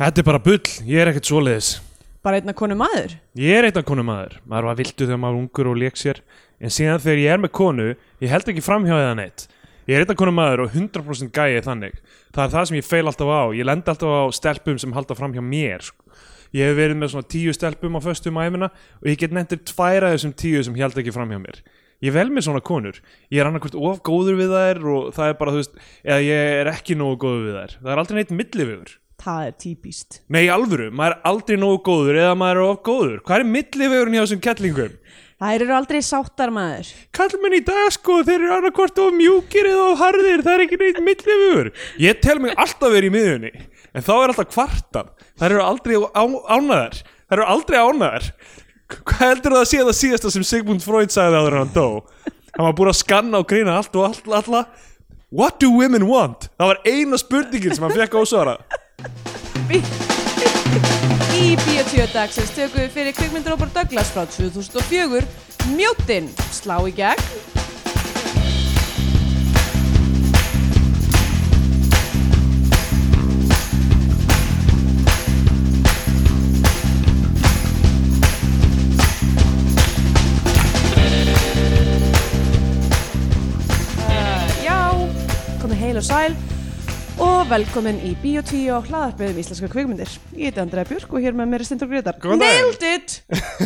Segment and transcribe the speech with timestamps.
[0.00, 1.66] Þetta er bara bull, ég er ekkert svoleiðis.
[2.24, 3.18] Bara einna konu maður?
[3.36, 4.38] Ég er eitthvað konu maður.
[4.48, 6.20] Maður var vildu þegar maður var ungur og leik sér.
[6.56, 7.88] En síðan þegar ég er með konu
[8.24, 9.44] Ég held ekki framhjá eða neitt.
[9.84, 11.98] Ég er eitthvað konu maður og 100% gæði þannig.
[12.32, 13.42] Það er það sem ég feil alltaf á.
[13.58, 16.16] Ég lend alltaf á stelpum sem halda framhjá mér sko.
[16.56, 20.14] Ég hef verið með svona tíu stelpum á föstum æfina Og ég get nefndir tværa
[20.14, 21.60] þessum tíu sem held ekki framhjá mér.
[22.00, 23.04] Ég vel með svona konur.
[23.28, 25.78] Ég er annarkvæmt of góður við þær Og það er bara, þú veist
[26.08, 27.78] Eða ég er ekki nógu góður við þær.
[27.84, 32.20] Það er aldrei neitt millivegur Það er típist Nei, alvöru, maður er aldrei nógu góður
[32.22, 33.18] eða maður er of góður.
[33.26, 34.94] Hvað er millivegurinn hjá þessum kettlingum?
[35.40, 39.86] Það eru aldrei sáttar maður Kallmenn í dag sko, þeir eru annarkvort of mjúkir eða
[39.90, 41.70] of harðir, það er ekki neitt millivegur.
[42.00, 43.52] Ég tel mig alltaf verið í miðunni,
[43.92, 45.14] en þá er alltaf kvartan.
[45.40, 47.00] Það eru aldrei ánæðar.
[47.24, 48.28] Það eru aldrei ánæðar.
[48.90, 51.88] Hvað heldur það að sé það síðasta sem Sigmund Freud sagði áður en hann dó?
[52.56, 54.64] Hann var búin að skanna og greina allt og allt, alla.
[55.30, 56.48] What do women want?
[56.58, 58.64] Það var eina spurningin sem hann fekk ósvarað.
[59.70, 65.24] Í Bíotvíu dagsins tökum við fyrir kvikmyndir Robert Douglas frá 2004
[65.76, 67.20] Mjóttin, slá í gegn.
[84.00, 84.80] Uh, Já,
[85.60, 86.59] komið heil og sæl
[87.20, 91.36] og velkomin í Bíotvíu og hlaðarpið um íslenska kvikmyndir Ég heiti Andrea Björk og hér
[91.36, 92.68] með mér er Stendur Gretar Góðan daginn.
[92.70, 93.16] Nailed it!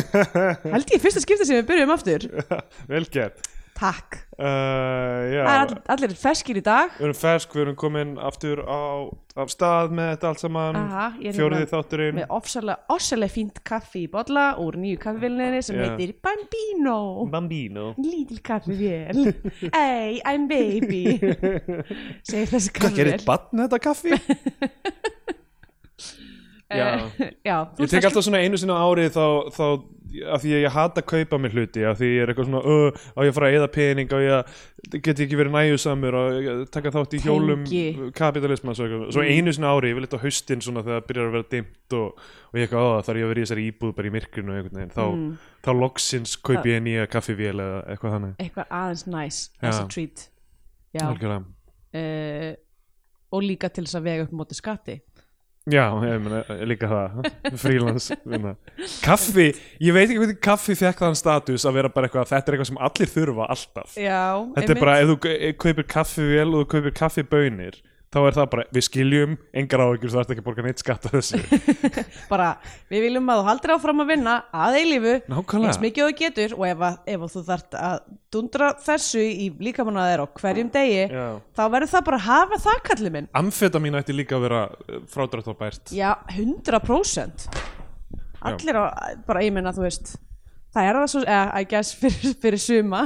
[0.75, 2.27] Held ég fyrsta skipti sem við byrjum aftur
[2.91, 3.39] Vel gert.
[3.75, 4.15] Takk.
[4.39, 6.93] Uh, er all, allir ferskir í dag.
[6.95, 9.11] Við erum fersk, við erum komin aftur á,
[9.43, 10.77] af stað með þetta allt saman.
[10.79, 12.15] Er Fjóriði hérna þátturinn.
[12.21, 15.89] með ofsalega, ofsalega fínt kaffi í bolla úr nýju kaffivélinni sem Já.
[15.89, 16.97] heitir Bambino.
[17.31, 17.89] Bambino.
[17.99, 19.33] Lítil kaffivél.
[19.75, 21.17] Hey, I'm baby.
[22.29, 24.15] Segir þessi Hvað gerir bann þetta kaffi?
[26.65, 26.85] Já.
[27.21, 29.65] Eh, Já, Ég tek alltaf svona einu sinna ári þá, þá
[30.31, 32.61] af því að ég hata að kaupa mér hluti af því ég er eitthvað svona
[32.63, 36.15] uh, á ég að fara að eða pening á ég að get ekki verið næjusamur
[36.15, 38.11] og taka þátt í hjólum Tengi.
[38.15, 39.09] kapitalisma svo, eitthvað.
[39.17, 41.97] svo einu sinna ári, ég vil eitthvað haustin svona þegar það byrjar að vera dimmt
[41.99, 44.69] og, og ég eitthvað þarf ég að vera í þessari íbúð bara í myrkrinu og
[44.95, 45.27] þá, Mm.
[45.67, 50.29] þá loksins kaupi ég nýja kaffivél eða eitthvað þannig eitthvað aðeins næs as a treat
[50.95, 52.55] uh,
[53.35, 54.99] og líka til þess að vega upp móti skatti
[55.65, 57.29] Já, ég meina, líka það.
[57.57, 58.11] Frílans
[59.01, 59.47] Kaffi,
[59.81, 62.69] ég veit ekki hvernig kaffi fekk þann status að vera bara eitthvað þetta er eitthvað
[62.69, 63.95] sem allir þurfa alltaf.
[63.97, 64.21] Já,
[64.59, 65.17] Þetta er bara, ef þú
[65.63, 67.79] kaupir kaffi vel og þú kaupir kaffi bönir
[68.15, 71.07] þá er það bara, við skiljum engar áhyggjur, þú ert ekki að borga neitt skatt
[71.09, 71.39] af þessu.
[72.31, 72.47] Bara,
[72.91, 76.55] við viljum að þú haldir áfram að vinna að eilífu eins mikið og þú getur
[76.55, 77.97] og ef, að, ef að þú þart að
[78.35, 81.25] dundra þessu í líkamanna þér á hverjum degi Já.
[81.59, 83.31] þá verður það bara að hafa það kallið minn.
[83.41, 84.61] Amfetamin ætti líka að vera
[85.11, 87.49] frádrætt og bært já, 100%
[88.45, 88.83] allir á,
[89.27, 90.15] bara ég meina þú veist
[90.75, 93.01] það er það svo, eða, I guess fyrir, fyrir suma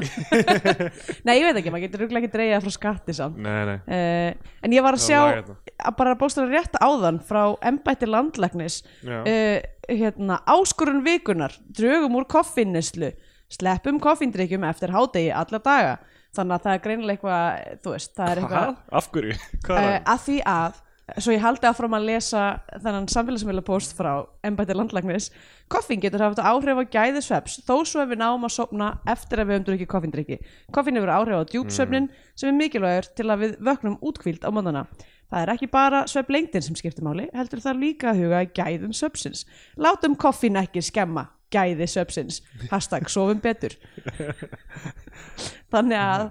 [1.27, 4.53] nei, ég veit ekki, maður getur rúglega ekki dreigja frá skatti samt Nei, nei, uh,
[4.65, 5.75] en ég var að sjá laga þetta.
[5.91, 7.41] að bara bókstæða rétt áðan frá
[7.71, 9.19] embætti landlæknis Já.
[9.21, 9.57] uh,
[9.89, 13.13] hérna, áskorun vikunar drögum úr koffinneslu
[13.49, 15.95] sleppum koffindrykkjum eftir hádegi alla daga
[16.37, 18.83] þannig að það er greinilega eitthvað þú veist, það er eitthvað Hvað?
[18.99, 19.37] Af hverju?
[19.65, 20.03] Hvað uh, er það?
[20.13, 20.85] að því að
[21.17, 22.43] svo ég haldi áfram að lesa
[22.75, 24.11] þennan samfélagsmiðla post frá
[24.45, 25.29] embætti landlæknis.
[25.69, 29.41] Koffin getur haft áhrif á gæði sveps þó svo ef við náum að sopna eftir
[29.41, 30.39] að við höfum drukkið koffindrykki
[30.75, 34.85] koffin hefur áhrif á djúpsvefnin sem er mikilvægur til að við vöknum útkvíld á móðana
[35.29, 39.45] það er ekki bara sveflengdin sem skiptir máli heldur það líka að huga gæðum svepsins
[39.77, 43.75] látum koffin ekki skemma gæði svepsins hashtag sofum betur.
[45.73, 46.29] Þannig að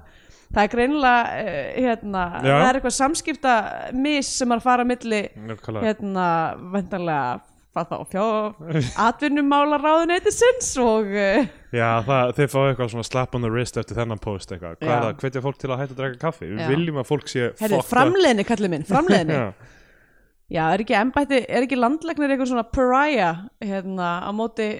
[0.54, 2.54] það er greinilega uh, hérna, Já.
[2.54, 3.54] það er eitthvað samskipta
[3.98, 5.86] mis sem er að fara að milli Nákvæmlega.
[5.90, 6.26] hérna,
[6.74, 7.38] vendanlega
[7.78, 8.26] hvað þá, fjó,
[9.08, 13.98] atvinnumála ráðuneytisins og uh, Já, það, þeir fá eitthvað svona slap on the wrist eftir
[14.00, 14.94] þennan post eitthvað Hvað Já.
[14.96, 15.18] er það?
[15.22, 16.48] Hvetja fólk til að hætta að draka kaffi?
[16.48, 16.70] Við Já.
[16.72, 17.90] viljum að fólk sé herri, fucked up.
[17.92, 19.46] framleiðni kallið minn, framleiðni Já.
[20.56, 24.70] já, er ekki embætti, er ekki landlæknir eitthvað svona pariah hérna, á móti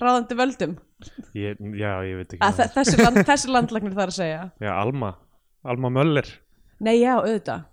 [0.00, 0.74] ráðandi völdum.
[1.36, 4.42] Ég, já, ég veit ekki að þe- þessi, land, þessi landlæknir þarf að segja.
[4.62, 5.14] Já, Alma,
[5.64, 6.28] Alma Möller.
[6.80, 7.64] Nei, já, auðvitað.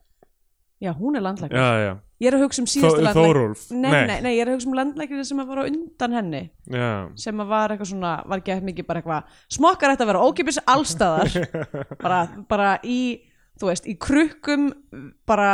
[0.84, 3.62] Já, hún er já, ég er að hugsa um síðustu Þórólf.
[3.72, 6.42] Nei, nei, nei, ég er að hugsa um landlæknir sem var á undan henni.
[6.72, 10.60] Já, sem var eitthvað svona, var eitthvað mikið bara eitthvað smokkar ætti að vera ókipis
[10.68, 11.32] allstaðar
[12.04, 12.20] bara,
[12.52, 13.00] bara í
[13.64, 14.66] þú veist, í krukkum
[15.30, 15.52] bara,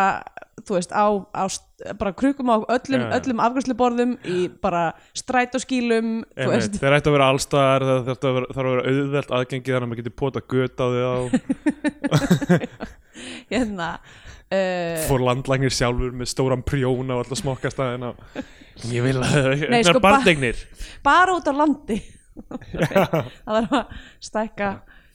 [0.66, 1.06] þú veist, á,
[1.38, 1.46] á
[2.02, 3.12] bara krukkum á öllum, Já.
[3.20, 8.26] öllum afgjörsluborðum í bara strætóskýlum þú einmitt, veist, þeir ættu að vera allstaðar það þarf
[8.32, 11.18] að vera, vera auðvelt aðgengi þannig að maður getur pota göt á þig á.
[13.54, 18.14] Hérna uh, fór landlægnir sjálfur með stóran prjón á alltaf smokkastæðina.
[18.96, 20.62] Ég vil að það sko, er ba- barndegnir
[21.06, 22.00] bara út á landi.
[22.40, 24.70] Það þarf að stækka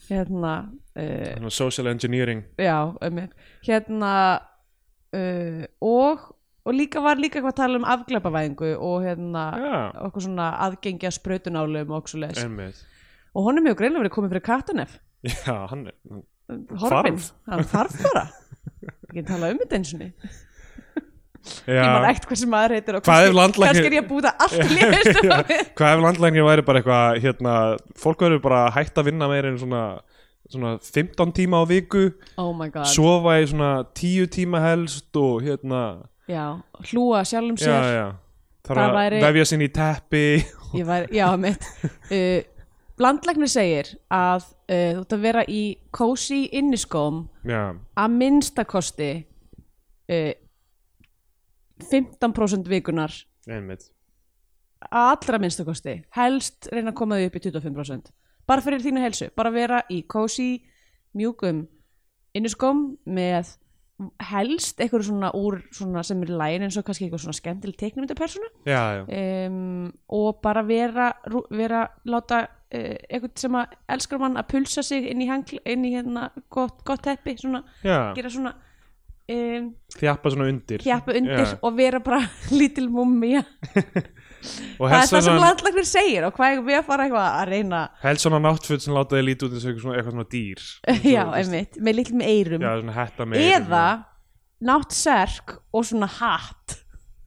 [0.09, 0.53] hérna
[0.95, 2.43] uh, social engineering.
[2.57, 3.21] já, um,
[3.65, 4.13] hérna
[5.15, 6.31] uh, og
[6.65, 9.75] og líka var líka eitthvað að tala um afglæpavæðingu og hérna já,
[10.07, 12.81] okkur svona aðgengja sprautunálum og okkur svo einmitt.
[13.35, 15.95] Og honum hefur greinlega verið komið fyrir Katanef já, hann er
[16.81, 18.25] horfinn, hann þarf bara.
[19.09, 20.33] Ekki tala um þetta einsunni já,
[21.69, 24.57] ég man ekkert hvað sem maður heitir og kannski, landlæknir- er ég að búta allt
[24.57, 27.53] í liðstofi hvað ef landlægnir væri bara eitthvað hérna,
[28.01, 29.83] fólk verður bara hægt að vinna meira en svona,
[30.49, 32.03] svona 15 tíma á viku
[32.41, 35.83] oh my god, sofa í svona 10 tíma helst og hérna
[36.31, 36.45] já,
[36.89, 37.89] hlúa sjálfum já, sér.
[37.99, 38.05] já.
[38.65, 40.21] Þarf Það að væri- vefja sinni í teppi.
[40.87, 41.67] Var, já, mitt
[42.17, 42.39] uh,
[42.97, 45.59] landlæknir segir að uh, þú ert að vera í
[45.93, 47.61] cozy inniskóm já,
[48.01, 50.31] að minnstakosti uh,
[51.81, 53.13] 15% vikunar
[53.49, 53.89] einmitt.
[54.91, 58.13] Allra minnstakosti helst reyna að koma því upp í 25%
[58.49, 60.49] bara fyrir þínu helsu, bara vera í cozy
[61.17, 61.65] mjúkum
[62.35, 63.55] inniskóm með
[64.27, 67.77] helst eitthvað svona úr svona sem er lægin eins og kannski eitthvað svona skemmtileg
[68.67, 71.13] já, um, og bara vera,
[71.47, 75.87] vera láta uh, eitthvað sem að elskar mann að pulsa sig inn í, hangl, inn
[75.87, 78.11] í hérna gott, gott teppi svona, já.
[78.17, 78.51] gera svona
[79.31, 80.83] um, þjappa svona undir.
[80.85, 81.57] hjappa undir Já.
[81.61, 82.21] og vera bara
[82.59, 83.35] lítil mummi
[84.79, 87.51] og það er það sem landlagnir segir og hvað eigum við að fara eitthvað að
[87.51, 90.31] reyna helst svona náttföt sem láta þið lítið út eins og eitthvað svona, eitthvað svona
[90.35, 90.65] dýr.
[91.15, 93.85] Já, einmitt, með litlum eirum já, svona hetta með eða
[94.65, 96.81] náttserk og svona hatt.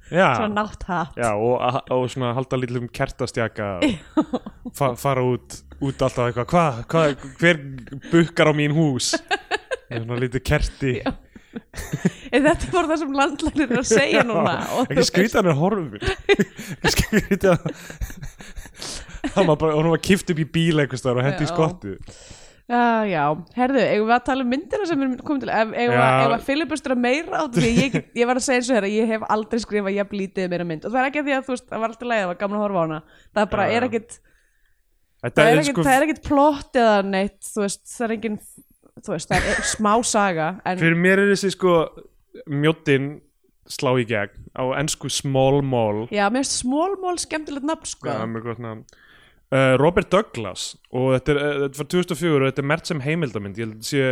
[0.08, 1.60] Já, svona nátthatt já, og,
[1.92, 6.48] og svona halda lítlum kertastjaka og fa fara út, út alltaf eitthvað.
[6.48, 7.60] Hvað, hva, hver
[8.08, 9.12] bukkar á mín hús?
[9.90, 10.94] Með svona lítið kerti.
[11.02, 11.12] Já.
[12.34, 14.56] er þetta bara það sem landlagnir er að segja núna
[14.88, 16.02] ekki hann er horfin.
[16.78, 17.78] Ekki skrýta hann.
[19.34, 21.96] Var bara, hún var kift upp í bíl eitthvað og hendi í skottu
[22.68, 23.22] Já, já,
[23.56, 26.42] herðu, eigum við að tala um myndina sem er komið til, eigum við að- að
[26.44, 27.70] filibustra meira át því?
[27.78, 30.66] Ég, ég var að segja eins og þeirra, ég hef aldrei skrifað jafn lítið meira
[30.68, 30.84] mynd.
[30.84, 32.40] Og það er ekki af því að þú veist, það var alltaf leið, það var
[32.42, 32.98] gaman að horfa á hana.
[33.38, 34.18] Það bara, Já, er ekkit
[35.24, 38.38] það er ekkit, sko er plott eða neitt, þú veist, það er engin
[39.04, 41.74] þú veist, það er smá saga en, fyrir mér er þessi sko
[42.48, 43.18] mjóttin
[43.68, 46.06] slá í gegn á ennsku small mall.
[46.14, 48.10] Já, mér finnst smólmól skemmtilegt nafn, sko.
[48.10, 48.84] Já, mjög gott nafn.
[49.48, 52.98] Uh, Robert Douglas og þetta er, uh, þetta var 2004 og þetta er mert sem
[53.00, 54.02] heimildamind ég sé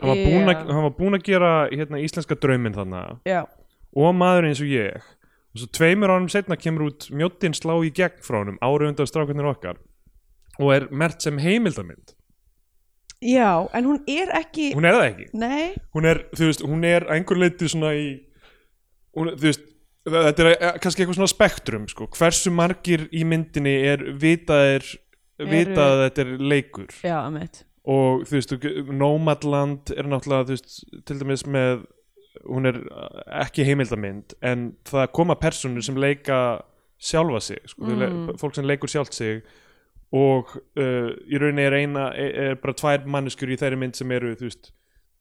[0.00, 3.44] hann var búinn að, hann var búinn að gera hérna, íslenska drauminn þannig já,
[3.94, 5.06] og maður eins og ég.
[5.52, 9.10] Og svo tveimur árum setna kemur út mjóttin slá í gegn frá honum árið undan
[9.10, 9.78] strákarnir okkar.
[10.58, 12.16] Og er mert sem heimildamind
[13.22, 15.26] já, en hún er ekki hún er það ekki?
[15.38, 15.66] Nei,
[15.96, 18.06] hún er, þú veist, hún er að einhver leiti svona í
[19.16, 19.66] hún, þú veist,
[20.08, 24.86] þetta er eh, kannski eitthvað svona spektrum, sko, hversu margir í myndinni er vitaðir
[25.42, 26.96] vitað að þetta er leikur?
[27.02, 28.52] Já, mitt og þú veist,
[28.94, 30.76] Nomadland er náttúrulega, þú veist,
[31.08, 31.80] til dæmis með
[32.48, 36.38] hún er eh, ekki heimildamynd en það koma personur sem leika
[37.02, 38.30] sjálfa sig sko, mm.
[38.40, 39.42] fólk sem leikur sjálft sig
[40.12, 44.12] og uh, í rauninni er eina er, er bara tvær manneskjur í þeirri mynd sem
[44.12, 44.72] eru, þú veist,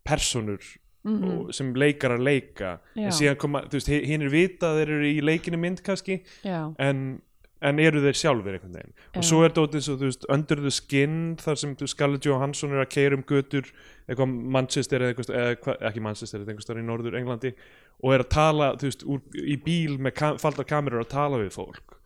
[0.08, 0.66] personur
[1.08, 2.78] og, sem leikar að leika.
[2.94, 3.08] Já.
[3.08, 6.20] en síðan koma, þú veist, hinn er vita að þeir eru í leikinni mynd kannski
[6.44, 7.06] en,
[7.62, 8.98] en eru þeir sjálfur einhvern veginn.
[9.16, 12.76] Og svo er þetta eins og þú veist Under the Skin þar sem Scarlett Johansson
[12.76, 13.72] er að keira um götur
[14.08, 17.56] eitthvað Manchester eða, eitthvað, eða ekki Manchester eða einhvers staðar í norður Englandi
[18.02, 21.42] og er að tala þú veist úr, í bíl með kam, faldar kamerur að tala
[21.42, 21.98] við fólk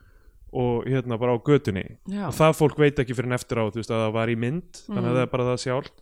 [0.56, 1.84] og hérna bara á götunni.
[2.08, 2.28] Já.
[2.30, 4.36] og það fólk veit ekki fyrir en eftir á þú veist að það var í
[4.40, 5.10] mynd þannig Mm.
[5.12, 6.02] að það er bara það sjálft.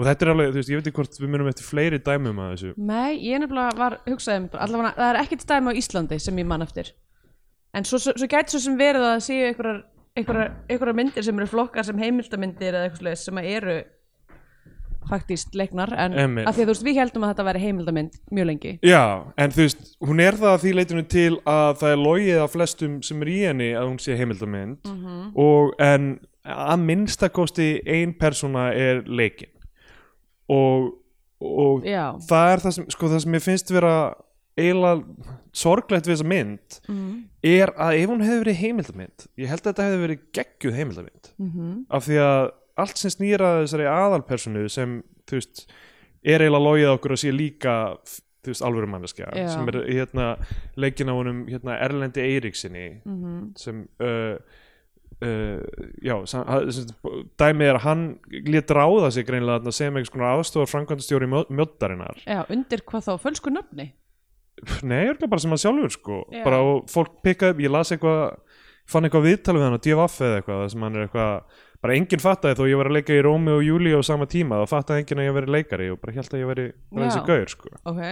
[0.00, 2.38] Og þetta er alveg, þú veist, ég veit ekki hvort við munum eftir fleiri dæmum
[2.40, 2.70] að þessu.
[2.78, 6.46] Nei, ég nefnilega var hugsaði um allavega, það er ekkert dæmi á Íslandi sem ég
[6.46, 6.92] man eftir.
[7.74, 9.42] En svo, svo, svo gæti svo sem verið að séu
[10.16, 13.76] einhverjar, myndir sem eru flokkar sem heimildamindir eða eitthvað sem eru
[15.08, 16.46] faktist leiknar en Einmitt.
[16.46, 19.02] af því að þú veist við heldum að þetta væri heimildamind mjög lengi Já,
[19.38, 22.50] en þú veist, hún er það að því leitinu til að það er logið af
[22.52, 25.32] flestum sem er í henni að hún sé heimildamynd Mhm.
[25.36, 29.48] og en að minnstakosti ein persóna er leikin
[30.48, 30.94] og,
[31.40, 33.94] og það er það sem, sko það sem ég finnst vera
[34.60, 35.04] eiginlega
[35.56, 37.12] sorglegt við þessa mynd Mhm.
[37.42, 41.30] er að ef hún hefði verið heimildamynd ég held að þetta hefði verið geggjuð heimildamynd
[41.38, 41.86] Mhm.
[41.90, 42.50] af því að
[42.82, 45.66] allt sem snýra þessari aðalpersonu sem þú veist
[46.24, 47.74] er eiginlega logið okkur að sé líka
[48.40, 49.48] þú veist alvöru manneskja Já.
[49.52, 50.26] sem er hérna
[50.80, 53.52] leikin á honum hérna Erlendi Eiríksinni Mhm.
[53.60, 54.36] sem uh,
[55.20, 55.60] uh,
[56.02, 56.92] já, að-
[57.40, 58.04] dæmið er að hann
[58.48, 63.12] lét ráða sig greinilega þarna sem einhvers konar aðstofar framkvæmdastjóri mjóttarinnar já, undir hvað þá,
[63.26, 63.92] fölsku nöfni
[64.84, 66.42] Nei, örgulega bara sem hann sjálfur sko Já.
[66.44, 66.58] bara
[66.92, 68.34] fólk pikkaði upp, ég las eitthvað
[68.90, 72.22] fann eitthvað viðtal við hann á DFF eða eitthvað sem hann er eitthvað, bara enginn
[72.22, 75.04] fattaði þó ég var að leika í Rómi og Júli á sama tíma þá fattaði
[75.04, 77.74] enginn að ég veri leikari og bara held að ég veri bara þessi gaur sko.
[77.90, 78.02] Ok,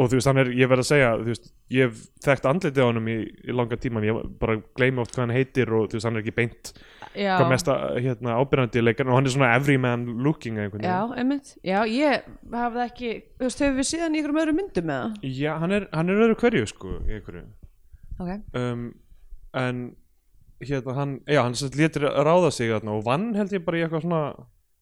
[0.00, 2.80] og þú veist, hann er, ég verð að segja þú veist, ég hef þekkt andlitið
[2.80, 5.98] á honum í, í langa tíma ég bara gleymi oft hvað hann heitir og þú
[5.98, 6.72] veist, hann er ekki beint
[7.12, 7.34] já.
[7.34, 11.52] hvað mest að, hérna, ábyrjandi leikar og hann er svona everyman looking einhvern já, einmitt,
[11.66, 15.30] já, ég hafði ekki þú veist, hefur við síðan í einhverjum öðrum myndum með það
[15.40, 17.46] Já, hann er, hann er öðru hverju sko í einhverju.
[18.20, 18.86] Ok, um,
[19.56, 19.82] en
[20.60, 23.84] hérna hann, já, hann sem létir ráða sig þarna og vann held ég bara í
[23.84, 24.22] eitthvað svona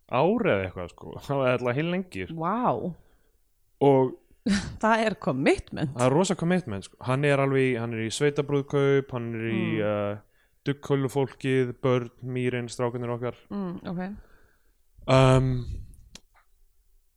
[0.09, 2.39] árið eitthvað sko það var alltaf heil lengi sko.
[2.43, 2.81] wow
[3.89, 4.15] og
[4.83, 6.97] það er commitment það er rosa commitment sko.
[7.07, 9.83] hann er alveg, í- hann er í sveitabrúðkaup hann er í mm.
[9.85, 10.25] uh,
[10.69, 14.01] duggkólufólkið, börn, mýrin, strákunir okkar mm, ok,
[15.15, 15.53] um,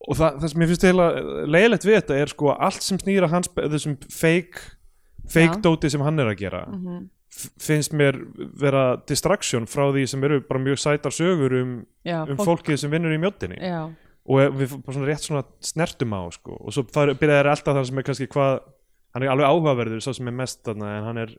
[0.08, 1.08] og það, það sem ég finnst heila
[1.56, 4.62] leiðilegt við þetta er sko allt sem snýra hans þessum fake
[5.32, 5.64] fake Já.
[5.66, 8.18] dóti sem hann er að gera mhm f- finnst mér
[8.60, 12.92] vera distraction frá því sem eru bara mjög sætar sögur um, já, um fólkið sem
[12.92, 13.86] vinnur í mjóttinni já,
[14.28, 16.58] og við bara svona rétt svona snertum á sko.
[16.60, 18.60] og svo far- byrjaði þær alltaf þann sem er kannski hvað
[19.16, 21.34] hann er alveg áhugaverður svo sem er mest þarna en hann er,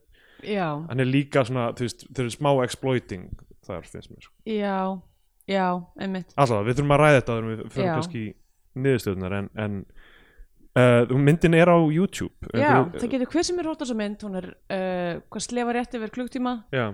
[0.88, 3.28] hann er líka svona þú veist, þau eru smá exploiting
[3.68, 4.34] þar finnst mér sko.
[4.49, 4.78] já
[5.50, 5.66] já,
[6.00, 6.32] einmitt.
[6.38, 8.20] Alltaf, við þurfum að ræða þetta þegar við fyrir kannski
[8.82, 9.78] niðurstöðunar en, en
[10.79, 12.33] uh, myndin er á YouTube.
[12.55, 15.47] Já, Einhver- það getur hver sem er rótt á þessa mynd hún er, uh, hvað
[15.49, 16.87] slefa rétt yfir klukktíma já,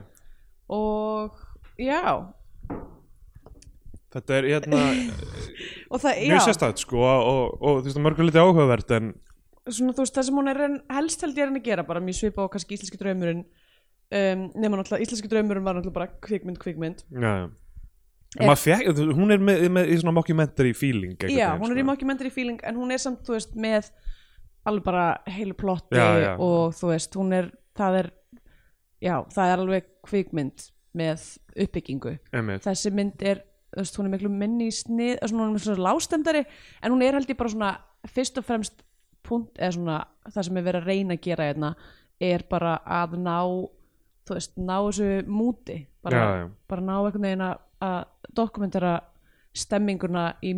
[0.68, 1.38] og
[1.78, 2.02] já.
[4.08, 4.78] Þetta er hérna
[5.92, 9.10] og það, já, mjög sérstætt sko og, og, þú veist, mörgur liti áhugavert en
[9.68, 11.84] svona þú veist, það sem hún er en- helst held ég er henni að gera,
[11.84, 16.08] bara mjög svipa á kannski íslenski draumurinn um, nema náttúrulega, íslenski draumurinn var náttúrulega bara
[16.24, 17.04] kvikmynd, kvikmynd.
[17.12, 17.48] Já, já.
[18.36, 18.44] Er-
[18.92, 21.88] þú- hún er með, með í svona mockumentary feeling já, hún er í sko.
[21.92, 23.88] mockumentary feeling en hún er samt, þú veist, með
[24.68, 26.32] alveg bara heilu plotti Já, já.
[26.38, 28.10] og þú veist, hún er, það er
[29.00, 30.66] já, það er alveg kvikmynd
[30.98, 31.24] með
[31.56, 32.62] uppbyggingu Einmitt.
[32.66, 33.40] þessi mynd er,
[33.72, 36.44] þú veist, hún er miklu minni í snið, svona, hún er svona lástemdari
[36.82, 37.72] en hún er held ég bara svona
[38.12, 38.82] fyrst og fremst
[39.24, 39.96] punt, eða svona
[40.28, 41.72] það sem er verið að reyna að gera hérna
[42.20, 43.38] er bara að ná
[44.28, 46.20] þú veist, ná þessu múti bara,
[46.68, 47.46] bara ná einhvern veginn
[47.84, 48.96] að- dokumentera
[49.54, 50.52] stemminguna í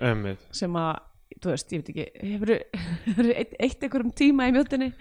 [0.00, 0.38] Einmitt.
[0.50, 1.00] sem að,
[1.40, 4.92] þú veist, ég veit ekki hefur eitt, eitt einhverjum tíma í mjútinni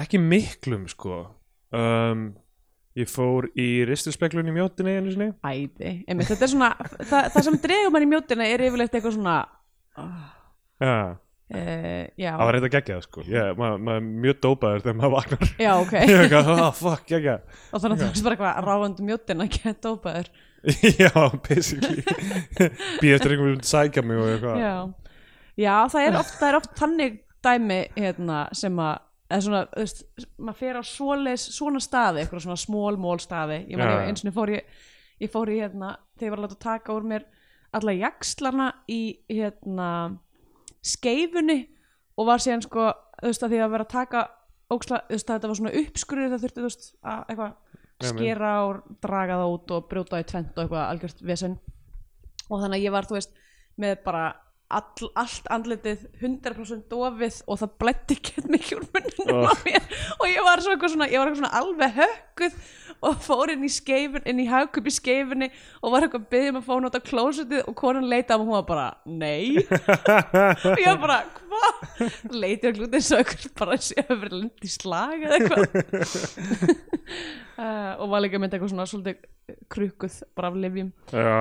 [0.00, 1.20] ekki miklum sko.
[1.70, 2.34] Um,
[2.98, 5.28] ég fór í ristuspeglun í mjótinni einu sinni.
[5.46, 9.14] Æði, einmitt, þetta er svona það, það sem dregur mann í mjútinni er yfirleitt eitthvað
[9.14, 9.36] svona
[10.00, 10.24] uh,
[10.80, 10.94] já,
[12.18, 13.24] já, það var reynd að gegja það sko.
[13.30, 15.54] Ég, maður, maður er mjög dópaður þegar maður vaknar.
[15.62, 15.94] Já, ok.
[16.50, 20.32] Oh fuck, og þannig að það er bara eitthvað ráðandi mjótin að geta ópaður
[21.02, 21.12] já,
[21.48, 22.02] basically
[23.00, 24.74] býð eftir einhvern veginn sækja mig og eitthvað já.
[25.56, 29.84] já, það er oft, það er oft tannig dæmi hérna sem að eða svona, þú
[29.84, 30.00] veist,
[30.42, 33.92] maður fer á svoleis, svona staði, eitthvað svona small mall staði ég já.
[34.02, 34.80] eins og fór ég
[35.20, 37.26] ég fór í hérna, þegar ég var að láta taka úr mér
[37.76, 39.00] alla jaxlana í
[39.30, 39.90] hérna
[40.82, 41.60] skeifunni
[42.18, 42.90] og var síðan sko,
[43.20, 44.22] þú veist að því að vera að taka
[44.70, 47.54] óksla, þú veist að þetta var svona uppskurður það þurfti, þú veist, að eitthvað.
[48.08, 51.58] Skera og draga það út og brjóta það í tvent og eitthvað algjört vesen.
[52.50, 53.34] Og þannig að ég var, þú veist,
[53.80, 54.24] með bara
[54.70, 59.64] all, allt andlitið 100% dofið og það blætti ekki mikið úr munnum á Oh.
[59.66, 59.82] mér.
[60.20, 62.54] Og ég var svo svona, ég var svona alveg högguð
[63.00, 65.48] og fór inn í skeifun inn í hagkup í skeifunni
[65.80, 68.36] og var eitthvað að byggja um að fá hún át á klósetið og konan leita
[68.36, 69.56] á mig og hún var bara, nei.
[69.56, 71.74] Og ég var bara, hvað?
[72.36, 75.66] leiti á glútið svo eitthvað bara sé að vera lind í slag eða eitthvað.
[77.56, 81.34] Uh, og var líka mynd eitthvað svona svolítið krukkuð bara af livjum já.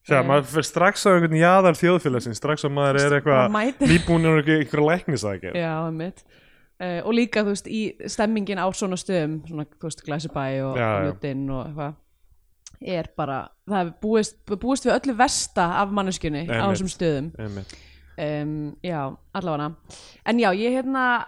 [0.00, 0.24] Sjá, Eh.
[0.26, 4.86] maður fyrir strax á einhvern jaðar þjóðfélagsins strax að maður er eitthvað nýbúinur og eitthvað
[4.88, 6.22] læknisaðgerð Já, mitt
[6.80, 10.80] uh, og líka, þú veist, í stemmingin á svona stöðum, svona, þú veist, glæsibæ og
[11.06, 11.98] ljútin og eitthvað
[12.80, 17.32] er bara, það er búist, búist við öllu versta af manneskjunni á þessum stöðum.
[18.20, 19.00] um, já,
[19.36, 19.74] allavega.
[20.24, 21.26] En já, ég hérna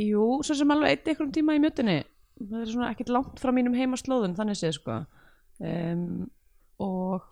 [0.00, 2.02] jú, svo sem alveg eitt einhverjum tíma í mjötinni
[2.40, 4.98] það er svona ekkert langt frá mínum heimaslóðum þannig séð sko.
[5.62, 6.26] Um,
[6.82, 7.22] og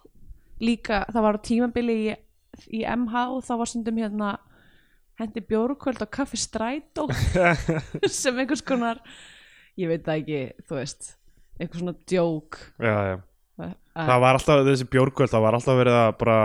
[0.63, 2.17] líka það var tímabili í,
[2.79, 4.37] í MH og þá var stundum hérna
[5.25, 7.07] hendi bjórkvöld á kaffi strætó
[8.21, 9.01] sem einhvers konar
[9.81, 11.13] ég veit það ekki, þú veist
[11.61, 12.59] einhvers svona djók.
[12.83, 13.17] Já, já.
[13.63, 16.39] Uh, það var alltaf, þessi bjórkvöld, það var alltaf verið að bara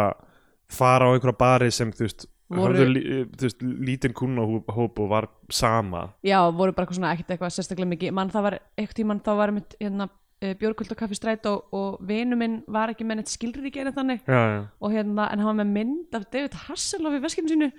[0.77, 3.01] fara á einhverja bari sem, þú veist, Voru- hafðu
[3.35, 6.05] þú veist, lítinn kunnahóp og var sama.
[6.23, 8.13] Já, voru bara eitthvað svona ekkert eitthvað sérstaklega mikið.
[8.15, 11.97] Mann það var eitthvað tímann þá var einmitt hérna uh, Björgvöld og Kaffi Strætó og
[12.07, 14.21] vinu minn var ekki með neitt skilríki eða þannig.
[14.27, 14.61] Já, já.
[14.79, 17.71] og hérna, en hann var með mynd af David Hasselhoff í veskinu sínu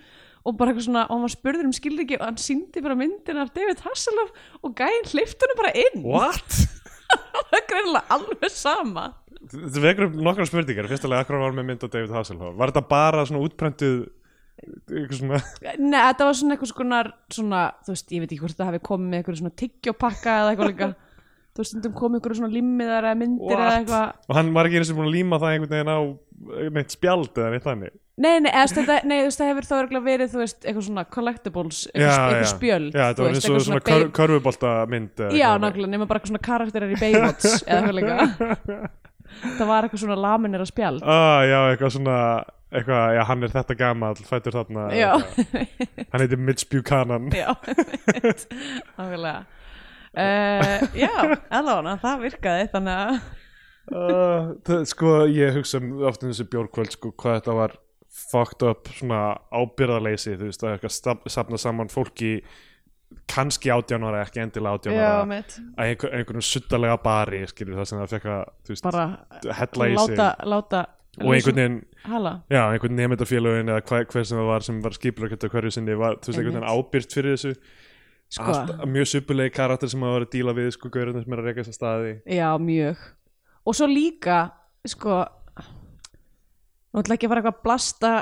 [0.46, 3.54] og bara eitthvað svona, og hann spurður um skilríki og hann síndi bara myndina af
[3.56, 6.04] David Hasselhoff og hleypti hann bara inn.
[6.06, 6.60] What?
[7.48, 9.08] það er greinilega alveg sama.
[9.48, 10.88] Þetta vekur upp nokkra spurningar.
[10.90, 12.56] Fyrstulega, akkur var með mynd á David Hasselhoff?
[12.58, 14.06] Var þetta bara svona útprentuð
[14.58, 15.38] eitthvað svona
[15.78, 18.80] Nei, þetta var svona eitthvað svona, svona þú veist, ég veit ekki hvort þetta hafi
[18.88, 20.88] komið með eitthvað svona tyggjopakka eða eitthvað líka.
[21.58, 23.78] Þú veist, stundum komið eitthvað svona limmiðar eða myndir eða What?
[23.78, 24.10] eitthvað.
[24.28, 26.00] Og hann var ekki eins og búin að líma það einhvern veginn á
[26.78, 29.74] neitt spjald eða neitt þannig Nei, nei, eða, þetta, nei, þú veist, það hefur þá
[29.78, 33.60] örugglega verið, þú veist, eitthvað svona collectibles, eitthvað, eitthvað spjöld Já, þú var eins og
[33.68, 37.98] svona beig- körfubolta mynd Já, nákvæmlega, nema bara eitthvað svona karakterar í Baywatch eða eitthvað
[38.00, 38.18] líka.
[39.58, 41.04] Það var eitthvað svona laminir að spjald.
[41.06, 42.18] Ah, Já, eitthvað svona
[42.68, 45.12] eitthvað, já, hann er þetta gamall, fættur þarna Já.
[46.10, 47.30] Hann heitir Mitch Buchanan.
[47.32, 47.54] Já,
[48.98, 49.40] nákvæmlega.
[50.18, 51.12] Uh, Já,
[51.54, 53.18] allavega, það virkaði, þannig að
[53.94, 57.76] uh, það, Sko, ég hugsa um oft um þessi bjórkvöld, sko, hvað þetta var
[58.30, 59.20] fucked up, svona
[59.54, 62.42] ábyrðarleysi þú veist, að eitthvað staf- safna saman fólki
[63.28, 67.78] kannski átján ára, ekki endilega átján Já, ára mitt, að einhver, einhverjum suttalega bari skilur
[67.80, 68.88] það sem það fekk að þú veist,
[69.62, 70.18] hella í sig.
[71.18, 71.78] og einhvern veginn,
[72.52, 75.96] já, einhvern nefndafélögin eða hver, hver sem það var sem var skipulagt á hverju sinni
[75.98, 77.54] var, þú veist, einhvern veginn ábyrgt fyrir þessu.
[78.28, 78.44] Sko.
[78.52, 81.46] Allt, mjög suppulegi karakter sem að vera að díla við sko, gaurinn sem er að
[81.48, 82.10] reyka þess að staði.
[82.36, 83.06] Já, mjög.
[83.64, 84.40] Og svo líka,
[84.84, 85.22] sko
[86.92, 88.12] Nú ætla ekki að fara eitthvað að blasta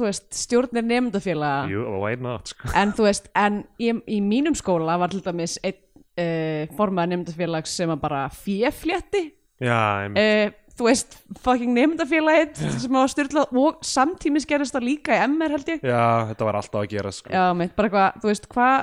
[0.00, 2.70] veist, stjórnir nefndafélaga Jú, why not, sko.
[2.80, 7.74] En þú veist, en í, í mínum skóla var til dæmis einn uh, formaður nefndafélags
[7.76, 9.26] sem að bara fjeflétti
[9.62, 11.12] Já, em, uh, Þú veist,
[11.44, 15.84] fucking nefndafélagið sem var styrlað og samtímis gerist það líka í MR held ég.
[15.86, 16.00] Já,
[16.32, 17.30] þetta var alltaf að gera sko.
[17.30, 18.74] Já, mitt, bara eitthvað, þú veist, hvað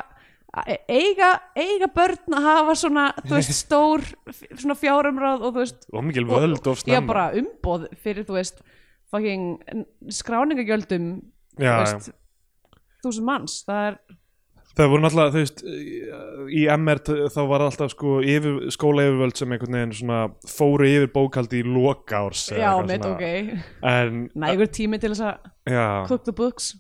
[0.87, 4.05] eiga, eiga börn að hafa svona, þú veist, stór
[4.59, 7.07] svona fjárumráð og þú veist og mikil og- völd of Já, snemma.
[7.11, 8.63] bara umboð fyrir, þú veist
[10.21, 11.11] skráningagjöldum
[13.01, 14.01] þúsund manns, það er
[14.71, 15.63] það voru náttúrulega, þú veist
[16.55, 17.01] í MR
[17.33, 21.67] þá var alltaf sko yfir, skóla yfirvöld sem einhvern veginn svona fóru yfir bókaldi í
[21.67, 23.25] lokárs eða já, mitt, ok.
[24.45, 26.71] Nægur tími til þess að cook the books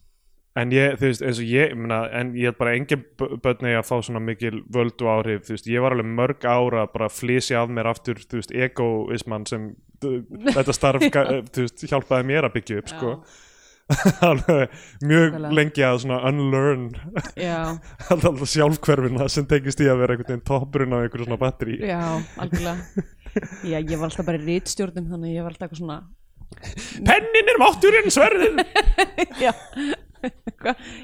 [0.59, 3.85] en ég, þú veist, eins og ég, meina, en ég held bara engin börn að
[3.87, 7.15] fá svona mikil völd og áhrif, þú veist, ég var alveg mörg ára bara að
[7.21, 9.69] flysja af mér aftur, þú veist, egoismann sem
[10.57, 13.13] þetta starf, þú veist, hjálpaði mér að byggja upp, sko,
[13.91, 15.53] mjög Nákvæmlega.
[15.57, 16.85] lengi að svona unlearn
[18.13, 21.99] alltaf sjálfhverfina sem tengist í að vera einhvern veginn toppurinn á einhverju svona batteri já,
[22.39, 23.03] algjörlega.
[23.67, 25.99] Já, ég var alltaf bara í rítstjórnum þannig ég var alltaf eitthvað svona
[27.07, 28.63] pennin er mátturinn sverðin!
[29.43, 29.51] Já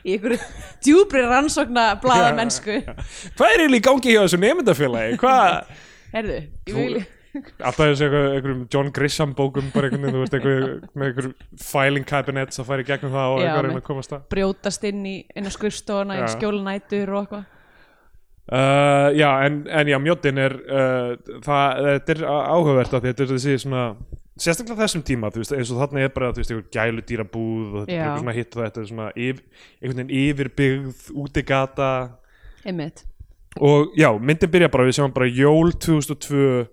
[0.07, 0.39] í einhverju
[0.85, 5.77] djúbri rannsókna blaða mennsku hvað er eiginlega í gangi hjá þessu nefndafélagi hvað
[6.13, 7.05] heyrðu, ég vil
[7.37, 11.27] alltaf þessu einhver, einhverjum John Grisham bókum bara einhvern veginn, þú veist, einhver, með einhver
[11.61, 13.83] filing cabinets að í gegnum það og Já, einhver reyna mitt.
[13.83, 16.27] að komast það brjótast inn í, inn á skrifstofuna í Já.
[16.33, 17.45] skjólanætur og eitthvað
[18.51, 21.11] uh, já, en, en já, mjóttin er uh,
[21.45, 23.83] það, þetta er áhugavert að þetta er þessi svona
[24.43, 27.97] sérstaklega þessum tíma, veist, eins og þarna er bara veist, einhver gælu dýrabúð og þetta
[27.97, 29.43] er bara svona hitt og þetta er svona yf,
[29.81, 31.91] einhvern veginn yfirbyggð útigata
[32.67, 33.05] einmitt,
[33.59, 36.67] og já, myndin byrja bara, við sjáum bara jól 2002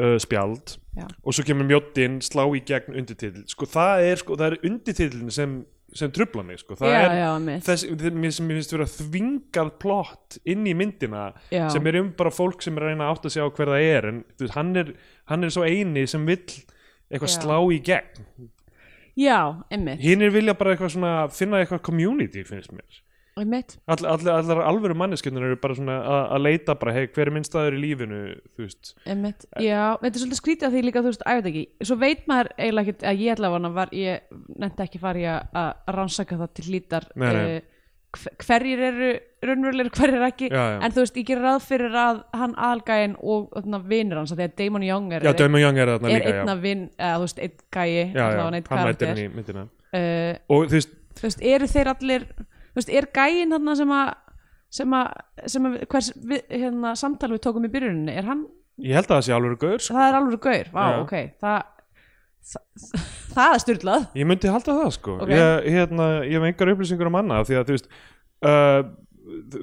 [0.00, 0.76] uh, spjald.
[0.96, 3.44] Já, og svo kemur mjóttin slá í gegn undirtitil.
[3.50, 5.60] Sko það er, sko, er undirtitilin sem,
[5.96, 6.76] sem trubla mig sko.
[6.78, 8.18] það já, er já, þess, sem
[8.50, 12.86] mér finnst vera þvingað plott inn í myndina sem er um bara fólk sem er
[12.86, 14.10] að reyna að átta sig á hver það er.
[14.10, 14.92] En veist, hann, er,
[15.30, 16.58] hann er svo eini sem vill
[17.10, 18.48] eitthvað slá í gegn.
[19.20, 19.38] Já,
[19.74, 23.00] einmitt, hinn er vilja bara eitthvað svona finna eitthvað community finnst mér.
[23.40, 23.76] Einmitt.
[23.88, 25.94] All, all, allar alvöru manneskjöndar eru bara svona
[26.34, 28.18] að leita bara hey, hver er minn staður í lífinu
[28.56, 28.90] þú veist.
[29.08, 32.24] Einmitt, já, þetta er svolítið skrítið að því líka, þú veist, æfði ekki svo veit
[32.30, 35.26] maður eiginlega ekkert, að ég að var, ég nefndi ekki fara í
[35.62, 37.32] að rannsaka það til hlítar Nei, nei.
[37.32, 37.69] hver-
[38.18, 39.10] hverjir eru
[39.46, 40.78] raunverulegir, hverjir ekki Já, já.
[40.84, 43.54] en þú veist, ég gerir ráð fyrir að hann aðalgæin og
[43.88, 46.40] vinur hans, að Damon Young er, já, Dömmu Young er er líka já.
[46.40, 50.66] einna vin, eða þú veist, einn gæi einn hann mætir inn í myndina uh, og
[50.66, 54.12] þú veist, þú veist, eru þeir allir þú veist, er gæin þarna sem að
[54.70, 55.12] sem að,
[55.50, 58.46] sem að hvers við, hérna, samtal við tókum í byrjuninni, er hann
[58.80, 59.96] ég held að það sé alveg gaur sko.
[59.96, 61.70] það er alveg gaur, vá, ok það,
[62.46, 62.96] það,
[63.34, 65.34] það er styrlað Ég myndi halda það sko Ok.
[65.34, 67.90] ég, hérna, ég hef engar upplýsingur um annað því að þú veist
[68.50, 68.82] uh,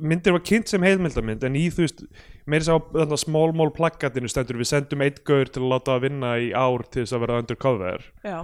[0.02, 2.04] myndir var kynnt sem heilmildamynd en í þú veist
[2.50, 6.06] meira sá þarna small mall plakatinu stendur við sendum eitt gaur til að láta að
[6.08, 8.38] vinna í ár til þess að vera undercover já,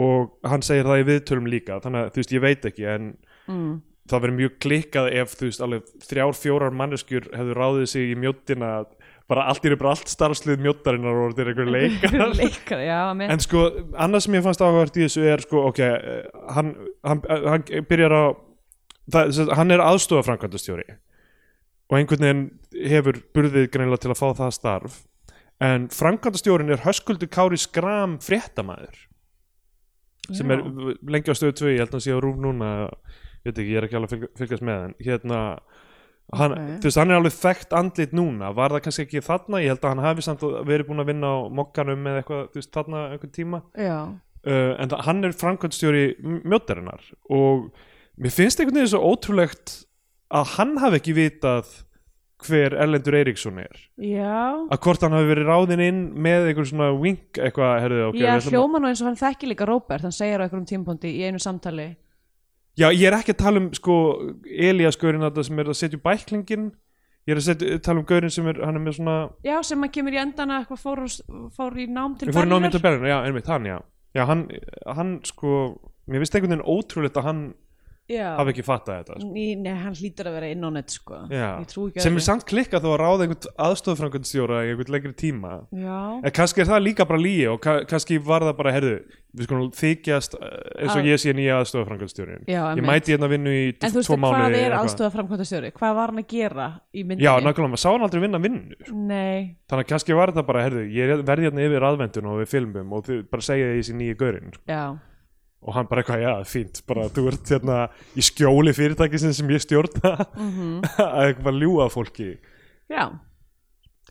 [0.00, 3.10] og hann segir það í viðtölum líka þannig að þú veist ég veit ekki en
[3.50, 3.72] mm.
[4.10, 8.18] það verður mjög klikkað ef þú veist alveg þrjár fjórar manneskjur hefðu ráðið sig í
[8.20, 8.92] mjóttina að
[9.30, 12.98] bara allt í er bara allt starfslið mjóttarinnar og þetta er einhver leikar leikar, já,
[13.32, 13.62] En sko,
[13.96, 16.74] annað sem ég fannst áhugavert í þessu er sko, ok, eh, hann,
[17.06, 18.24] hann, hann byrjar á,
[19.16, 20.84] það, hann er aðstofa framkvæmdastjóri
[21.88, 22.44] og einhvern veginn
[22.90, 24.94] hefur burðið greinilega til að fá það starf.
[25.64, 29.02] En framkvæmdastjórin er Höskuldur Kári Skram fréttamaður
[30.32, 30.62] sem er
[31.04, 32.68] lengi á stöðu 2, ég held að hann sé á rúf núna
[33.44, 35.40] ég ekki, ég er ekki alveg að fylg- fylgjast með en hérna
[36.32, 36.80] hann, Ok.
[36.80, 38.54] þú veist, hann er alveg þekkt andlit núna.
[38.54, 41.26] Var það kannski ekki þarna, ég held að hann hafi samt verið búin að vinna
[41.26, 43.62] á mokkanum eða eitthvað, þú veist, þarna einhvern tíma.
[43.76, 43.98] Já,
[44.46, 46.04] uh, en það, hann er framkvæmdstjóri
[46.44, 47.70] mjóttarinnar og
[48.20, 49.84] mér finnst einhvern veginn svo ótrúlegt
[50.32, 51.82] að hann hafi ekki vitað
[52.44, 53.76] hver Erlendur Eiríksson er.
[53.96, 54.68] Já.
[54.68, 58.20] Að hvort hann hafi verið ráðinn inn með einhver svona wink eitthvað, herðu, ok já,
[58.20, 60.02] við ætlum að- hljóma nú eins og hann þekki líka Róbert.
[60.02, 61.96] Hann segir á einhverjum tímpóndi í einu samtali
[62.74, 63.96] Já, ég er ekki að tala um sko
[64.44, 66.70] Elías Gaurin þetta sem er að setja bæklingin
[67.24, 69.84] ég er að setja, tala um Gaurin sem er hann er með svona, já, sem
[69.84, 71.04] hann kemur í endana eitthvað fór,
[71.54, 72.74] fór í nám til við fórum námið Berlínar.
[72.74, 73.76] til Berlin já, einmitt, hann, já,
[74.18, 74.42] já hann,
[74.98, 75.52] hann sko,
[76.10, 77.44] mér finnst einhvern veginn ótrúlegt að hann
[78.10, 79.30] hafi ekki fattað þetta sko.
[79.32, 81.20] Í, nei, hann hlýtur að vera inn á net sko.
[81.96, 85.52] Sem er samt klikkað þó að ráða einhvern aðstofnframkvæmdstjóra í einhvern lengri tíma.
[85.72, 88.96] Já, en kannski er það líka bara líi og ka kannski var það bara, herðu
[89.34, 90.50] við skulum þykjast eh,
[90.84, 93.98] eins og Að- ég sé nýja aðstofnframkvæmdstjórin Já, ég mæti hérna vinnu í en þú
[93.98, 97.26] veist tvo hvað er framkvæmtastjóri hvað var hann að gera í myndinni?
[97.26, 98.94] Já, nákvæmlega, maður sá hann aldrei vinna vinnu sko.
[98.94, 102.94] þannig að kannski var þetta bara, herðu, ég verði hérna yfir aðvendun og við filmum
[102.94, 104.64] og bara segja því þessi nýju gaurinn sko.
[104.70, 104.84] já,
[105.64, 107.78] og hann bara eitthvað, já, fínt, bara þú ert hérna
[108.12, 110.16] í skjóli fyrirtækisins sem ég stjórna.
[110.36, 110.74] Mhm.
[111.06, 112.28] Að eitthvað að fólki.
[112.92, 113.06] Já,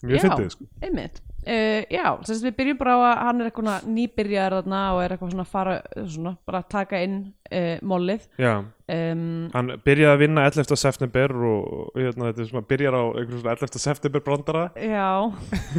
[0.01, 0.23] mjög Já.
[0.25, 0.67] fyndið, sko.
[0.81, 1.21] einmitt.
[1.43, 4.99] Uh, já, þess að við byrjum bara á að hann er eitthvað nýbyrjar þarna og
[5.03, 5.73] er eitthvað svona að fara
[6.13, 7.17] svona, bara að taka inn
[7.51, 8.29] uh, mollið.
[8.39, 8.53] Já,
[8.95, 10.77] um, hann byrjaði að vinna 11.
[10.79, 13.83] september og hérna, þetta er svona, byrjar á einhverjum svona 11.
[13.83, 14.63] september brandara.
[14.79, 15.09] Já,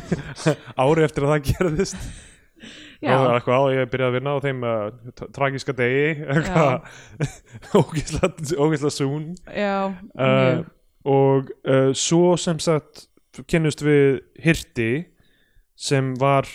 [0.84, 1.98] ári eftir að það gerðist
[3.12, 6.06] og eitthvað ég byrjaði að vinna á þeim uh, tra- tragíska degi.
[8.64, 9.34] Ógislega soon.
[9.52, 10.62] Já uh,
[11.04, 13.06] og uh, svo sem sagt
[13.50, 14.92] kynnust við Hirti
[15.76, 16.48] sem var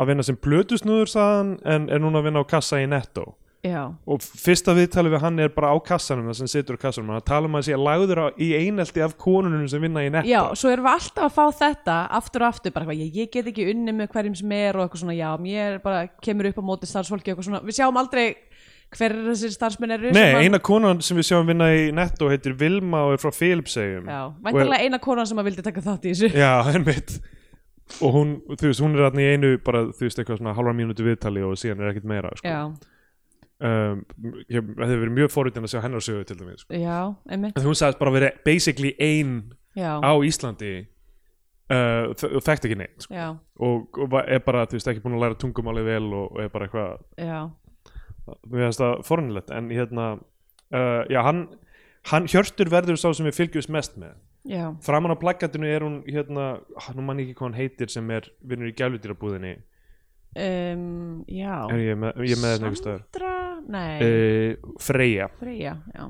[0.00, 3.34] að vinna sem blötusnúður saðan en er núna að vinna á kassa í Netto
[3.66, 7.10] já, og fyrsta viðtalið við hann er bara á kassanum það sem situr á kassanum,
[7.16, 10.10] hann tala um að hann sé lagður á, í einelti af konunum sem vinna í
[10.14, 13.16] Netto já, svo erum við alltaf að fá þetta aftur og aftur, bara eitthvað, ég,
[13.24, 16.50] ég get ekki unni með hverjum sem er og eitthvað svona, já, mér bara kemur
[16.52, 18.26] upp á móti starfsfólki og eitthvað svona, við sjáum aldrei
[18.96, 22.54] hver þessir starfsmenn eru Nei, að- eina konan sem við sjáum vinna í Netto heitir
[22.56, 26.14] Vilma og er frá Philipsegjum já, væntanlega eina konan sem að vildi taka þátt í
[26.14, 26.30] þessu.
[26.32, 27.18] Já, einmitt.
[28.04, 30.72] Og hún, þú veist, hún er þarna í einu bara, þú veist, eitthvað svona halva
[30.76, 32.48] mínútu viðtali og síðan er ekkert meira, sko.
[32.48, 32.62] Já,
[33.64, 34.04] um,
[34.48, 36.78] ég, hefur verið mjög forritin að sjá hennar sögu til dæmis sko.
[37.58, 40.72] en hún sagðist bara verið basically ein já, á Íslandi
[41.72, 43.14] uh, og þekkt ekki neitt sko.
[43.58, 46.52] og, og er bara, þú veist, ekki búin að læra tungumáli vel og, og er
[46.54, 47.50] bara eitthvað
[48.48, 50.06] við finnst það fornilegt en hérna,
[50.74, 51.46] uh, já, hann,
[52.12, 54.16] hann Hjörtur verður sá sem við fylgjumst mest með.
[54.48, 56.60] Já, framan á plakatinu er hún hérna,
[56.96, 59.58] nú mann ekki hvað hann heitir sem er vinnur í gæludýrabúðinni
[60.44, 61.56] um, já.
[61.72, 63.04] Er ég með, ég með þetta einhvers staðar?
[63.08, 63.34] Sandra,
[63.68, 65.28] nei, uh, Freyja.
[65.40, 66.08] Freyja, já.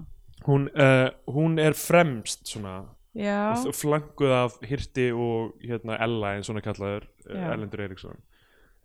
[0.48, 2.76] Hún, uh, hún er fremst svona
[3.18, 7.46] já, f- flankuð af Hirti og hérna Ella hún er kallaður uh, Já.
[7.52, 8.20] Erlendur Eiríksson.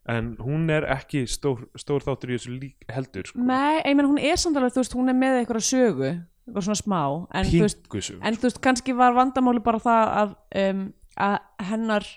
[0.09, 3.39] En hún er ekki stór, stór þáttur í þessu lík heldur sko.
[3.39, 6.09] nei, ég menn hún er samt alveg, þú veist, hún er með eitthvað sögu,
[6.43, 6.99] eitthvað svona smá
[7.39, 10.33] en þú veist, Pingusu en þú veist, kannski var vandamáli bara það að,
[10.65, 10.81] um,
[11.23, 11.37] að
[11.69, 12.09] hennar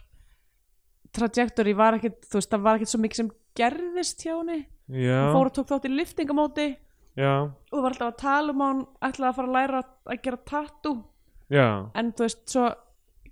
[1.16, 4.58] trajectory var ekkit, þú veist, það var ekkit svo mikið sem gerðist hjá henni.
[4.86, 6.66] Hún fór og tók þátt í liftingamóti
[7.18, 7.32] já,
[7.72, 10.42] og var alltaf að tala um að hún ætlaði að fara að læra að gera
[10.52, 10.98] tattoo.
[11.50, 11.66] Já.
[11.96, 12.68] En þú veist, svo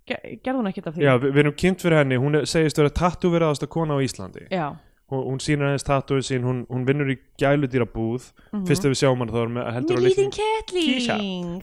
[0.09, 1.05] ge gerði hún ekkit af því.
[1.07, 4.49] Já, við, við erum kynnt fyrir henni, hún er, segist vera tattúveraðasta kona á Íslandi.
[4.51, 4.67] Já,
[5.13, 8.33] hún, hún sýnir aðeins tattúið sín, hún, hún vinnur í gæludýrabúð.
[8.51, 8.67] Mhm.
[8.69, 11.55] fyrst ef við sjáum hann þá er með heldur líðin litlu kettling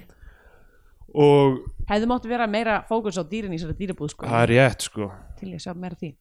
[1.13, 4.81] og hefði mátt vera meira fókus á dýrin í sér dýrabúð sko, það er rétt
[4.87, 5.11] sko.
[5.39, 6.11] Til ég að sjá meira af því.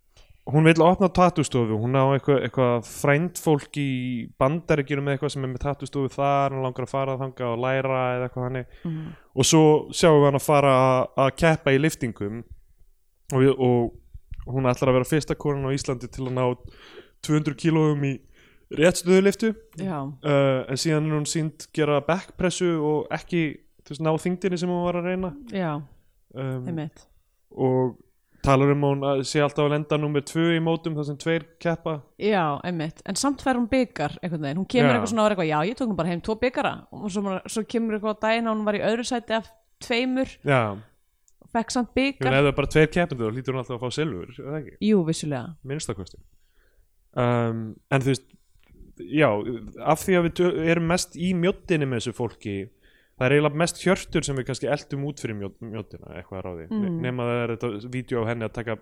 [0.51, 3.91] Hún vil opna tattústofu, hún á eitthvað, eitthvað frændfólk í
[4.41, 8.01] bandaríkjunum með eitthvað sem er með tattústofu þar hann langar að fara þanga og læra
[8.17, 9.13] eða eitthvað hannig Mhm.
[9.37, 12.43] og svo sjáum við hann að fara að- að keppa í liftingum
[13.33, 13.93] og, og
[14.49, 16.57] hún ætlar að vera fyrsta konan á Íslandi til að ná
[17.23, 18.19] 200 kílóum í
[18.75, 23.59] réttstöðuliftu uh, en síðan er hún sínd gera backpressu og ekki
[23.93, 25.33] veist, ná þingdinni sem hún var að reyna.
[25.55, 25.73] Já,
[26.35, 27.05] um, einmitt.
[27.51, 27.99] og
[28.45, 31.47] talar um hún að sé alltaf að lenda nummer tvö í mótum þar sem tveir
[31.61, 31.99] keppa.
[32.23, 34.95] Já, einmitt, en samt fær hún byggar einhvern veginn, hún kemur Já.
[34.95, 37.35] eitthvað svona og er eitthvað, já, ég tók nú bara heim tvo byggara og svo,
[37.45, 39.51] svo kemur eitthvað á daginn að hún var í öðru sæti af
[39.85, 40.63] tveimur, já,
[41.55, 43.97] fekk samt byggar ef það er bara tveir keppendur þá hlýtur hún alltaf að fá
[43.97, 45.55] silfur jú, vissulega.
[45.67, 46.21] Minnstakosti
[47.19, 48.29] um, en þú veist
[49.01, 49.29] já,
[49.85, 52.57] af því að við erum mest í mjóttinni með þessu fólki
[53.21, 56.45] það er eiginlega mest hjörtur sem við kannski eldum út fyrir mjót, mjóttina, eitthvað að
[56.47, 57.01] ráði Mm.
[57.05, 58.77] nema það er þetta vídeo á henni að taka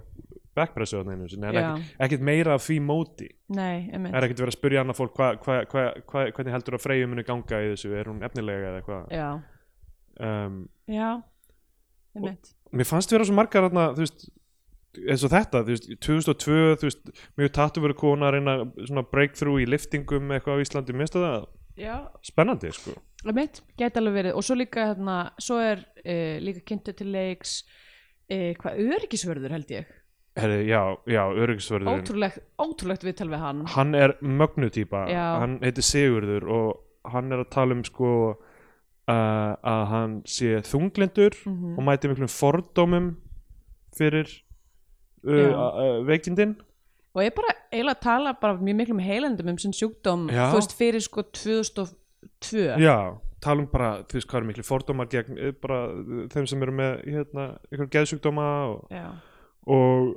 [0.59, 3.29] backpressu á henni en ekki, ekkert meira af því móti.
[3.51, 6.85] Nei, er ekkert verið að spyrja annað fólk hva, hva, hva, hva, hvernig heldur að
[6.87, 9.11] Freyju muni ganga í þessu, er hún efnilega eða eitthvað?
[9.11, 9.29] Já,
[10.29, 11.11] um, já,
[12.14, 12.55] einmitt.
[12.72, 14.29] mér fannst vera svo margar þarna, þú veist
[14.98, 18.55] eins og þetta, þú veist, 2002 þú veist, mjög tattu verið kona að reyna
[18.88, 21.46] svona breakthrough í liftingum eitthvað á Íslandi, minnst það
[21.79, 21.95] já,
[22.27, 22.95] spennandi, sko.
[23.27, 24.35] Einmitt, gæti alveg verið.
[24.38, 27.61] Og svo líka hérna, svo er uh, líka kynntu til leiks
[28.31, 29.95] uh, hvað, öryggisvörður held ég.
[30.38, 32.03] Herri, já, já, öryggisvörðurinn.
[32.05, 33.64] Ótrúlegt, ótrúlegt viðtal við hann.
[33.75, 35.01] Hann er mögnutýpa.
[35.11, 41.35] Hann heitir Sigurður og hann er að tala um sko uh, að hann sé þunglindur
[41.49, 41.75] Mhm.
[41.79, 43.09] og mæti miklum fordómum
[43.99, 44.29] fyrir
[45.27, 46.55] uh, uh, veikindin
[47.19, 50.45] og ég bara eiginlega tala bara mjög miklu um heilendum um sinn sjúkdóm Já.
[50.53, 52.97] þú veist fyrir sko 2002 já,
[53.45, 56.65] tala um bara, þú veist hvað er miklu fordómar gegn eh, bara eh, þeim sem
[56.67, 59.07] eru með hérna, ykkur geðsjúkdóma og, já,
[59.67, 60.15] og,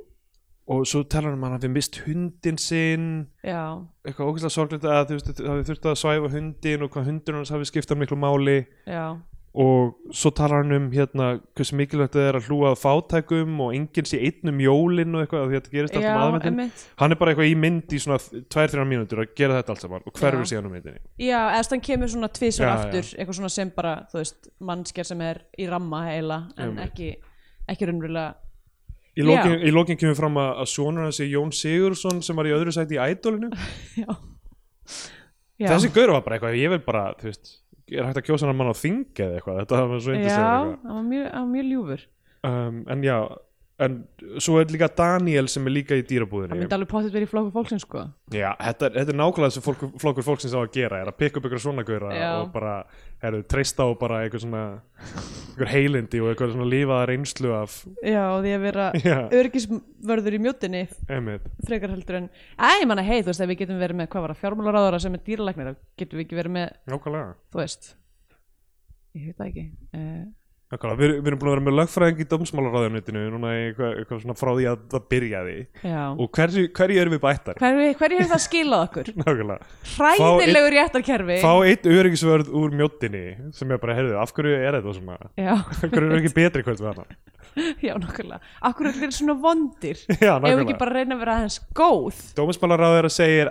[0.72, 3.10] og svo talar hann um að hafi mist hundin sinn.
[3.44, 7.38] Já, eitthvað ógæslega sorglegt að þú veist, hafi þurft að svæfa hundin og hvað hundin
[7.40, 8.58] hans hafi skiptað miklu máli.
[8.86, 9.04] Já,
[9.52, 13.74] og svo talar hann um hérna hversu mikilvægt það er að hlúa að fátækum og
[13.76, 16.70] enginn sé einn um jólin og eitthvað að þetta gerist allt já, um aðvendin
[17.02, 18.16] hann er bara eitthvað í mynd í svona
[18.56, 20.50] 2-3 mínútur að gera þetta allt saman og hverfur Já.
[20.54, 21.02] síðan um myndinni.
[21.20, 25.26] Já, eða þann kemur svona Já, aftur eitthvað svona sem bara, þú veist, mannskjar sem
[25.28, 26.88] er í ramma heila en Einmitt.
[26.88, 27.12] ekki,
[27.68, 28.32] ekki raunverulega
[29.12, 32.56] í lokin, í lokin kemur fram að, sonur hans er Jón Sigursson sem var í
[32.56, 33.52] öðru sæti í ædolinu.
[34.00, 34.08] Já,
[35.60, 35.68] já.
[35.68, 37.58] þessi gaur var bara eitthvað ég vil bara, þú veist
[37.98, 39.62] er hægt að kjósa hann mann á þing eða eitthvað?
[39.62, 42.04] Þetta var svo já, indislega hann var mjög, hann var mjög ljúfur.
[42.42, 43.16] Um, en já,
[43.82, 43.96] en
[44.42, 46.58] svo er líka Daniel sem er líka í dýrabúðinni.
[46.62, 48.04] Myndi alveg potið verið í flokku fólksins sko.
[48.32, 51.18] Já, þetta, er- þetta er nákvæmlega þessu fólk, flokkur fólksins á að gera er að
[51.22, 52.28] pikka upp ykkur svona gauðra Já.
[52.42, 52.74] og bara,
[53.24, 54.62] herru, treysta á bara eitthvað svona
[55.52, 57.74] ykkur heilindi og eitthvað svona lífaða reynslu af
[58.06, 61.48] já, og því að vera Já, örgisvörður í mjótinni einmitt.
[61.66, 64.24] frekar heldur en Æ, ég manna, hei, þú veist, ef við getum verið með hvað
[64.28, 67.34] var það, fjármálaráðara sem er dýralæknir þá getum við ekki verið með, Nákvæmlega.
[67.52, 67.90] Þú veist.
[69.12, 69.64] Ég veit það ekki.
[69.92, 70.22] Uh,
[70.72, 74.50] við, við erum búin að vera með lögfræðing í dómsmálaráðunitinu núna eitthvað, eitthvað svona frá
[74.56, 75.56] því að það byrjaði.
[75.84, 77.60] Já, og hverju, hverju erum við bættar?
[77.60, 79.12] hverju, hverju hefur það skilað okkur?
[79.22, 81.38] Nákvæmlega, Hræðilegu réttarkerfi.
[81.44, 85.20] fá eitt öryggisvörð úr mjóttinni sem er bara, heyrðu, af hverju er þetta svona?
[85.36, 87.20] Já, Af hverju er ekki betri hvert við hana?
[87.84, 89.98] já, nokkulega Akkur er allir svona vondir?
[90.08, 90.62] Já, Ef við nákvæmlega.
[90.64, 92.20] ekki bara reyna að vera aðeins góð?
[92.38, 93.50] Dómsmálaráður segir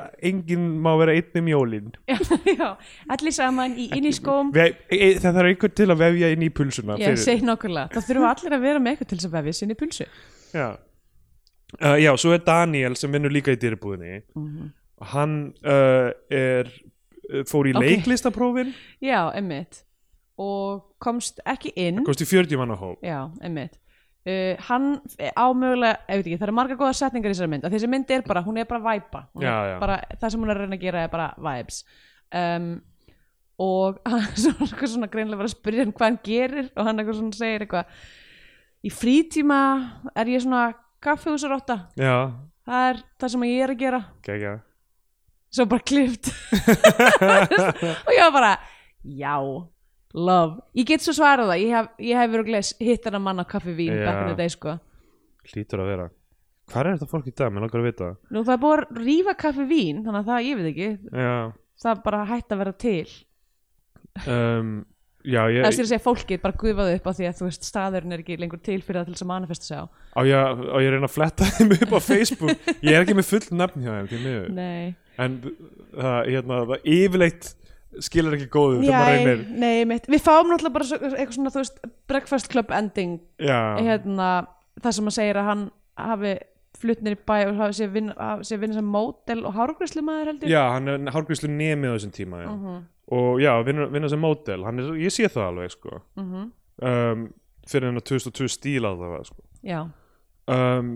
[7.12, 9.54] pulsuna Ég segi nokkulega, það þurfa allir að vera með eitthvað til þess að vefja
[9.60, 10.08] sinni pulsu.
[10.56, 10.68] Já.
[11.82, 14.72] Uh, já, svo er Daniel sem vinnur líka í dýrbúðinni Mhm.
[15.14, 16.68] hann uh, er
[17.32, 17.82] uh, fór í Ok.
[17.86, 18.74] leiklistaprófin.
[19.02, 19.84] Já, emmitt
[20.42, 22.04] Og komst ekki inn.
[22.04, 22.98] Komst í 40 manna hóp.
[23.06, 23.76] Já, einmitt.
[24.26, 25.00] Uh, Hann
[25.38, 28.10] á mögulega, ég veit ekki, það eru margar góða setningar í þessari mynd þessi mynd
[28.12, 29.22] er bara, hún er bara væpa.
[29.80, 31.84] Bara, það sem hún er að reyna að gera er bara vibes.
[32.34, 32.82] Um,
[33.62, 37.02] og hann er svona, svona greinlega verið að spyrja hann hvað hann gerir og hann
[37.04, 38.02] eitthvað svona segir eitthvað
[38.82, 39.62] í frítíma
[40.18, 40.66] er ég svona
[41.02, 44.04] kaffehúsarotta það er það sem ég er að gera.
[44.26, 44.58] Gegja
[45.52, 46.32] svo bara klift.
[48.08, 48.52] Og ég var bara
[49.04, 49.36] já,
[50.14, 50.62] love.
[50.78, 53.46] Ég get svo svarað það, ég hef, ég hef verið að hitt hann að manna
[53.48, 54.06] kaffi vín Já.
[54.06, 54.78] back in the day sko.
[55.52, 56.08] Hlýtur að vera.
[56.72, 58.12] Hvað er þetta fólk í dag, mér langar að vita.
[58.32, 60.90] Nú það er búið að rífa kaffi vín þannig að það, ég veit ekki,
[61.26, 61.36] já,
[61.84, 63.04] það bara hætt að vera til
[64.26, 64.74] um,
[65.22, 67.48] já ég, Það er sér að segja fólkið bara gufaði upp á því að þú
[67.50, 69.86] veist staðurinn er ekki lengur til fyrir það til þess að manifesta sig á.
[70.18, 70.36] Á ég,
[70.72, 72.70] á ég reyna að fletta þeim upp á Facebook?
[72.82, 77.50] Ég er ekki með full nafn hjá þeim en það, hérna, það yfirleitt
[78.00, 79.84] skilur ekki góðu maður Nei.
[79.84, 84.30] Við fáum náttúrulega bara eitthvað svona, veist, breakfast club ending hérna,
[84.80, 85.66] það sem að segir að hann
[86.00, 86.34] hafi
[86.82, 90.92] fluttnir í bæ og hafi sér vinna, sem mótel og hárgræslu maður heldur já, hann
[90.92, 92.50] er hárgríslu nemi á þessum tíma já.
[92.50, 92.82] Mhm,
[93.18, 94.66] og já, vinna, vinna sem mótel
[95.00, 96.02] ég sé það alveg sko.
[96.16, 96.52] mhm.
[96.82, 97.30] um,
[97.70, 99.44] fyrir hennar 2002 stíl að það var sko.
[100.52, 100.92] Um,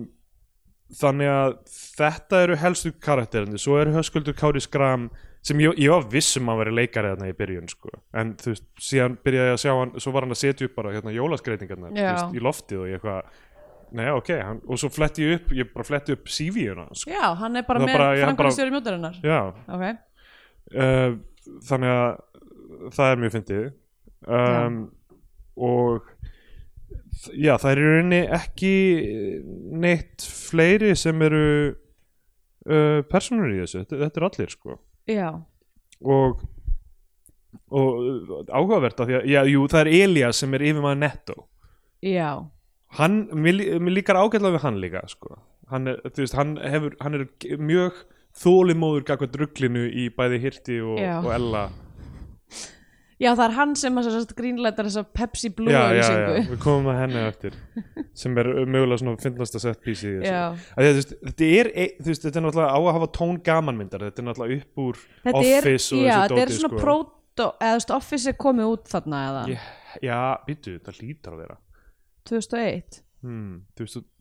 [0.93, 1.54] þannig að
[1.98, 5.08] þetta eru helstu karakterindi svo er Höskuldur Kári Skram
[5.45, 7.91] sem ég, ég var viss um að vera leikari þarna í byrjun sko.
[8.17, 10.78] en þú veist, síðan byrjaði ég að sjá hann svo var hann að setja upp
[10.78, 13.41] bara hérna, jólaskreitingarnar þú veist, í loftið og ég eitthvað
[13.95, 17.12] Nei, ok, hann, og svo fletti ég upp, ég bara fletti upp CV-una, sko.
[17.13, 19.39] já, hann er bara Það með framkvæmstjóri mjótarinnar Já,
[19.71, 19.86] Ok,
[20.75, 21.15] uh,
[21.69, 23.65] þannig að það er mjög fyndið.
[24.25, 24.77] Um,
[25.55, 26.10] og
[27.38, 28.73] já, það er í rauninni ekki
[29.86, 34.77] neitt fleiri sem eru uh, personur í þessu, þetta, þetta er allir sko.
[35.10, 35.29] Já,
[36.03, 36.43] og
[37.75, 41.38] og uh, áhugavert af því að, já, jú, það er Elias sem er yfirmaður Netto.
[42.05, 42.29] Já
[42.99, 45.39] hann, mér, mér líkar ágætlega við hann líka sko.
[45.71, 47.25] hann er, veist, hann hefur hann er
[47.58, 48.03] mjög
[48.36, 51.65] þólimóður gagvart rugglinu í bæði Hirti og, og Ella.
[53.15, 56.89] Já, það er hann sem að grínlætar þessa Pepsi Blue já, já, já, við komum
[56.91, 57.53] að henni eftir
[58.12, 62.79] sem er mögulega svona því að, þú veist, þetta er, e- þetta er náttúrulega á
[62.81, 66.25] að hafa tón gamanmyndar, þetta er náttúrulega upp úr Þetta Office er, og já, þessu
[66.25, 66.84] þetta er dóti, svona sko.
[66.84, 69.45] proto, eða Office er komið út þarna eða,
[70.03, 71.58] Já, býtu, það lítar að vera
[72.29, 73.55] 2001, hmm,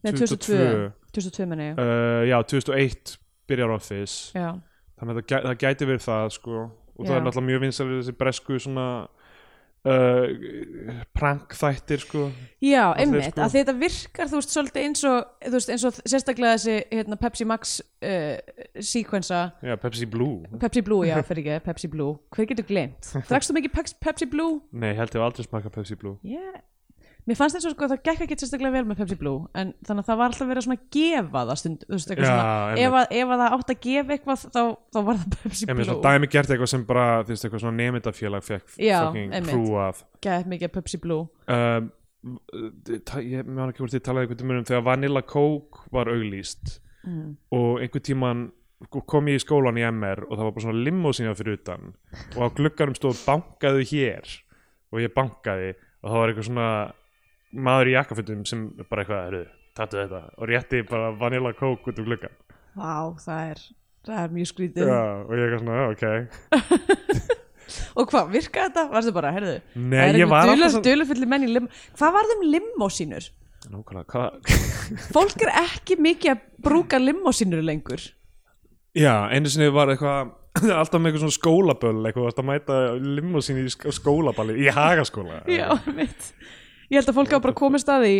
[0.05, 4.33] nei 2002 2002, 2002 menni ég, uh, Já, 2001 byrjar Office.
[4.37, 4.55] Já,
[4.99, 6.65] þannig að það, gæ, það gæti verið það sko.
[6.95, 7.19] Og það Já.
[7.19, 8.87] er náttúrulega mjög vinsalir þessi bresku svona
[9.85, 12.27] uh, prank þættir sko.
[12.65, 13.43] Já, einmitt, sko.
[13.45, 17.49] að þetta virkar, þú veist, svolítið eins og, veist, eins og sérstaklega þessi, hérna, Pepsi
[17.49, 18.37] Max uh,
[18.79, 20.45] sequensa, Já, Pepsi Blue.
[20.63, 23.11] Pepsi Blue, já, fyrir ekki, Pepsi Blue, hver getur glemt?
[23.29, 24.63] Drakst þú mikið Pepsi Blue?
[24.73, 26.17] Nei, held ég hef aldrei smakað Pepsi Blue.
[26.27, 26.63] Yeah.
[27.25, 30.03] Mér fannst eins og sko það gekk ekki sérstaklega vel með Pepsi Blue en þannig
[30.03, 32.57] að það var alltaf verið að svona gefa það stund, þú veist, eitthvað Já, svona,
[32.69, 32.85] einmitt.
[32.85, 34.61] ef, að, ef að það átt að gefa eitthvað þá,
[34.93, 37.63] þá var það Pepsi Ég Blue svona dæmi gert eitthvað sem bara þú veist, eitthvað
[37.65, 39.55] svona nemyndafélag fekk Já, fucking einmitt.
[39.55, 41.25] crew af gæði mikið Pepsi Blue
[41.57, 41.89] um,
[43.09, 46.75] ta- ég meðan ekki hvort ég talaði einhvern tímann um þegar Vanilla Coke var auglýst
[47.09, 47.31] mm.
[47.57, 48.45] og einhvern tíman
[49.09, 51.95] kom ég í skólan í MR og það var bara svona limósína fyrir utan
[52.37, 54.29] og á glugganum stóð bankaðu hér
[54.93, 55.71] og ég bankaði
[56.05, 56.69] og það var eitthvað svona
[57.55, 59.45] maður í jakkafutum sem bara eitthvað heyrðu,
[59.79, 62.35] tattu þetta og rétti bara Vanilla Coke út úr gluggan
[62.75, 63.61] Vá, það er,
[64.09, 64.89] það er mjög skrítið.
[64.91, 67.35] Já, og ég eitthvað svona, ok.
[67.97, 68.83] Og hvað, virkaði þetta?
[68.93, 72.29] Varstu bara, heyrðu Nei, er ég var alltaf svona dulufulli menn í lim Hvað var
[72.31, 73.29] þeim limósínur?
[73.73, 74.59] Nákvæmlega, hvað
[75.15, 78.03] Fólk er ekki mikið að brúka limósínur lengur.
[78.95, 80.35] Já, einu sinni var eitthvað
[80.81, 85.41] alltaf með eitthvað svona skólaböll eitthvað að mæta limósín í sk- skólaballi í hagaskóla.
[85.51, 86.29] Já, mitt
[86.91, 88.15] Ég held að fólk hafa bara komist að því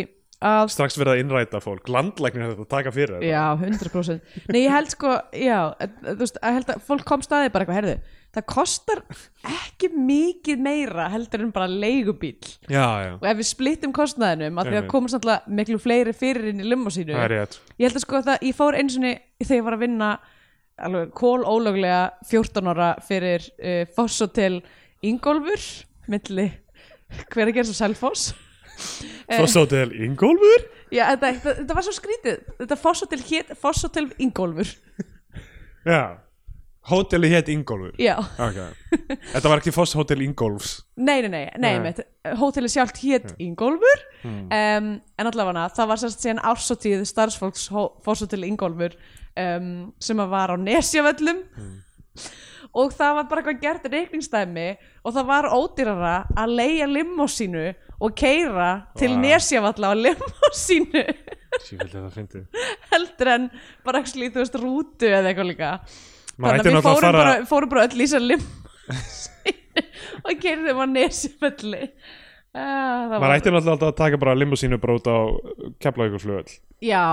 [0.45, 1.87] að strax verið að innræta fólk.
[1.89, 3.29] Landlæknir hefði þetta að taka fyrir þetta.
[3.29, 5.59] Já, 100% Nei, ég held sko, já,
[6.03, 7.97] þú veist, ég held að fólk kom staðið bara eitthvað, herðu
[8.35, 9.01] það kostar
[9.47, 12.35] ekki mikið meira heldur en bara leigubíl
[12.67, 16.49] já, já, og ef við splittum kostnaðinum að því að komast alltaf miklu fleiri fyrir
[16.51, 17.59] inn í limosínu það er rétt.
[17.79, 20.11] Ég held að sko það, ég fór eins og þegar ég var að vinna
[20.85, 24.59] alveg kól ólöglega 14 ára fyrir uh, Foss Hotel
[25.05, 25.69] Ingólfur
[26.11, 26.49] milli
[27.31, 28.33] hver að gera svo Selfoss
[29.25, 29.39] Eh.
[29.39, 30.67] Foss Hotel Ingólfur?
[30.93, 32.43] Já, þetta, þetta, þetta var svo skrítið.
[32.59, 34.69] Þetta Foss Hotel hét Foss Hotel Ingólfur.
[35.85, 36.01] Já,
[36.89, 37.95] hóteli hétt Ingólfur.
[38.01, 39.17] Já, okay.
[39.33, 40.75] þetta var ekki Foss Hotel Ingólfs.
[40.97, 42.35] Nei, nei, nei, nei, Nei.
[42.39, 44.87] Hóteli sjálft hét Ingólfur um,
[45.19, 47.67] En allavega það var sérst síðan ársóttíð starfsfólks
[48.05, 48.95] Foss Hotel Ingólfur
[49.37, 51.43] um, sem var á Nesjavöllum
[52.75, 54.65] og það var bara eitthvað gert reikningsdæmi
[55.05, 57.65] og það var ódýrara að leia limósínu
[58.03, 59.21] og keira til Vá.
[59.23, 61.05] Nesjavalla á limósínu
[62.91, 63.47] heldur en
[63.85, 65.69] bara ekki þú veist rútu eða eitthvað líka.
[66.35, 68.43] Þannig að við fórum, fara- bara, fórum bara öll í þessar lim
[70.27, 71.83] og keirðum á nesjafölli
[72.55, 75.17] uh, maður ætti náttúrulega alltaf að taka bara limosínu bara út á
[75.83, 77.05] Keflavíkurflugöll já,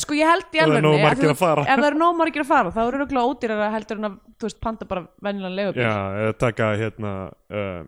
[0.00, 2.82] sko ég held í Það alveg að ef það eru nóg margir að fara þá
[2.86, 6.74] eru röglega ódýrara heldur en að þú veist panta bara venjulega legubíl já, eða taka
[6.80, 7.14] hérna
[7.50, 7.80] uh,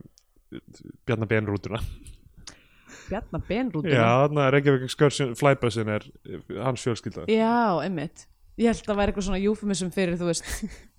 [1.06, 1.80] Bjarnar Benrútuna.
[3.08, 3.94] Bjarnar Benrútuna?
[3.94, 6.06] Já, þarna Reykjavík Excursion Flybussin er
[6.62, 7.26] hans fjölskylda.
[7.30, 8.26] Já, einmitt.
[8.60, 10.50] Ég held að það væri eitthvað svona euphemism fyrir þú veist,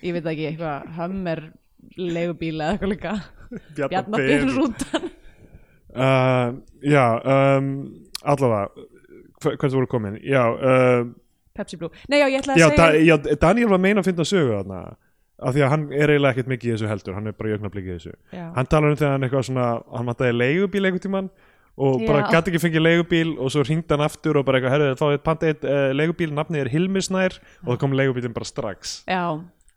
[0.06, 1.44] ég veit ekki, eitthvað hummer
[1.98, 3.16] legubíl eða eitthvað líka.
[3.78, 5.12] Bjarnar Benrútan
[5.96, 7.70] uh, já um,
[8.24, 8.70] allavega
[9.44, 11.08] hver, hvert voru komin já, uh,
[11.54, 14.12] Pepsi Blue, nei já, ég ætla að já, segja da, já Daniel var meina að
[14.12, 14.84] finna sögu þarna
[15.44, 17.56] af því að hann er eiginlega ekkert mikið í þessu heldur hann er bara í
[17.58, 18.46] augnablikið í þessu Já.
[18.56, 21.30] hann talar um þegar hann eitthvað svona hann mataði leigubíl einhvern tímann
[21.74, 22.28] og bara Já.
[22.36, 25.24] gæti ekki fengið leigubíl og svo hringdi hann aftur og bara eitthvað, herrðu, þá er
[25.26, 29.24] panta eitt uh, leigubíl, nafnið er Hilmisnær og það kom leigubílinn bara strax Já,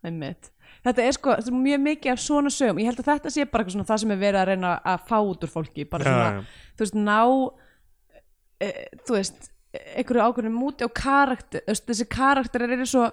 [0.04, 0.52] einmitt.
[0.86, 2.78] Þetta er sko þetta er mjög mikið af svona sögum.
[2.78, 5.16] Ég held að þetta sé bara svona það sem er verið að reyna að fá
[5.26, 5.86] út úr fólki.
[5.90, 6.72] Bara Já, svona, já.
[6.78, 7.18] þú veist, ná,
[8.62, 8.68] e,
[9.06, 9.48] þú veist,
[9.96, 13.08] einhverju ákveðinu múti á karakter, þú veist, þessi karakterir eru svo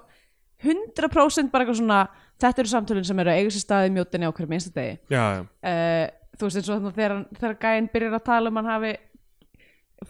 [0.64, 2.02] 100% bara eitthvað svona,
[2.40, 5.00] þetta eru samtölun sem eru að eiga sér staði í mjótinni á hverju minnsta degi.
[5.12, 6.06] já, já, Uh,
[6.38, 8.94] þú veist, eins og þannig þegar, hann- þegar gæinn byrjar að tala um hann hafi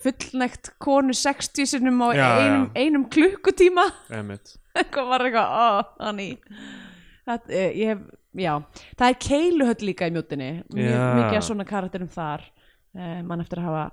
[0.03, 2.29] fullnægt konu 60 sinnum á Já, já.
[2.43, 5.67] einum, einum klukkutíma emitt eitthvað var eitthvað, ó,
[6.05, 6.37] honey
[7.27, 8.05] það, eh, ég hef,
[8.43, 8.53] já.
[8.99, 11.03] Það er keiluhöll líka í mjótinni mjög Já.
[11.19, 13.83] mikið af svona karakterum þar uh, mann eftir að hafa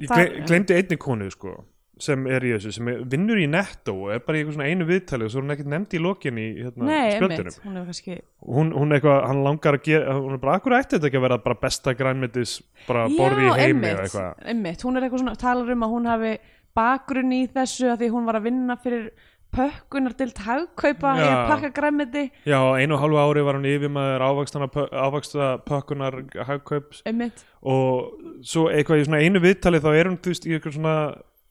[0.00, 1.58] ég Það- gle glemdi einni konu sko
[2.00, 4.68] sem er í þessu, sem er, vinnur í netto og er bara í eitthvað svona
[4.72, 7.58] einu viðtali og svo er hún ekkert nefnd í lokin í hérna, Nei, spjöldunum einmitt,
[7.66, 10.96] hún er kannski hún, hún eitthvað, hann langar að gera hún er bara, akkur ætti
[10.96, 12.54] þetta ekki að vera bara besta grænmetis
[12.86, 14.40] bara borði í heimi og eitthvað?
[14.54, 16.32] einmitt, hún er eitthvað svona, talar um að hún hafi
[16.80, 19.10] bakgrunn í þessu að því hún var að vinna fyrir
[19.54, 24.24] pökkunar til hagkaupa í að pakka græmiti Já, einu og hálfu ári var hann yfirmaður
[24.24, 27.02] ávaksta pökkunar hagkaups.
[27.08, 28.12] Einmitt, og
[28.46, 30.96] svo eitthvað í svona einu viðtali þá er hún þú veist í eitthvað svona,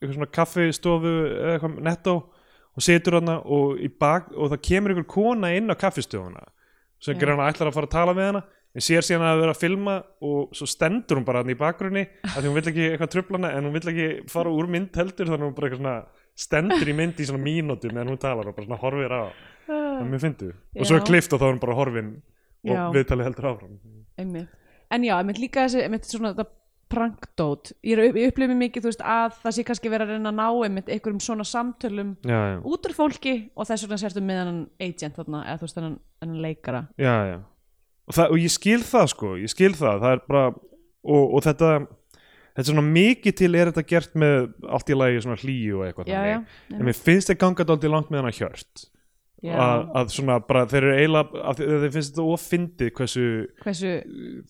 [0.00, 2.16] eitthvað svona kaffistofu eða eitthvað nettó
[2.76, 6.46] og situr hann og, og það kemur einhver kona inn á kaffistofuna
[7.00, 9.54] sem gerir hann ætlar að fara að tala með hana en sér síðan að vera
[9.54, 12.86] að filma og svo stendur hún bara hann í bakgrunni af því hún vill ekki
[12.92, 15.82] eitthvað trublana en hún vill ekki fara úr mynd heldur þannig að hún bara eitthvað
[15.82, 15.96] svona
[16.40, 19.22] stendur í mynd í svona mínútu meðan hún talar og bara svona horfir á.
[19.70, 20.48] Það er mjög fyndu
[20.80, 22.08] og svo er klift og þá er hún bara horfin
[22.64, 22.80] og Já.
[22.94, 23.76] viðtalið heldur áfram.
[24.18, 24.48] Einmitt.
[24.90, 26.48] En já, einmitt líka þessi, einmitt svona þetta
[26.90, 30.32] prankdót, ég, er- ég upplifi mikið þú veist að það sé kannski verið að reyna
[30.32, 34.22] að ná einmitt einhverjum svona samtölum já, já, út úr fólki og þess vegna sérstu
[34.26, 36.80] með hann agent þarna, eða þú veist þennan, þennan leikara.
[36.98, 37.38] Já, já.
[38.10, 40.00] Og, það, og ég skil það sko, ég skil það.
[40.02, 40.44] Það er bara,
[41.04, 41.70] og, og þetta
[42.60, 44.38] þetta er svona mikið til er þetta gert með
[44.68, 46.38] allt í lagi svona hlýju og eitthvað já, já,
[46.68, 48.88] þannig en mér finnst þetta ganga dálítið langt með hana hjört.
[49.40, 49.54] Já.
[49.56, 53.22] að, að svona bara þeir eru eiginlega að þeir finnst þetta ofindið hversu
[53.62, 53.92] hversu,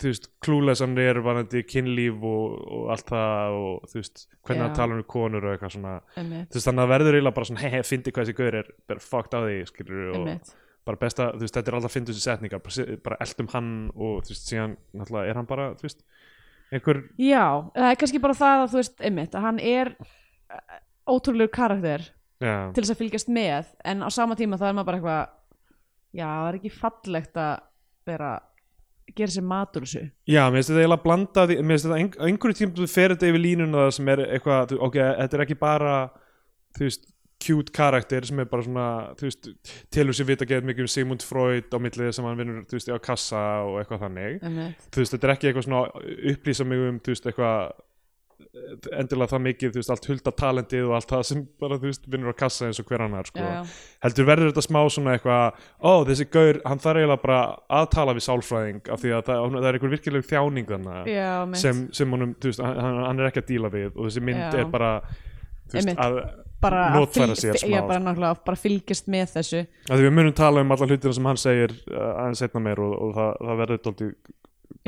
[0.02, 4.58] þú veist, klúles hann er varandi kynlíf og, og allt það og þú veist, hvernig
[4.58, 4.64] Já.
[4.64, 7.50] hann tala um konur og eitthvað svona, þú veist, þannig að það verður eiginlega bara
[7.52, 10.52] svona, hei, hei, fyndi hvað þessi gaur er bara fucked á því, skilur og einmitt.
[10.90, 14.26] bara besta, þú veist, þetta er alltaf fyndu þessi setningar, bara, bara eldum hann og
[14.26, 16.02] þú veist, síðan, náttúrulega, er hann bara, þú veist
[16.70, 17.44] einhver, Já,
[17.74, 20.78] það er kannski bara það að þú veist, einmitt, að hann er uh,
[21.10, 22.06] ótrúlegur karakter
[22.40, 25.24] já, til þess að fylgjast með en á sama tíma þá er maður bara eitthvað
[26.20, 27.52] já, það er ekki fallegt að
[28.10, 28.30] vera
[29.16, 30.04] gera sér matur þessu.
[30.30, 33.14] Já, mér finnst þetta eiginlega blanda því, mér finnst þetta á einhverju tíma þú fer
[33.14, 35.94] þetta yfir línuna það sem er eitthvað, ok, þetta er ekki bara
[36.78, 37.09] þú veist,
[37.40, 38.86] cute karakter sem er bara svona,
[39.18, 39.50] þú veist
[39.92, 42.90] telur sér vita geð mikið um Sigmund Freud á millið sem hann vinnur, þú veist,
[42.92, 44.40] á kassa og eitthvað þannig.
[44.46, 47.54] Einmitt, þú veist, þetta er ekki eitthvað svona upplýsa mig um, þú veist, eitthvað
[48.96, 52.06] endilega það mikið, þú veist, allt hulda talentið og allt það sem bara, þú veist,
[52.10, 53.42] vinnur á kassa eins og hver annar, sko.
[53.44, 53.74] já, já,
[54.04, 57.40] Heldur verður þetta smá svona eitthvað, ó, þessi gaur, hann þarf eiginlega bara
[57.78, 61.82] að tala við sálfræðing af því að það, það er einhver virkileg þjáning þannig sem,
[62.00, 64.62] sem honum, þú veist, hann, hann er ekki að díla við og þessi mynd Já.
[64.64, 64.92] er bara,
[65.76, 66.22] veist, að
[66.60, 67.86] bara notfæra sér já, smá.
[67.88, 71.40] bara náttúrulega bara fylgjast með þessu því við munum tala um alla hlutina sem hann
[71.40, 74.14] segir uh, aðeins setna meir og, og það, það verður dóltið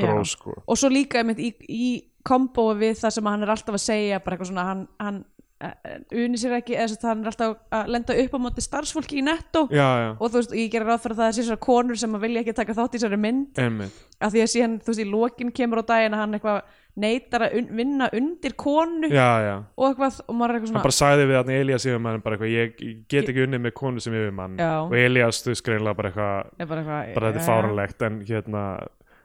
[0.03, 0.57] grós, sko.
[0.65, 1.91] og svo líka einmitt í, í
[2.25, 5.23] kombo við það sem hann er alltaf að segja bara eitthvað svona, hann, hann
[5.63, 8.65] uh, unir sér ekki, eða þess að hann er alltaf að lenda upp á móti
[8.65, 9.65] starfsfólki í netto.
[9.73, 12.15] Já, já, og þú veist, ég gerir ráð fyrir að það er sér konur sem
[12.17, 13.63] að vilja ekki taka þátt í þessari mynd.
[13.63, 13.99] Einmitt.
[14.23, 16.61] af því að síðan, þú veist, í lokin kemur á daginn að hann eitthvað
[17.03, 20.83] neytar að un vinna undir konu Já, og eitthvað, og maður er eitthvað hann svona
[20.85, 24.03] bara sagði við hann Elias yfirmann bara eitthvað, ég, ég get ekki unnið með konu
[24.03, 28.05] sem yfirmann og Elias, þú veist, greinlega bara eitthvað bara eitthvað bara þetta er fáranlegt
[28.05, 28.63] en hérna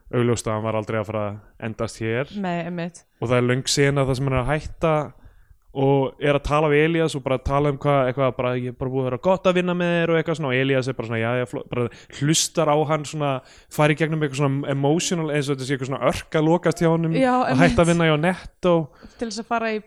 [0.08, 2.30] augljóst að hann var aldrei að fara að endast hér.
[2.40, 4.92] Einmitt, og það er löng sena það sem hann er að hætta
[5.78, 8.78] og er að tala við Elias og bara tala um hvað, eitthvað, bara ég er
[8.78, 10.96] bara búið að vera gott að vinna með þér og eitthvað svona og Elias er
[10.98, 11.84] bara svona, já, já, bara
[12.18, 13.30] hlustar á hann svona,
[13.76, 16.82] fari í gegnum eitthvað svona emotional, eins og þetta sé eitthvað svona örk að lokast
[16.82, 18.74] hjá Já, að hætta að vinna hjá Netto.
[19.20, 19.80] Til þess að fara í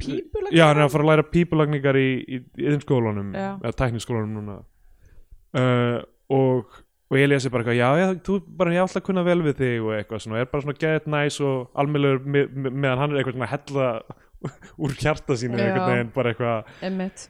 [0.00, 2.12] pípulag Já, hann er að fara að læra pípulagningar í,
[2.60, 4.60] yðinskólanum, eða tækniskólanum núna.
[5.56, 5.98] Uh,
[6.30, 9.40] og, og Elias er bara eitthvað, já, já, þú bara, ég ætla að kunna vel
[9.48, 13.22] við þig og eitthvað svona, er bara svona get næs og me, meðan hann er
[13.22, 13.94] eitthvað svona hella
[14.80, 17.28] úr hjarta sínu einhvern veginn, bara eitthvað.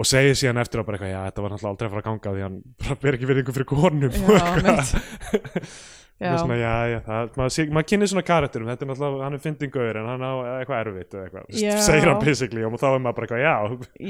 [0.00, 2.10] Og segir síðan eftir á bara eitthvað, já, þetta var náttúrulega aldrei að fara að
[2.10, 4.12] ganga því hann bara ber ekki virðingu fyrir konum.
[4.14, 5.80] Já,
[6.20, 9.36] og já, svona, já, já, það, maður, maður kynni svona karakterum, þetta er náttúrulega, hann
[9.36, 11.46] er fyndingaur en hann á eitthvað erfitt eða eitthvað,
[11.88, 13.54] segir hann basically og þá er maður bara eitthvað, já,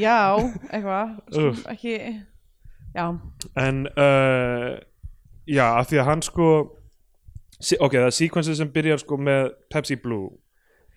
[0.03, 0.19] já,
[0.73, 1.63] eitthvað Úff.
[1.71, 1.95] ekki
[2.97, 3.07] já,
[3.63, 4.69] en uh,
[5.47, 6.51] já, af því að hann sko
[7.79, 10.33] ok, það er sequences sem byrjar sko með Pepsi Blue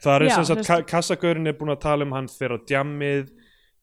[0.03, 2.65] það er sem sagt, þú ka kassagaurin er búin að tala um hann þegar á
[2.71, 3.31] djammið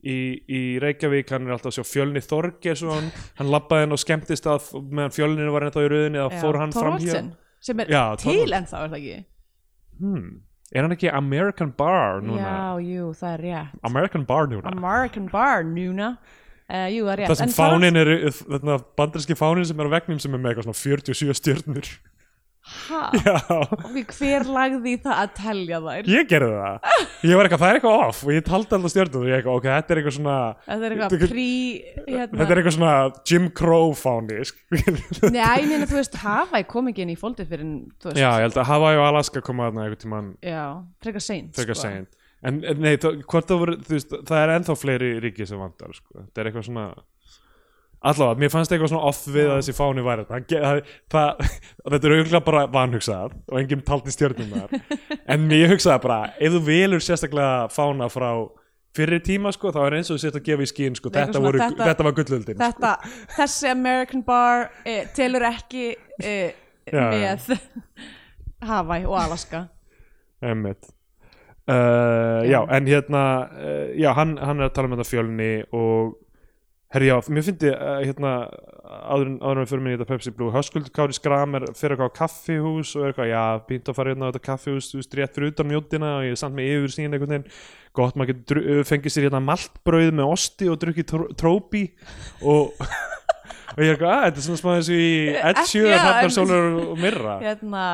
[0.00, 0.18] í,
[0.48, 3.10] í Reykjavík, hann er alltaf að sjá fjölni Þorgesson,
[3.40, 6.76] hann labbaði hann og skemmtist að meðan fjölninu var ennþá í rauðinni þá fór hann
[6.76, 9.18] fram hér sem er Já, til ennþá, er það ekki?
[10.00, 10.28] Hmm.
[10.72, 12.44] er hann ekki American Bar núna?
[12.44, 13.80] Já, jú, það er rétt.
[13.90, 14.72] American Bar núna?
[14.72, 16.14] American Bar núna.
[16.70, 20.38] Uh, jú, það sem fánin er þarna, bandarinski fánin sem er á vegnum sem er
[20.38, 21.88] með eitthvað svona 47 stjörnur
[22.90, 26.10] hver lagði það að telja þær?
[26.10, 26.88] Ég gerði það.
[27.26, 29.58] Ég var eitthvað, það er eitthvað off og ég taldi alltaf stjörnum og ég eitthvað,
[29.60, 31.46] ok, þetta er eitthvað svona þetta er eitthvað prí
[32.06, 32.94] hérna, Þetta er eitthvað svona
[33.30, 37.52] Jim Crow fáni sk- Nei, ég meina, þú veist, Hawaii kom ekki inn í fóldið
[37.54, 37.74] fyrir,
[38.14, 40.64] Já, ég held að Hawaii og Alaska koma þarna einhvern tímann já
[41.04, 41.88] frekar seint, frekar sko.
[41.88, 42.16] seint.
[42.40, 46.22] En nei, það er ennþá fleiri ríki sem vandar sko.
[46.22, 46.86] þetta er eitthvað svona
[48.00, 50.78] allavega, mér fannst eitthvað svona off við að þessi fáni væri það, það,
[51.12, 51.42] það,
[51.92, 54.72] þetta er auðvitað bara vanhugsað og enginn taldi stjörnum þar
[55.34, 58.30] en mér hugsaði bara, ef þú velur sérstaklega fána frá
[58.96, 61.26] fyrir tíma sko, þá er eins og þú sért að gefa í skín sko, þetta,
[61.28, 62.94] eitthvað voru, svona, þetta, þetta- var gullöldin sko.
[63.36, 65.84] þessi American bar eh, telur ekki
[66.24, 66.56] eh,
[66.90, 67.52] Já, með
[68.66, 69.60] Hawaii og Alaska
[70.42, 70.88] Emmitt
[71.70, 72.50] uh, já.
[72.50, 72.60] Já.
[72.76, 73.22] en hérna
[73.52, 76.16] uh, já, hann, hann er að tala um þetta fjölni og
[76.90, 78.30] herri já, mér fyndi uh, hérna,
[79.06, 82.10] áður en við fyrir minni í þetta Pepsi Blue, Höskuldur Kári Skram er fyrir eitthvað
[82.10, 85.14] á kaffihús og er eitthvað, já, býnt að fara hérna á þetta kaffihús, þú veist,
[85.20, 87.46] rétt fyrir utan mjóttina og ég er samt með yfir sín einhvern veginn.
[88.00, 91.84] Gott, maður getur dru- fengið sér hérna maltbrauð með osti og drukkið tró- trópi
[92.42, 92.74] og
[93.74, 96.00] og ég er eitthvað, að, þetta er svona smá þessu í Ed Ekki, Sheeran, já,
[96.02, 97.36] Hrafnar en- Sólar og Mirra.
[97.46, 97.84] Hérna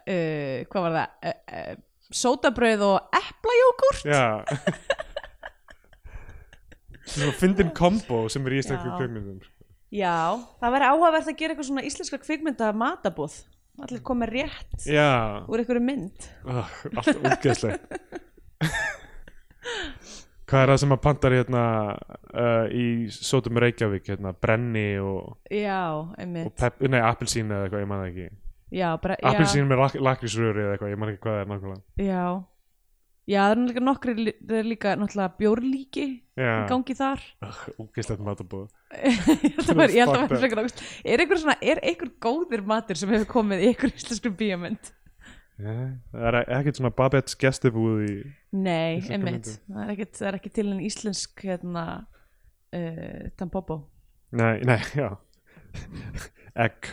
[0.00, 1.30] uh, hvað var það?
[1.30, 1.72] Uh,
[2.10, 4.02] sótabrauð og eplajógurt
[7.10, 8.96] Svona fyndin kombo sem er í íslensku Já.
[9.00, 9.40] kveikmyndum
[9.90, 13.40] já, það væri áhugavert að gera eitthvað svona íslenska kvikmynda matabúð
[13.80, 16.26] allir komið rétt Já, úr einhverju mynd.
[16.44, 16.68] Oh,
[17.00, 17.86] allt útgeðslegt.
[20.50, 22.84] Hvað er það sem að pantar hérna uh, í
[23.14, 28.02] Sótum Reykjavík hérna, brenni og, já, og einmitt pep, nei, appelsín eða eitthvað, ég man
[28.02, 28.26] það ekki.
[28.70, 31.52] Já, bara, já, Appelsín með lak lakrísröri eða eitthvað, ég man ekki hvað það er
[31.52, 31.82] nákvæmlega.
[32.10, 32.24] Já
[33.30, 37.24] já, það er líka nokkri það er líka náttúrulega bjórlíki í gangi þar.
[37.82, 40.34] Útgeðslegt matabóð Það ég held að vera up.
[40.34, 44.32] frekar águst er einhver svona, er einhver góðir matur sem hefur komið í einhver íslensku
[45.60, 45.86] yeah.
[46.10, 48.14] Það er ekkert svona Babette's gestibúð í
[48.56, 49.52] nei, einmitt.
[49.68, 51.84] það er, það ekki til en íslensk hérna
[52.74, 53.82] uh, tampopo.
[54.34, 55.12] Nei, nei, já.
[56.58, 56.88] Egg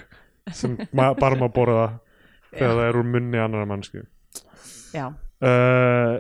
[0.56, 1.88] sem bara má borða
[2.58, 4.04] þegar það er úr munni annara mannsku
[4.96, 5.08] já,
[5.44, 6.18] uh,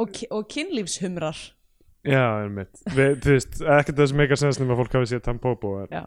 [0.00, 1.38] og, og kynlífshumrar.
[2.06, 2.84] Já, einmitt.
[2.94, 5.88] Við, Þú veist, ekkert sens nema að fólk hafi séð Tampopo er.
[5.90, 6.04] já,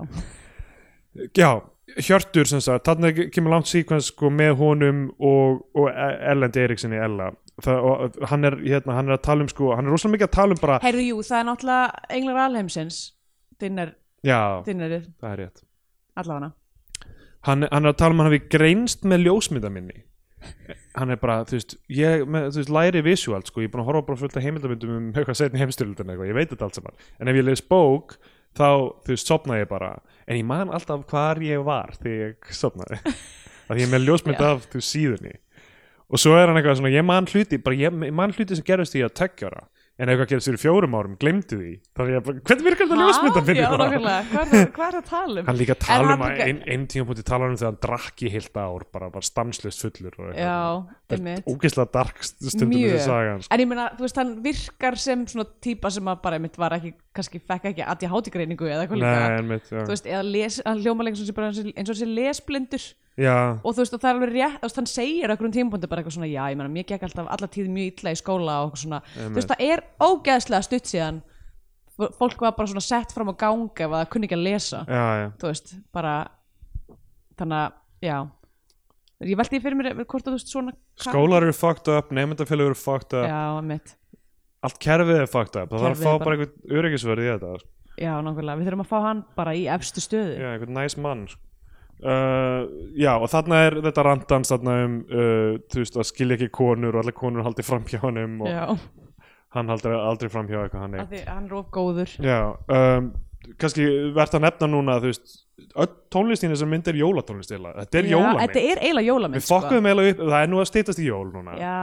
[1.36, 1.50] Já,
[1.97, 7.32] Hjörtur sem sagt þarna kemur langt síkvens sko með honum og, og Erlendi Eiríksinni Ella.
[7.60, 10.28] Það, og hann er, hérna, hann er að tala um sko, hann er rosalega mikið
[10.30, 13.00] að tala um bara heyrðu jú, það er náttúrulega Englar Alheimsins
[13.60, 13.91] dinner,
[14.24, 15.64] Já, dinnerið, það er rétt.
[16.22, 16.52] Allavega
[17.50, 19.97] hann, hann er að tala um að hann hafi greinst með ljósmyndaminni
[20.95, 23.83] hann er bara, þú veist, ég með, þú veist, læri visuált, sko, ég er búin
[23.83, 26.79] að horfa bara fullt af heimildamindum um eitthvað setni heimstyrlutin eitthvað, ég veit þetta allt
[26.79, 28.15] saman, en ef ég les bók
[28.57, 28.69] þá,
[29.05, 29.91] þú veist, sopna ég bara.
[30.29, 33.01] En ég man alltaf hvar ég var þegar ég sopnaði,
[33.69, 35.35] að ég er með ljósmynd af þú síðunni.
[36.09, 38.65] Og svo er hann eitthvað svona, ég man hluti bara ég, ég man hluti sem
[38.65, 39.67] gerist því að tekjara
[40.00, 43.45] en eitthvað gerist fyrir fjórum árum, glemdu því þannig að hvernig virkar þetta ljósmynda er
[43.50, 47.26] það- hvað er það að tala um hann líka tala um að einn ein tímapunkti
[47.28, 50.39] tala um þegar hann drakk í heilt ár bara, bara stanslust fullur og eitthvað.
[50.39, 52.93] já, einmitt ógeðslega dark stundum Mjög.
[52.95, 53.47] þessi saga hans.
[53.52, 56.72] En ég meina, þú veist, hann virkar sem svona típa sem að bara einmitt var
[56.78, 59.20] ekki, kannski fekk ekki aðja hátigreiningu eða eitthvað líka.
[59.20, 59.82] Nei, einmitt, já.
[59.84, 61.20] Þú veist, eða les, hann hljóma lengur
[61.76, 62.86] eins og sé- lesblindur
[63.18, 65.89] já, og þú veist, og það er alveg rétt, veist, hann segir á einhverjum tímapunkti
[65.91, 68.57] bara eitthvað svona, já, ég meina, mér gekk alltaf alla tíð mjög illa í skóla
[68.68, 71.22] og svona, þú veist, það er ógeðslega stutt síðan
[71.99, 75.05] fólk var bara svona sett fram á ganga ef það kunni ekki að lesa, já,
[75.20, 75.28] já.
[75.41, 76.18] þú veist, bara
[77.39, 78.18] þannig að, já.
[79.28, 83.18] Ég veldi fyrir mér hvort þú veist svona skólar eru fucked up, nefndafélög eru fucked
[83.20, 83.28] up.
[83.28, 83.97] Já, mitt,
[84.64, 87.51] allt kerfið er fucked up, það þarf að fá er bara einhvern öryggisverð í þetta.
[87.99, 90.39] Já, nákvæmlega, við þurfum að fá hann bara í efstu stöðu.
[90.39, 91.49] Já, einhvern næs mann sko.
[92.04, 92.62] Uh,
[92.97, 96.95] já, og þarna er þetta randans þarna um, uh, þú veist, að skilja ekki konur
[96.95, 98.66] og allir konur haldi fram hjá honum og Já,
[99.58, 102.16] hann haldi aldrei fram hjá eitthvað hann því hann er of góður.
[102.24, 102.39] Já,
[102.76, 103.12] um,
[103.59, 103.85] kannski
[104.15, 105.37] verðt að nefna núna þú veist,
[106.11, 108.41] tónlistin þessar mynd er jólatónlist eiginlega, þetta er Já, jólamynd.
[108.43, 111.25] Þetta er eiginlega jólamynd við fokkuðum eiginlega upp, það er nú að stýtast í jól
[111.33, 111.55] núna.
[111.59, 111.79] Já,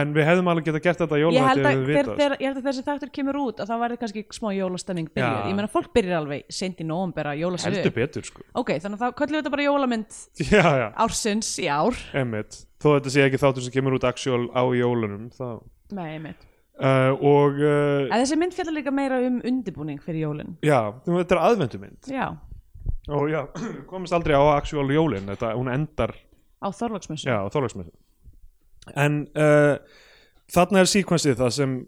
[0.00, 2.68] en við hefðum alveg getað gert þetta ég held, að, við þeir, ég held að
[2.68, 5.38] þessi þáttur kemur út að það væri kannski smá jólastemming byrjuð.
[5.40, 5.50] Já.
[5.50, 8.46] Ég meina fólk byrjar alveg seint í nóvambera jólasvið heldur betur sko.
[8.54, 12.04] Ok, þannig að þá köllum við þetta bara jólamynd já, já, ársins í ár.
[12.20, 16.49] Emmitt þó þetta sé ekki þáttur sem kemur út actual á jólunum þá Nei, mitt
[16.80, 20.56] uh, og uh, En þessi mynd fjallar líka meira um undibúning fyrir jólin.
[20.66, 22.26] Já, þetta er aðvendumynd Já,
[23.08, 23.40] og já,
[23.90, 26.16] komist aldrei á actual jólin þetta, hún endar
[26.60, 27.92] á Þorlagsmessu
[28.98, 29.76] En uh,
[30.50, 31.80] þarna er síkvensið það sem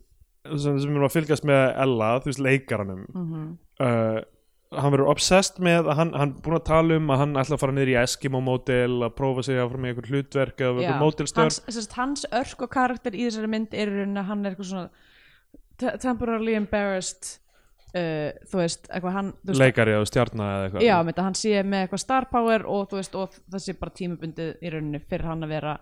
[0.58, 3.02] sem, sem er að fylgjast með Ella, þú veist, leikaranum.
[3.14, 3.50] Mhm.
[3.82, 4.20] uh,
[4.78, 7.62] hann verður obsessed með að hann, hann búin að tala um að hann ætla að
[7.62, 11.02] fara niður í Eskimo módel að prófa sig áfram í einhver hlutverk eða Já, einhver
[11.02, 14.88] módelstörf hans, hans örk og karakter í þessari mynd er að hann er eitthvað svona
[15.80, 17.36] te- temporarily embarrassed
[17.96, 20.86] uh, þú veist, eitthvað hann veist, leikari eða stjarna eða eitthvað.
[20.86, 24.54] Já, þetta hann sé með eitthvað star power og veist, og það sé bara tímabundið
[24.62, 25.76] í rauninni fyrir hann að vera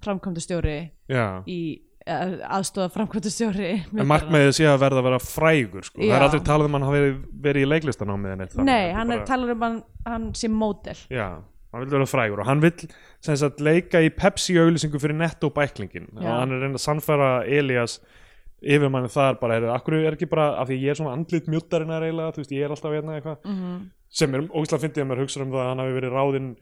[0.00, 0.76] framkvæmdu stjóri
[1.12, 1.60] já, í,
[2.10, 6.00] aðstofa framkvæmtustjóri en markmiðið sé að verða að vera frægur sko.
[6.02, 8.70] það er aldrei talað um að hann hafi verið, verið í leiklistanámið en eitt þannig.
[8.70, 11.28] Nei, hann bara- talar um hann, hann sem módel Já,
[11.72, 12.72] hann vil vera frægur og hann vil
[13.20, 16.38] sagt leika í Pepsi auðlýsingu fyrir netto bæklingin og Já.
[16.40, 18.00] hann er reynd að sannfæra Elias
[18.60, 21.46] yfir manni þar bara, heyrðu, akkur er ekki bara af því ég er svona andlit
[21.48, 23.90] mjúttarinn að reyla þú veist, ég er alltaf hérna eitthvað Mhm.
[24.10, 26.56] sem er ógæslega fyndið að maður hugsa um það að hann hafi verið ráðinn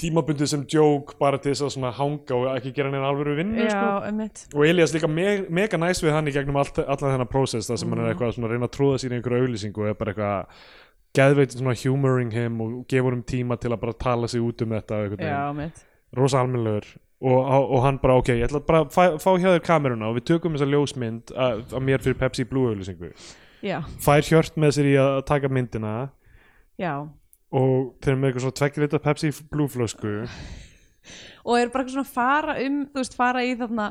[0.00, 3.70] tímabundið sem joke bara til þess að hanga og ekki gera neina alvöru vinnu Já,
[3.70, 4.58] sko.
[4.58, 7.78] og Elias líka me mega næs við hann í gegnum allt, allan þennan prósess það
[7.78, 8.16] sem hann er Mhm.
[8.16, 10.46] eitthvað að reyna að trúða sér í einhverju auðlýsingu og er bara eitthvað
[11.14, 14.70] geðveit svona humoring him og gefur um tíma til að bara tala sig út um
[14.70, 15.72] þetta og
[16.16, 16.84] rosa almennlegur.
[17.24, 20.16] Og, og hann bara ok, ég ætla bara að fá, fá hjá þér kameruna og
[20.18, 23.12] við tökum þessa ljósmynd að, að mér fyrir Pepsi Blue auðlýsingu
[23.62, 26.10] Já, fær hjört með sér í að taka myndina.
[26.76, 27.08] Já
[27.54, 30.14] og þeir eru með eitthvað svona tveggjulita Pepsi Blue flösku.
[31.44, 33.90] Og er bara eitthvað svona að fara um þú veist, fara í þarna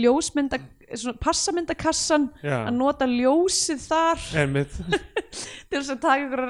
[0.00, 0.58] ljósmynda,
[0.90, 2.58] svona passamyndakassan Já.
[2.66, 4.26] að nota ljósið þar.
[5.70, 6.44] Til þess að taka ykkur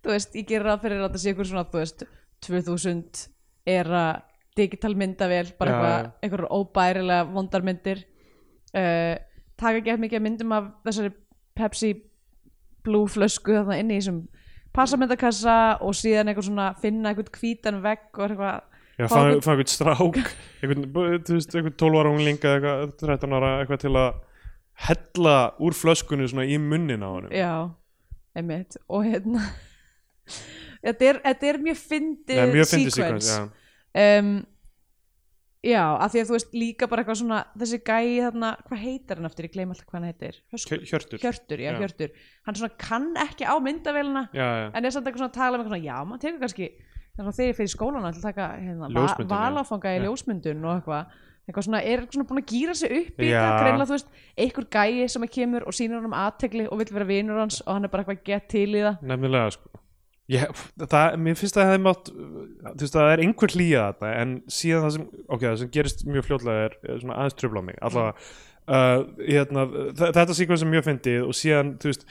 [0.00, 2.04] þú veist, ég gerir ráð fyrir að það sé ykkur svona þú veist,
[2.46, 3.24] 2000
[3.68, 4.04] era
[4.56, 8.04] digital myndavél bara eitthvað, einhverjum óbærilega vondarmyndir
[8.74, 9.16] uh,
[9.60, 11.12] taka gett mikið af myndum af þessari
[11.58, 11.92] Pepsi
[12.86, 14.22] Blue flösku þarna inni í þessum
[14.76, 18.66] passamyndakassa og síðan eitthvað svona finna eitthvað hvítan vegg og eitthvað
[19.00, 20.00] Já, fá einhvern strák
[20.60, 24.10] einhvern 12 ára ungling eða eitthvað, 13 ára eitthvað til að
[24.88, 27.32] hella úr flöskunni svona í munnin á honum.
[27.32, 27.54] Já,
[28.36, 28.78] einmitt.
[28.88, 29.44] Og hérna
[30.84, 32.40] þetta er, er mjög fyndið
[33.26, 33.40] já.
[34.20, 34.32] um,
[35.60, 39.18] Já, af því að þú veist líka bara eitthvað svona þessi gæi þarna, hvað heitir
[39.20, 40.80] hann aftur, ég gleym alltaf hvað hann heitir Höskuldur?
[40.80, 41.78] Hjö- Hjörtur Hjörtur, já, Já.
[41.82, 42.14] Hjörtur
[42.48, 45.58] hann svona kann ekki á myndavélina Já, já, en er samt eitthvað svona að tala
[45.58, 46.68] um eitthvað svona, já, maður tekur kannski
[47.10, 49.36] þannig að þegar ég fyrir skólana til að taka hérna, Ljósmyndun, já.
[49.36, 50.04] valáfanga í Já.
[50.06, 51.18] ljósmyndun og eitthvað
[51.50, 53.40] eitthvað svona, er svona búin að gýra sig upp í Já.
[53.42, 56.78] þetta, greinlega þú veist, einhver gæi sem að kemur og sýnir hann um aðtegli og
[56.80, 59.79] vill vera vinur hans og hann er bara eitthvað gett til í það nefnilega sko
[60.30, 63.84] Ég, það, mér finnst að það hefði mátt þú veist að það er einhver hlýja
[63.88, 67.38] þetta en síðan það sem, ok, það sem gerist mjög fljótlega er, er svona aðeins
[67.40, 67.78] tröfla á mig.
[67.88, 68.28] Allavega,
[68.70, 69.64] uh, hérna,
[70.02, 72.06] þetta síkvæm sem mjög fyndið og síðan, þú veist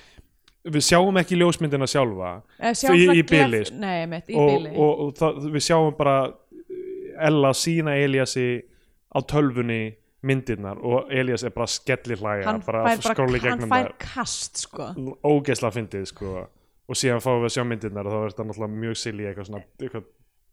[0.75, 2.33] við sjáum ekki ljósmyndina sjálfa.
[2.59, 3.79] Eh, Í- í glef- sko.
[4.35, 6.17] Og, og, og það, við sjáum bara
[7.19, 8.49] Ella sína Eliassi
[9.15, 9.95] á tölvunni
[10.27, 13.15] myndirnar og Elias er bara að skelli hlæja hann bara fær, bara,
[13.55, 14.87] hann fær kast sko.
[14.99, 16.33] það ógeðslega fyndið sko
[16.89, 19.49] og síðan fáum við að sjá myndirnar og þá er þetta náttúrulega mjög silly eitthvað
[19.49, 20.07] svona eitthvað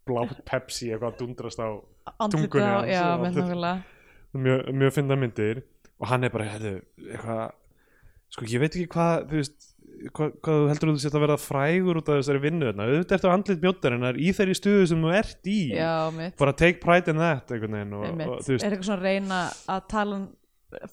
[0.07, 1.67] blátt Pepsi eitthvað að dundrast á
[2.17, 3.77] andlitið Tungunni já, nákvæmlega.
[4.37, 5.63] Mjög, mjög fynda myndir.
[5.97, 6.75] Og hann er bara, herðu,
[7.07, 7.41] eitthvað
[8.35, 9.67] sko ég veit ekki hvað þú veist,
[10.13, 13.33] hvað, hvað þú heldur þú að verða frægur út af þessari vinnu þarna, auðvitað eftir
[13.33, 15.59] andlit mjóttarinnar í þeirri stuðu sem þú ert í.
[15.73, 15.93] Já,
[16.37, 19.39] bara take pride in that veginn og, og, veist, er eitthvað svona reyna
[19.73, 20.27] að tala hann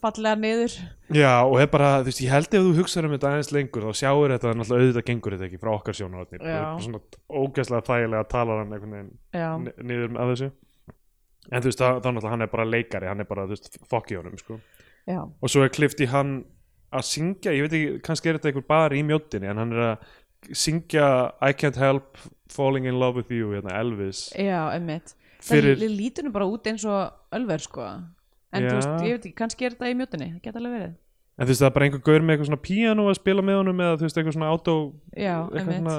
[0.01, 0.75] fallega niður.
[1.15, 3.87] Já, og er bara, þú veist, ég held ef þú hugsaður um þetta aðeins lengur
[3.89, 6.45] þá sjáur þetta, náttúrulega auðvitað gengur þetta ekki frá okkar sjónarotnir,
[6.85, 7.01] svona
[7.43, 10.51] ógeðslega þægilega talar hann einhvern veginn niður að þessu.
[11.53, 14.13] En þú veist, þá náttúrulega hann er bara leikari hann er bara, þú veist, fokk
[14.15, 14.61] í honum, sko.
[15.43, 16.37] Og svo er klift í hann
[16.95, 19.85] að syngja, ég veit ekki, kannski er þetta einhver bara í mjóttinni, en hann er
[19.91, 21.07] að syngja
[21.43, 22.17] I can't help
[22.53, 24.29] falling in love with you, hérna, Elvis.
[24.37, 24.69] Já,
[25.45, 27.85] Fyrir- það lítur nú bara út eins og ölver sko
[28.55, 30.93] en þú veist, ég veit ekki, kannski er þetta í mjótinni það geta alveg verið.
[31.35, 33.59] En þú veist, það er bara einhver gaur með eitthvað svona piano að spila með
[33.61, 34.75] honum eða þú veist, eitthvað svona auto
[35.19, 35.97] já, eitthvað svona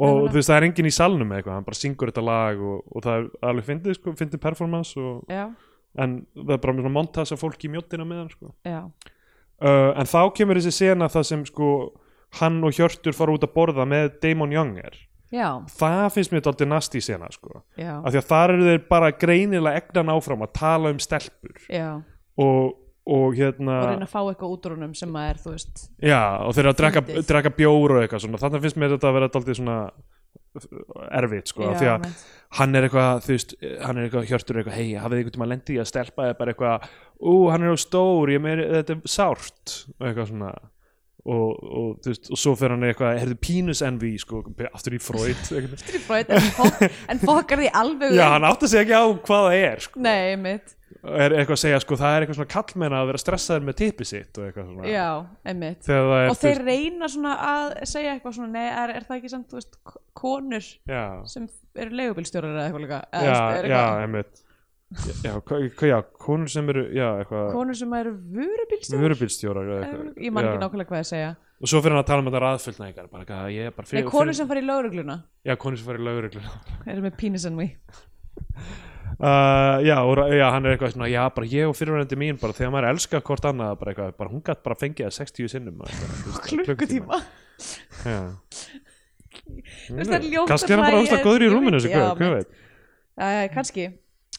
[0.00, 0.30] og Nefnilega.
[0.30, 3.04] þú veist, það er enginn í salnum eitthvað, hann bara syngur þetta lag og, og
[3.04, 5.24] það er alveg fyndið, sko, fyndið performance og,
[6.00, 8.54] en það er bara með svona montas af fólki í mjóttina með hann, sko.
[9.60, 11.70] Uh, en þá kemur þessi sena það sem sko
[12.40, 14.94] hann og Hjörtur fara út að borða með Damon Younger
[15.34, 17.62] já, það finnst mér dálítið nasti sena sko.
[17.78, 21.58] Já, af því að þar eru þeir bara greinilega egnan áfram að tala um stelpur.
[21.70, 21.88] Já.
[22.40, 22.76] Og,
[23.10, 26.20] og hérna og reyna að fá eitthvað út úr honum sem að er, veist já,
[26.44, 29.16] og þeir eru að drekka, drekka bjór og eitthvað svona, þannig finnst mér þetta að
[29.18, 29.78] vera dálítið svona
[31.14, 32.22] erfitt sko, af því já, að einmitt.
[32.58, 33.52] hann er eitthvað, þú veist,
[33.84, 36.54] hann er eitthvað hjörtur eitthvað, hei, hafið einhvern tíma lendið í að stelpa eða bara
[36.54, 36.88] eitthvað,
[37.20, 39.76] ú, hann er á stór ég meiri, þetta er sárt.
[39.98, 40.50] Og eitthvað svona
[41.30, 45.38] og, og, veist, og svo fer hann eitthvað, heyrðu pínus envy, sko, aftur í Freud.
[45.50, 49.04] Þetta er Freud, en, fólk, en fokkar því alveg já, hann átti sig ekki á
[49.14, 50.02] hvað það er sko.
[50.04, 53.66] nei, mitt, er eitthvað að segja, sko, það er eitthvað svona kallmenn að vera stressaður
[53.68, 54.90] með tippi sitt og eitthvað svona.
[54.90, 55.08] Já,
[55.52, 55.90] einmitt.
[55.94, 59.60] Og þeir reyna svona að segja eitthvað svona, nei, er, er það ekki samt, þú
[59.60, 59.80] veist,
[60.20, 61.48] konur já, sem
[61.80, 63.02] eru leigubílstjórar eða eitthvað líka?
[63.14, 64.46] Já, veist, já, einmitt
[65.22, 65.34] já,
[65.86, 69.02] já, konur sem eru já, konur sem eru vörubílstjórar?
[69.04, 69.70] Vörubílstjórar
[70.18, 70.62] ég man ekki Já.
[70.64, 71.30] nákvæmlega hvað að segja.
[71.60, 74.62] Og svo fyrir hann að tala um þetta er bara nei, fyrir, konur sem fara
[74.62, 75.18] í lögregluna.
[75.46, 76.42] Já, konur sem fyrir lögreglu
[76.90, 77.74] eru með penis and we
[79.20, 82.54] Uh, já, og, já, hann er eitthvað svona, já, bara ég og fyrirvændi mín bara
[82.56, 85.82] þegar maður elskar hvort annað bara eitthvað, bara hún gætt bara fengið það 60 sinnum
[85.82, 87.18] og eitthvað, þú veist, klukkutíma.
[88.06, 88.20] Já.
[89.90, 91.82] það er ljótt að Kannski er hann bara óslega góður í rúminu
[93.20, 93.90] já, kannski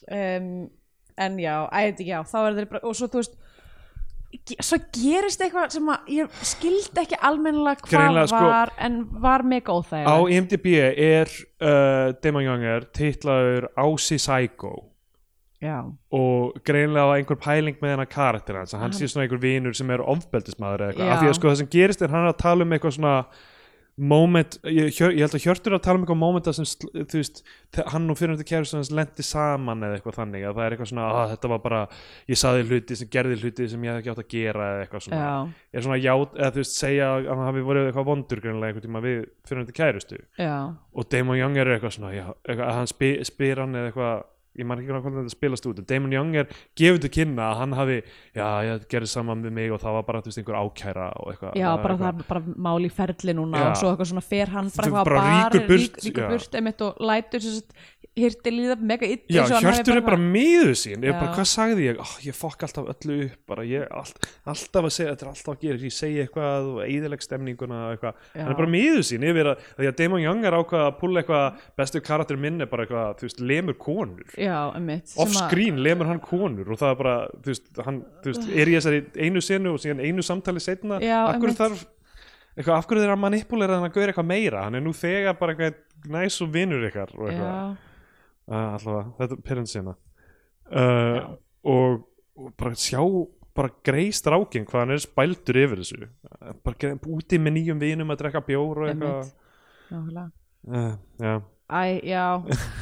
[0.10, 0.70] um,
[1.22, 3.38] en já, ætti ekki já þá er þeir bara, og svo þú veist
[4.64, 9.74] svo gerist eitthvað sem að ég skildi ekki almennilega hvað sko- var en var mega
[9.74, 14.72] Á óþægilegt IMDb er uh, Damon Younger titlaður Aussie Psycho
[15.62, 15.84] já,
[16.16, 19.92] og greinlega á einhver pæling með hennar karakter hans, hann sé svona einhver vinur sem
[19.94, 22.66] er ofbeldismæður eða eitthvað, af því að sko það sem gerist er hann að tala
[22.66, 23.16] um eitthvað svona
[24.00, 27.42] moment, ég, ég held að Hjörtur að tala um eitthvað momenta sem, þú veist
[27.92, 30.90] hann og fyrirhundi kæru sem hans lendi saman eða eitthvað þannig, að það er eitthvað
[30.92, 31.82] svona að þetta var bara,
[32.32, 35.06] ég saði hluti sem gerði hluti sem ég hef ekki átt að gera eða eitthvað
[35.06, 35.22] svona.
[35.22, 38.72] Já, er svona ját, eða þú veist, segja að hann hafi verið eitthvað vondur greinlega
[38.72, 40.22] einhvern tíma við fyrirhundi kærustu.
[40.40, 40.56] Já.
[40.96, 44.28] Og Damon Young er eitthvað svona já, eitthvað, að hann spyr, spyr hann eða eitthvað
[44.60, 47.60] ég man ekki hvernig þetta spilast út en Damon Young er gefur til kynna að
[47.62, 50.60] hann hafi já, ég gerði saman við mig og það var bara þú veist, einhver
[50.60, 52.02] ákæra og eitthvað Já, bara eitthvað.
[52.02, 53.70] það er bara mál í ferli núna Já.
[53.70, 57.00] og svo eitthvað svona fer hann bara bara rýkur burt, rík, ríkur burt einmitt og
[57.12, 57.48] lætur
[58.22, 61.04] hirti líða mega illa Já, Hjörtur er bara miður sín.
[61.04, 61.18] Ég Já.
[61.20, 62.02] bara, hvað sagði ég?
[62.02, 64.14] Oh, ég fokk alltaf öllu upp bara, ég, all,
[64.54, 68.20] alltaf að segja, þetta er alltaf að gera ég segi eitthvað og eðileg stemninguna eitthvað,
[68.36, 71.24] hann er bara miður sín yfir að, því að Damon Young er ákvað að púla
[71.24, 74.28] eitthvað bestu karakter minn er bara eitthvað, þú veist, lemur konur.
[75.22, 78.72] Off screen lemur hann konur og það er bara, þú veist, hann þú veist, er
[78.72, 81.00] í þessari einu senu og síðan einu samtali setna,
[81.36, 81.58] einmitt.
[81.60, 81.86] þarf
[82.58, 85.38] eitthvað, af hverju þeir að manipulera hann að gauðra eitthvað meira, hann er nú þegar
[85.40, 87.78] bara eitthvað næs og vinur ykkar og eitthvað
[88.52, 89.94] allavega, þetta er pyrrensina
[90.72, 91.20] uh,
[91.68, 92.02] og,
[92.38, 93.04] og bara sjá
[93.56, 96.10] bara greist rákin hvað hann er spældur yfir þessu.
[96.32, 99.32] Uh, bara úti með nýjum vinum að drekka bjór og eitthvað.
[100.72, 101.34] Uh, já.
[101.72, 102.26] Æ, já,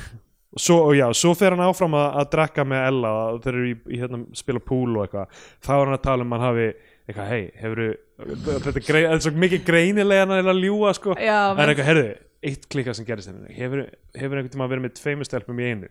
[0.65, 3.67] svo, og já, svo fer hann áfram að, að drekka með Ella og þeir eru
[3.69, 5.43] í, í hérna, spila pool og eitthvað.
[5.65, 7.83] Þá er hann að tala um hann hafi eitthvað, hei, hefur
[8.19, 11.15] þetta er svo mikið greinilega hann að ljúga sko.
[11.17, 12.09] það er eitthvað, herðu,
[12.45, 13.85] eitt klika sem gerist henni hefur,
[14.15, 15.89] hefur einhvern tíma verið með tveimur stelpum í einu?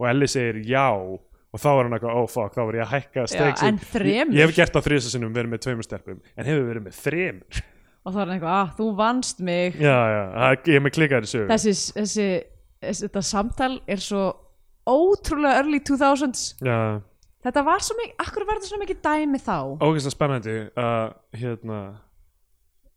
[0.00, 0.86] Og Elli segir já.
[1.50, 3.78] Og þá var hann eitthvað, oh fuck, þá var ég að hækka já, stakes en
[3.90, 6.84] þremur ég, ég hef gert það þrisa sinnum verið með tveimur stelpum en hefur verið
[6.86, 7.62] með þremur.
[8.00, 9.74] Og þá er hann eitthvað, ah, þú vannst mig.
[9.82, 11.48] Já, já, það- ég er með klikaðir sögu.
[11.50, 12.28] Þessi, þessi,
[12.86, 14.22] þessi þetta samtal er svo
[14.90, 16.78] ótrúlega early 2000s já,
[17.44, 19.56] þetta var svo mikið, akkur var þetta svo mikið dæmi þá?
[19.84, 21.80] Ógeðslega spennandi uh, hérna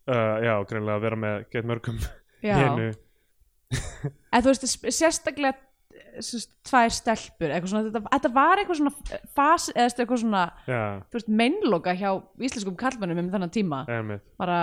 [0.07, 1.99] uh, já, greinlega að vera með gett mörgum
[2.43, 2.91] hérna
[4.33, 5.55] en þú veist, sérstaklega
[6.21, 10.43] sérst, tvær stelpur svona, þetta, þetta var eitthvað svona fas, eða eitthvað svona
[11.13, 12.09] veist, meinloka hjá
[12.43, 13.83] íslenskum kallmennum um þennan tíma.
[13.91, 14.25] Einmitt.
[14.39, 14.57] Bara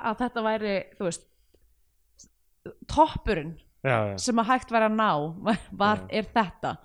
[0.00, 1.26] að þetta væri þú veist
[2.90, 3.54] toppurinn
[3.84, 5.10] já, já, sem að hægt væri að ná
[5.82, 6.76] var, er þetta.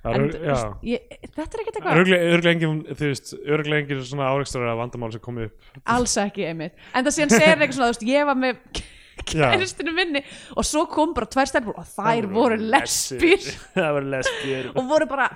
[0.00, 5.50] En, veist, ég, þetta er ekkert eitthvað Örglega, engin, svona áreikstrar af vandamál sem komið
[5.50, 5.68] upp.
[5.92, 6.78] Alls ekki einmitt.
[6.94, 8.64] En það segir hann eitthvað svona, þú veist, ég var með.
[9.30, 10.22] kæristinu minni.
[10.56, 13.48] Og svo kom bara tvær stelpur og þær voru lesbír
[14.76, 15.30] og voru bara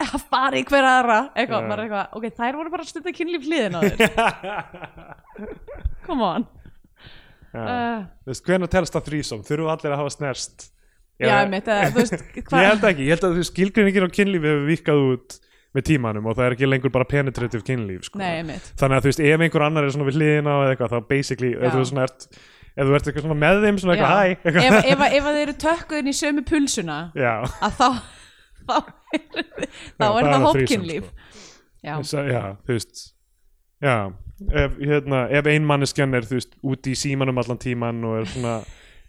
[0.00, 1.18] að fara í hver aðra.
[1.34, 4.00] Eitthvað, maður er eitthvað, ok, þær voru bara að stunda kynlíf hliðin á þér.
[6.06, 6.48] Come on.
[7.50, 9.40] Uh, Þú veist, hvenær telst það þrísom?
[9.46, 10.70] Þurfum allir að hafa snerst?
[11.20, 14.48] já, einmitt, uh, þú veist Ég held ekki, ég held að þú skilgreiningin á kynlífi
[14.50, 15.36] hefur vikað út
[15.76, 18.18] með tímanum og það er ekki lengur bara penetrative kynlíf sko.
[18.18, 21.10] nei, þannig að þú veist, ef einhver annar er svona við hliðina eða eitthvað, þá
[21.12, 22.26] basically, þú svona ert
[22.76, 25.38] ef þú ert eitthvað svona með þeim, svona eitthvað hæ ef, eitthvað, ef, ef að
[25.38, 27.88] þeir eru tökkuðin í sömu pulsuna já, að þá
[28.70, 29.22] þá er,
[29.98, 31.08] þá er það það hópkynlíf
[31.80, 33.06] þrísom, já, já, þú veist
[33.80, 33.94] já,
[34.64, 38.30] ef, hérna, ef ein manneskjan er, þú veist, úti í símanum allan tíman og er
[38.30, 38.58] svona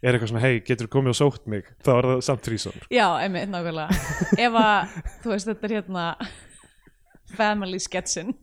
[0.01, 1.67] er eitthvað svona, hei, getur komið og sótt mig?
[1.85, 3.99] Þá er það samt þrísom já, einmitt, nákvæmlega.
[4.41, 6.05] Ef að, þú veist, þetta er hérna
[7.37, 8.33] family sketsin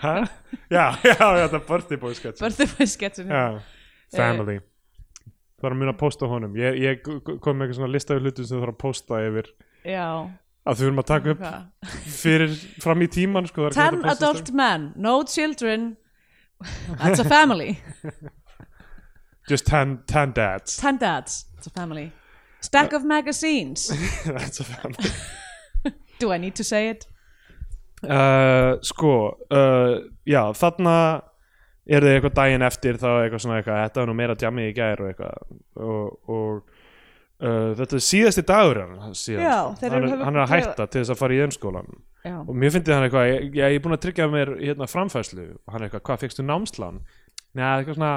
[0.00, 0.26] Hæ?
[0.72, 3.60] Já, já, þetta er birthday boy sketch birthday boy sketsin Já,
[4.14, 4.58] family.
[5.56, 6.56] Það er að muna að posta honum.
[6.60, 9.48] Ég, ég kom með eitthvað svona lista af hlutum sem þarf að posta yfir.
[9.86, 10.08] Já,
[10.66, 15.22] að þú erum að taka upp fyrir fram í tíman sko, Ten adult men, no
[15.24, 15.94] children.
[16.98, 17.78] That's a family.
[19.48, 20.76] Just ten, ten dads.
[20.76, 22.12] Ten dads, it's a family.
[22.60, 23.88] Stack of magazines.
[24.26, 25.10] That's a family.
[26.18, 27.06] Do I need to say it?
[28.02, 31.22] uh, Sko uh, Já, þarna
[31.86, 34.74] er þið eitthvað daginn eftir þá eitthvað svona eitthvað, þetta var nú meira djamið í
[34.76, 35.36] gær og eitthvað
[35.86, 36.50] og, og
[37.46, 39.90] uh, þetta er síðasti dagur hann síðan, Já, sko.
[39.94, 41.90] hann, er, hann er að hætta til þess að fara í ennskólan
[42.26, 45.44] Já, og mér finnst hann eitthvað, ég, ég, er búin að tryggja mér hérna framfæslu
[45.54, 47.02] og hann er eitthvað, hvað fegstu námslán?
[47.56, 48.14] Nei, eitthvað svona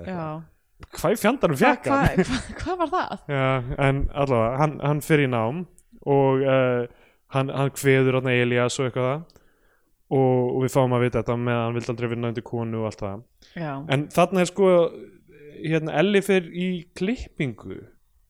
[0.00, 0.46] já, eitthvað.
[0.94, 1.12] hvað
[1.58, 2.22] Hva, fekk hann?
[2.24, 3.26] hva, hvað var það?
[3.34, 3.48] Já,
[3.88, 5.64] en allavega, hann, hann fyrir í nám
[6.08, 6.86] og uh,
[7.34, 9.37] hann, hann kveður hann Elias og eitthvað það
[10.10, 12.80] og, og við fáum að vita þetta með að hann vildi aldrei vinna undir konu
[12.82, 13.22] og allt það.
[13.58, 14.72] Já, en þarna er sko
[15.58, 17.78] hérna Ellie fyrir í klippingu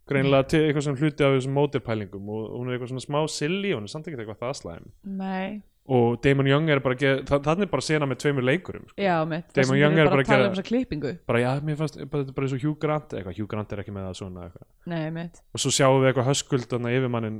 [0.08, 3.74] greinilega til eitthvað sem hluti af þessum mótirpælingum og hún er eitthvað svona smá silly
[3.74, 4.86] og hún er samt ekki eitthvað það slæm.
[5.18, 5.58] Nei.
[5.88, 8.82] Og Damon Young er bara að gera þa- þarna er bara sena með tveimur leikurum
[8.90, 8.96] sko.
[9.00, 11.12] Já, mitt, Damon Young er bara að tala að um þessa klippingu.
[11.28, 13.72] Bara já, mér fannst bara, þetta er bara eins og Hugh Grant eitthvað, Hugh Grant
[13.72, 14.66] er ekki með það svona eitthvað.
[14.92, 17.38] Nei, mitt og svo sjáum við eitthvað höskuld þarna yfir mannin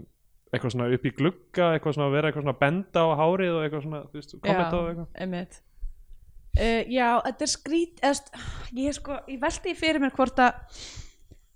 [0.52, 3.64] eitthvað svona upp í glugga eitthvað svona að vera eitthvað svona benda á hárið og
[3.66, 5.08] eitthvað svona, þú veist, kommenta og eitthvað.
[6.58, 8.30] uh, Já, þetta er skrít eðst,
[8.78, 10.80] ég, sko, ég velti því fyrir mér hvort að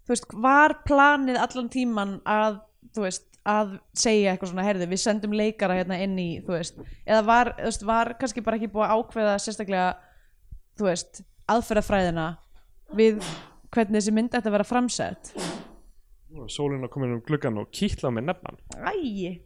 [0.03, 2.61] þú veist, var planið allan tíman að
[2.93, 6.76] þú veist, að segja eitthvað svona herði, við sendum leikara hérna inn í þú veist,
[7.09, 9.88] eða var, þú veist, var kannski bara ekki búið að ákveða sérstaklega
[10.78, 12.26] þú veist, aðferðafræðina
[12.95, 13.18] við
[13.72, 15.32] hvernig þessi mynd ætti að vera framsett
[16.41, 19.41] og sólinn að koma inn um gluggan og kýtla á mig nefnan Æ,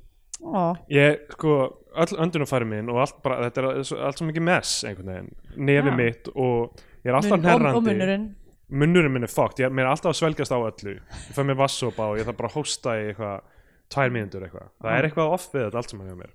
[0.46, 1.54] ó, ég, sko,
[1.96, 3.68] öll öndunarfæri minn og allt bara, þetta er
[4.06, 5.96] allt svo mikið mess einhvern veginn, nefi Já.
[6.00, 8.26] mitt og ég er alltaf mun, og, og munnurinn
[8.68, 10.96] munnurinn minn er fókt, ég mér er alltaf að svelgjast á öllu.
[10.98, 13.44] Ég fæ mér vassopa og ég þarf bara að hósta í eitthvað
[13.94, 16.32] tvær mínútur eitthvað, það er eitthvað off við þetta allt saman hjá mér.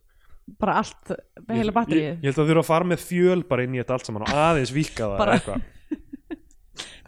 [0.62, 1.12] Bara allt,
[1.50, 2.06] heila ég, ég, batterið.
[2.08, 4.26] ég held að þú eru að fara með fjöl bara inn í þetta allt saman
[4.26, 5.68] og aðeins vika það Bara- eitthvað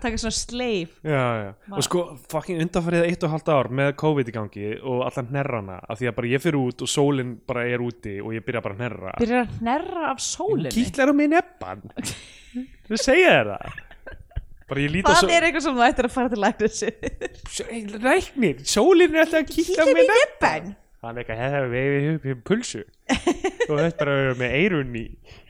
[0.03, 1.53] taka svona sleif já, já.
[1.71, 5.79] og sko fucking undanfarið eitt og halvt ár með COVID í gangi og allan hnerrana
[5.81, 8.63] af því að bara ég fyrir út og sólinn bara er úti og ég byrja
[8.65, 11.83] bara að hnerra byrjar að hnerra af sólinni kýtlar á mig neppan
[12.87, 13.81] þú segja þér það
[14.73, 17.65] það er eitthvað sem þú ættir að fara til læknir svo
[18.05, 20.73] ræknir, sólinn er alltaf að kýtla á mig neppan neppan
[21.07, 22.83] hann er eitthvað, þetta hefur við í pulsu.
[23.69, 25.03] Og þetta bara að vera með eirun í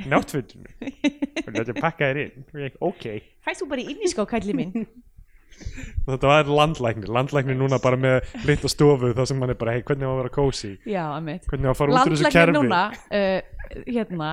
[0.09, 2.43] náttfötunu og þetta pakka þér inn?
[2.53, 3.07] Og ég, ok.
[3.47, 4.75] Hæst þú bara inn í skó, kallið minn?
[6.07, 9.83] Þetta var landlæknir, landlæknir núna bara með litla stofu þar sem hann er bara, hei,
[9.85, 12.55] hvernig á að vera kósi já, hvernig á að fara út úr þessu kerfi?
[12.57, 14.29] núna uh, hérna,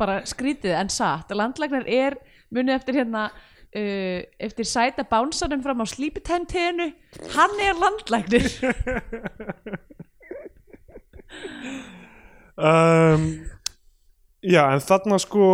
[0.00, 1.34] bara skrítið en satt.
[1.36, 2.16] Landlæknir er
[2.54, 6.90] munið eftir hérna uh, eftir sæta bánsanum fram á teginu
[7.34, 8.48] hann er landlæknir
[12.56, 13.26] um,
[14.42, 15.44] já, en þarna sko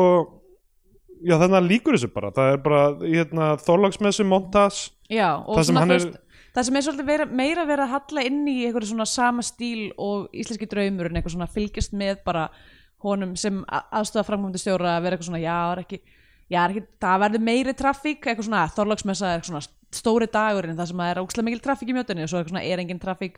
[1.27, 2.33] já, þarna líkur þessu bara.
[2.37, 4.87] Það er bara, hérna, þorlagsmessu montas.
[5.11, 6.09] Já, og Það sem hann er-
[6.57, 9.93] það sem er svolítið vera, meira verið að halla inn í eitthvað svona sama stíl
[10.01, 12.49] og íslenski draumur en eitthvað svona fylgjast með bara
[13.05, 15.99] honum sem aðstofa framkvæmdi stjóra að vera eitthvað svona, já, er ekki
[16.49, 20.77] já, er ekki, það verður meiri traffík eitthvað svona, þorlagsmessa er eitthvað svona stóri dagurinn
[20.79, 23.03] það sem er ókslega mikil traffík í mjötunni og svo er eitthvað svona, er engin
[23.05, 23.37] traffík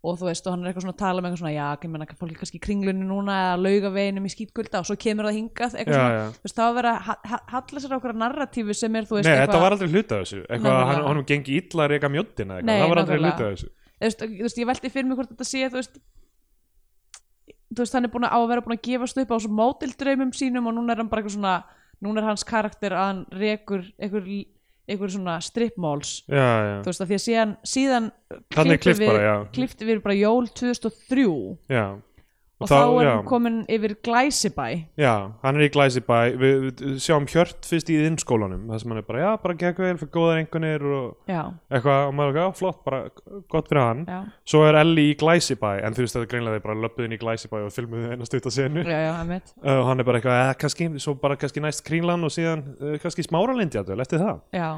[0.00, 1.88] og þú veist, og hann er eitthvað svona að tala með eitthvað svona, já, ekki
[1.92, 5.36] menna fólk er kannski í kringlunni núna eða laugaveginum í skítgulda og svo kemur það
[5.36, 6.30] hingað eitthvað Já, svona, já.
[6.38, 9.08] þú veist, þá er verið að ha- ha- halla sér á okkur narratífu sem er,
[9.10, 10.40] þú veist, Nei, eitthvað þetta var aldrei hluta þessu.
[10.48, 13.68] Eitthvað, hann, honum gengi illa að reyka mjóttina Nei, það var aldrei hluta þessu.
[14.00, 16.00] Þú veist, ég velti fyrir mig hvort þetta sé þú veist
[17.70, 20.66] þú veist, hann er búin að vera búin að gefast upp á svo mótildraumum sínum
[20.70, 21.52] og núna er hann bara eitthvað svona
[22.02, 24.24] núna er hans karakter að hann rekur einhver,
[24.90, 28.10] einhver svona stripmáls þú veist, að því að síðan síðan
[28.50, 29.34] klippt við, bara, já.
[29.56, 31.26] klippti við bara jól 2003
[31.70, 31.84] já
[32.60, 34.66] og þá, er já, hann komin yfir Glæsibæ.
[35.00, 36.18] Já, hann er í Glæsibæ.
[36.40, 39.80] Við, við sjáum Hjört fyrst í innskólanum það sem hann er bara, já, bara gekk
[39.84, 41.40] vel fyrir góðar einhvernir og já,
[41.72, 43.02] eitthvað, og maður er ekki, já, flott, bara
[43.56, 44.04] gott fyrir hann.
[44.10, 44.20] Já,
[44.52, 47.16] svo er Ellie í Glæsibæ en þú veist þetta er greinlega þeir bara löppuð inn
[47.16, 50.54] í Glæsibæ og filmuðu eina stutt að senu uh, og hann er bara eitthvað, eh,
[50.60, 54.42] kannski, svo bara kannski næst Krínlan og síðan uh, kannski Smáralindi eftir það.
[54.54, 54.70] Já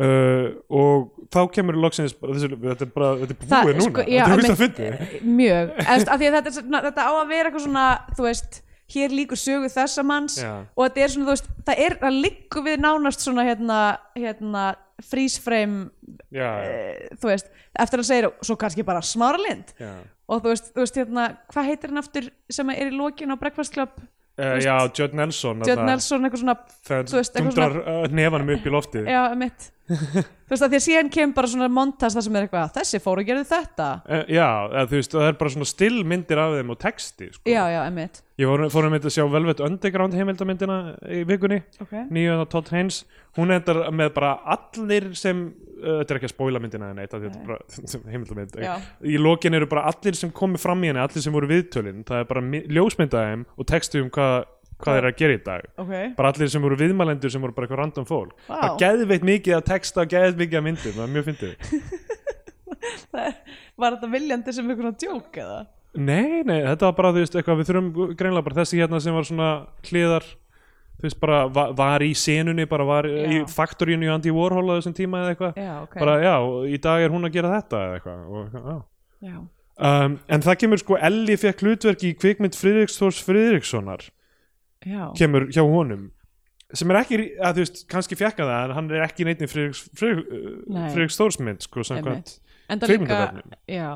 [0.00, 4.20] uh, og þá kemur loksins þessu, þetta er bara, þetta er búið núna sko, já,
[4.24, 7.12] þetta er vist einmitt, að fyndi mjög, Efst, að að þetta, er svona- þetta á
[7.14, 8.60] að vera eitthvað svona þú veist,
[8.94, 10.52] hér líkur sögu þessa manns Já.
[10.76, 13.78] og þetta er svona, þú veist, það er að líku við nánast svona hérna,
[14.18, 14.64] hérna
[15.02, 15.90] freeze frame
[16.30, 17.48] já, já, eh, þú veist,
[17.82, 19.74] eftir að segja svo kannski bara smáralind.
[19.80, 19.94] Já.
[20.28, 23.36] og þú veist, þú veist hérna, hvað heitir hann aftur sem er í lokin á
[23.40, 23.90] Breakfast Club?
[24.34, 28.64] Uh, já, Judd Nelson Judd Nelson, eitthvað svona þú veist, eitthvað dundrar uh, nefanum upp
[28.66, 29.06] í loftið.
[29.06, 32.46] Já, mitt þú veist, að því að síðan kemur bara svona montas það sem er
[32.46, 35.68] eitthvað, þessi fór og gerði þetta uh, já, eða, þú veist, það er bara svona
[35.68, 37.42] stillmyndir af þeim og texti sko.
[37.50, 41.60] já, já, mitt ég fór, fór að mynda að sjá Velvet Underground heimildamyndina í vikunni
[41.84, 42.06] okay.
[42.08, 43.02] nýjum á Todd Haynes
[43.36, 47.14] hún endar með bara allir sem uh, þetta er ekki að spóila myndina en eitt
[47.14, 48.74] er Já.
[49.04, 52.24] í lokin eru bara allir sem komu fram í henni allir sem voru viðtölin, það
[52.24, 54.48] er bara mi- ljósmynd af þeim og textu um hvað
[54.82, 55.68] hvað er að gera í dag.
[55.84, 58.34] Ok, bara allir sem voru viðmælendur sem voru bara eitthvað random fólk.
[58.48, 58.56] Vá.
[58.56, 61.54] það geðveitt mikið að texta og geðveitt mikið að myndum, það er mjög fyndið.
[63.80, 65.60] Var þetta viljandi sem einhvern djók eða?
[65.94, 69.14] Nei, nei, þetta var bara, þú veist, eitthvað við þurfum greinlega bara þessi hérna sem
[69.14, 69.50] var svona
[69.86, 70.26] hliðar
[70.98, 73.26] þú veist bara va var í senunni bara var Já.
[73.30, 75.60] í faktorínu í Andy Warhol á þessum tíma eða eitthvað.
[75.60, 75.96] Já, ok.
[76.02, 76.34] Bara já,
[76.70, 79.38] í dag er hún að gera þetta eða eitthvað og,
[79.78, 84.06] um, en það kemur sko Elli fekk hlutverk í kvikmynd Friðriks Þórs Friðrikssonar
[84.84, 86.10] já, kemur hjá honum
[86.74, 89.84] sem er ekki, að þú veist, kannski fjekka það en hann er ekki neitt Friðriks.
[90.00, 92.36] Friðriks Þórsmynd sko, samkvæmt
[92.82, 93.56] kvikmyndavefnum.
[93.70, 93.88] já,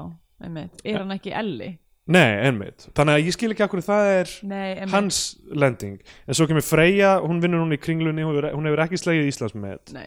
[0.45, 1.71] einmitt, er hann ekki Elli?
[2.09, 5.19] Nei, einmitt, þannig að ég skil ekki akkur það er nei, hans
[5.53, 5.99] lending.
[6.25, 9.29] En svo kemur Freyja, hún vinnur hún í kringlunni hún hefur, hún hefur ekki slegið
[9.33, 10.07] Íslandsmet nei,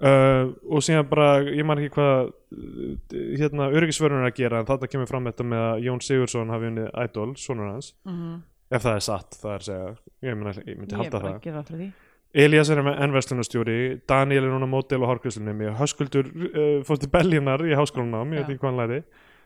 [0.00, 4.70] uh, og síðan bara, ég man ekki hvað uh, hérna öryggisvörun er að gera en
[4.70, 7.92] þarna kemur fram þetta með að Jón Sigurðsson hafi unnið Idol, sonur hans.
[8.08, 11.36] Mhm ef það er satt, það er segja ég, myndi, ég myndi ég halda bara
[11.36, 11.60] það.
[11.60, 11.92] það
[12.34, 13.78] Elías er ennverslunarstjóri
[14.10, 18.50] Daniel er núna mótel og hárgræslunum Höskuldur uh, fór til Belginar í háskólanám, ég veit
[18.56, 19.04] ekki hvað hann læri.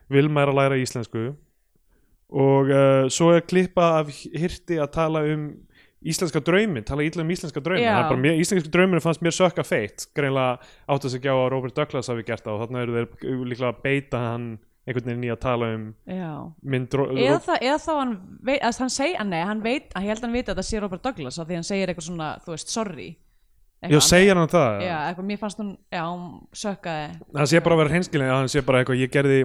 [0.08, 1.24] Vilma er að læra íslensku.
[2.28, 5.50] Og uh, svo er klippa af hirti að tala um
[6.08, 7.60] íslenska drauminn, tala ítla um íslenska
[8.08, 10.06] bara mér, íslenska drauminn fannst mér sökka feitt.
[10.16, 10.56] Greinlega
[10.88, 13.72] átt að segja á að Robert Douglas hafi gert það og þarna eru þeir líklega
[13.74, 14.48] að beita hann
[14.88, 16.32] einhvern veginn í að tala um já.
[16.74, 18.12] mynd Ro- eða, það, eða þá hann
[18.48, 20.60] veit, að hann segi, að nei, hann veit, að ég held að hann veit að
[20.60, 23.08] það sé Robert Douglas af því hann segir eitthvað svona, þú veist, sorry.
[23.78, 26.24] Já, segja hann það já, eitthvað, mér fannst hún, já, hún
[26.58, 27.10] sökkaði.
[27.38, 29.36] Hann sé bara að vera hreinskilin hann sé bara eitthvað, ég gerði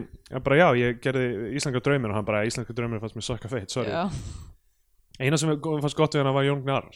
[0.48, 1.28] bara, já, ég gerði
[1.60, 3.94] íslenska drauminn og hann bara, íslenska drauminn fannst mér sökka feitt, sorry.
[3.94, 4.08] Já,
[5.22, 6.89] eina sem fannst gott við hann var Jón Gnar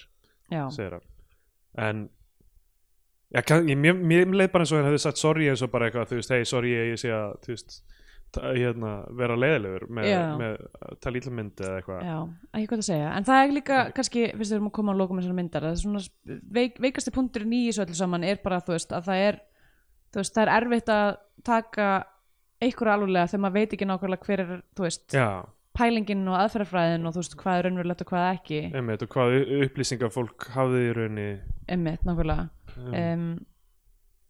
[0.74, 1.06] segir hann.
[1.78, 2.02] En
[3.38, 3.44] já,
[3.76, 6.22] mér, mér leið bara eins og hann hefði sagt sorry eins og bara eitthvað, þú
[6.24, 7.78] veist, hei, sorry ég, sé að, þú veist
[8.36, 10.10] hérna, vera leiðilegur með,
[10.40, 12.02] með að tala ítla mynd eða eitthvað.
[12.06, 12.18] Já,
[12.52, 13.10] ekki hvað að segja.
[13.18, 15.68] En það er líka, kannski, fyrst við erum að koma að lokum með svona myndar,
[15.68, 19.10] það er svona veik, veikasti punkturinn í þessu öllu saman er bara, þú veist, að
[19.10, 19.40] það er
[20.12, 21.10] þú veist, það er erfitt að
[21.48, 21.90] taka
[22.64, 25.28] einhverju alveglega þegar maður veit ekki nákvæmlega hver er, þú veist, já,
[25.78, 28.62] pælingin og aðferðafræðin og þú veist, hvað er raunverulegt og hvað ekki.
[28.78, 29.36] Einmitt, og hvað
[29.68, 31.28] upplýsingar fólk hafði í raunni
[31.70, 32.48] emmitt, nákvæmlega.
[32.78, 33.28] Um, um,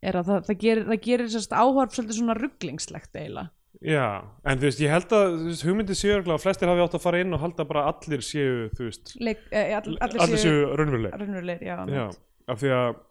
[0.07, 3.51] er að það, það gerir, það gerir áhorf svolítið svona rugglingslegt eiginlega
[3.81, 4.05] já,
[4.47, 7.03] en þú veist, ég held að veist, hugmyndið séu örugglega að flestir hafi átt að
[7.03, 10.63] fara inn og halda bara allir séu, þú veist Leik, eh, all, allir, allir séu
[10.73, 12.05] raunveruleg raunverulegir, já, Já,
[12.47, 13.03] af því að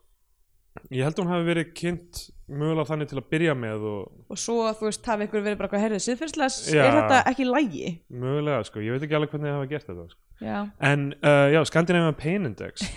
[0.96, 4.38] ég held að hún hafi verið kynnt mögulega þannig til að byrja með og og
[4.38, 5.70] svo þú veist, hafi ykkur verið bara
[6.04, 6.82] siðferðslega, Já.
[6.86, 10.06] er þetta ekki lægi mögulega, sko, ég veit ekki alveg hvernig það hafa gert þetta
[10.12, 10.20] sko.
[10.46, 10.58] já.
[10.90, 12.86] En uh, já, Scandinavian Pain Index.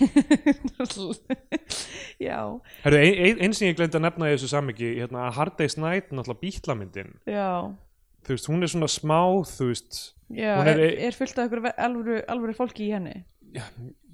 [2.20, 2.36] Já,
[2.84, 5.54] Herru, ein, ein, eins sem ég glemt að nefna í þessu sammyggi hérna, að Hard
[5.60, 7.14] Day's Night, náttúrulega bítlamyndin.
[7.24, 7.70] Já.
[8.26, 11.48] Þú veist, hún er svona smá þú veist, já, er er, ein- er fullt af
[11.48, 13.22] ykkur alvöru, alvöru fólki í henni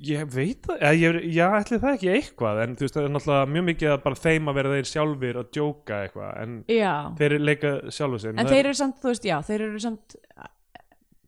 [0.07, 3.15] ég veit það eða, ég, já, ætli það ekki eitthvað en þú veist, það er
[3.15, 6.93] náttúrulega mjög mikið að bara þeim að vera þeir sjálfir að djóka eitthvað en já,
[7.21, 10.19] þeir leika sjálfur sér en þeir eru samt, þú veist, já, þeir eru samt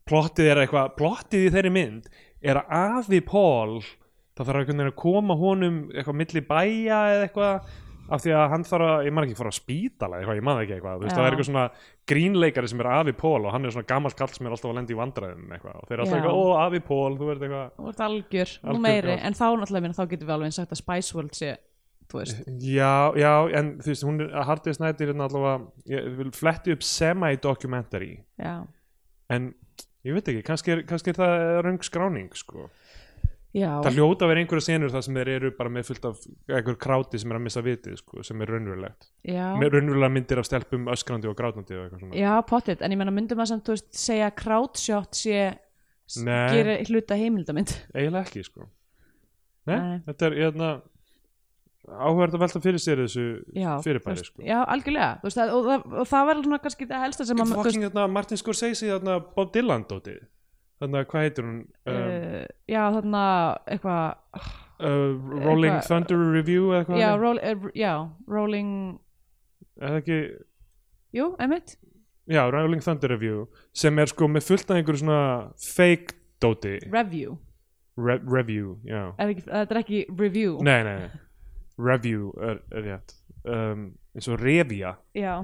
[0.08, 3.80] plottið er eitthvað, plottið í þeirri mynd er að afi Pól
[4.38, 7.72] það þarf að koma honum eitthvað milli bæja eða eitthvað
[8.08, 10.60] af því að hann þarf að, ég man ekki fara að spítala eitthvað, ég man
[10.62, 11.64] ekki eitthvað, þú veist, það er eitthvað svona
[12.12, 14.78] grínleikari sem er afi Pól og hann er svona gammal kall sem er alltaf að
[14.78, 15.76] lendi í vandræðum eitthvað.
[15.82, 18.70] Og þeir eru alltaf eitthvað, ó afi Pól, þú verður eitthvað þú ert algjör, nú
[18.72, 19.12] Algjör meiri.
[19.12, 19.24] grátt.
[19.28, 21.52] en þá náttúrulega, minna, þá getum við alveg eins sagt að Spice World sé,
[22.08, 22.42] þú veist.
[22.64, 26.32] Já, já, en þú veist, hún er að Hardest Night er hérna allavega, ég vil
[26.32, 28.12] fletti upp semi-documentary.
[28.40, 28.54] Já,
[29.36, 29.50] en
[30.08, 32.70] ég veit ekki, kannski er, kannski er það röng skráning sko.
[33.56, 36.20] Já, það hljóta að vera einhverja senur þar sem þeir eru bara með fullt af
[36.50, 39.08] einhver kráti sem er að missa vitið sko, sem er raunverulegt.
[39.28, 43.40] Með raunverulega myndir af stelpum öskrandi og grátandi og Já, pottit, en ég menna myndum
[43.44, 45.40] að samt, þú veist, segja crowdshot sé
[46.52, 47.74] gerir hluta heimildamynd?
[47.96, 48.68] Eiginlega ekki sko.
[49.68, 49.98] Nei, Nei.
[50.06, 50.70] þetta er hérna
[51.88, 53.26] áhverð að velta fyrir sér þessu
[53.56, 54.42] Já, fyrirbæri sko.
[54.44, 58.40] Já, algjörlega, veist, og, það, og það var kannski það helsta sem að, hérna Martin
[58.40, 60.20] Scorsese þarna Bob Dylan dótið
[60.80, 61.58] þarna hvað heitir hún?
[61.86, 63.22] Um, uh, já, þarna
[63.66, 64.16] eitthvað,
[64.80, 65.12] uh,
[65.44, 67.92] Rolling eitthvað- Thunder Review eða hvað já, roll, uh, já,
[68.28, 68.72] rolling
[69.80, 70.20] það ekki
[71.18, 71.76] jú, emitt
[72.28, 76.78] já, Rolling Thunder Review sem er sko með fullt af einhverju svona fake dóti.
[76.92, 77.38] Review,
[77.98, 79.08] Re review, já.
[79.18, 80.58] Er ekki, þetta er ekki review.
[80.62, 81.08] Nei, nei.
[81.78, 83.14] review er, er rétt.
[83.44, 84.92] Um, eins og revia.
[85.18, 85.40] Já,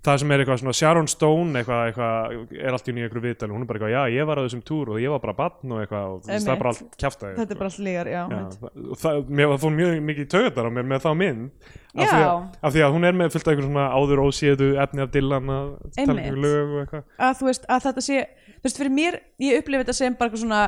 [0.00, 3.48] það sem er eitthvað svona Sharon Stone eitthvað, eitthvað er allt í nýja ykkur viðtal
[3.52, 5.74] hún er bara eitthvað, já ég var á þessum túr og ég var bara batn
[5.74, 8.38] og eitthvað og það er bara allt kjaftaði þetta er bara allt lígar, já, Já,
[8.60, 11.50] það, og það, mér, það fór mjög mikið taugatar á mér með þá mynd
[11.90, 14.68] af því, að, af því að hún er með fullt af einhver svona áður óséðu
[14.84, 17.04] efni af Dylan að tala um einhver lög og eitthvað.
[17.28, 20.30] Að þú veist, að þetta sé þú veist, fyrir mér, ég upplifi þetta sem bara
[20.30, 20.60] eitthvað svona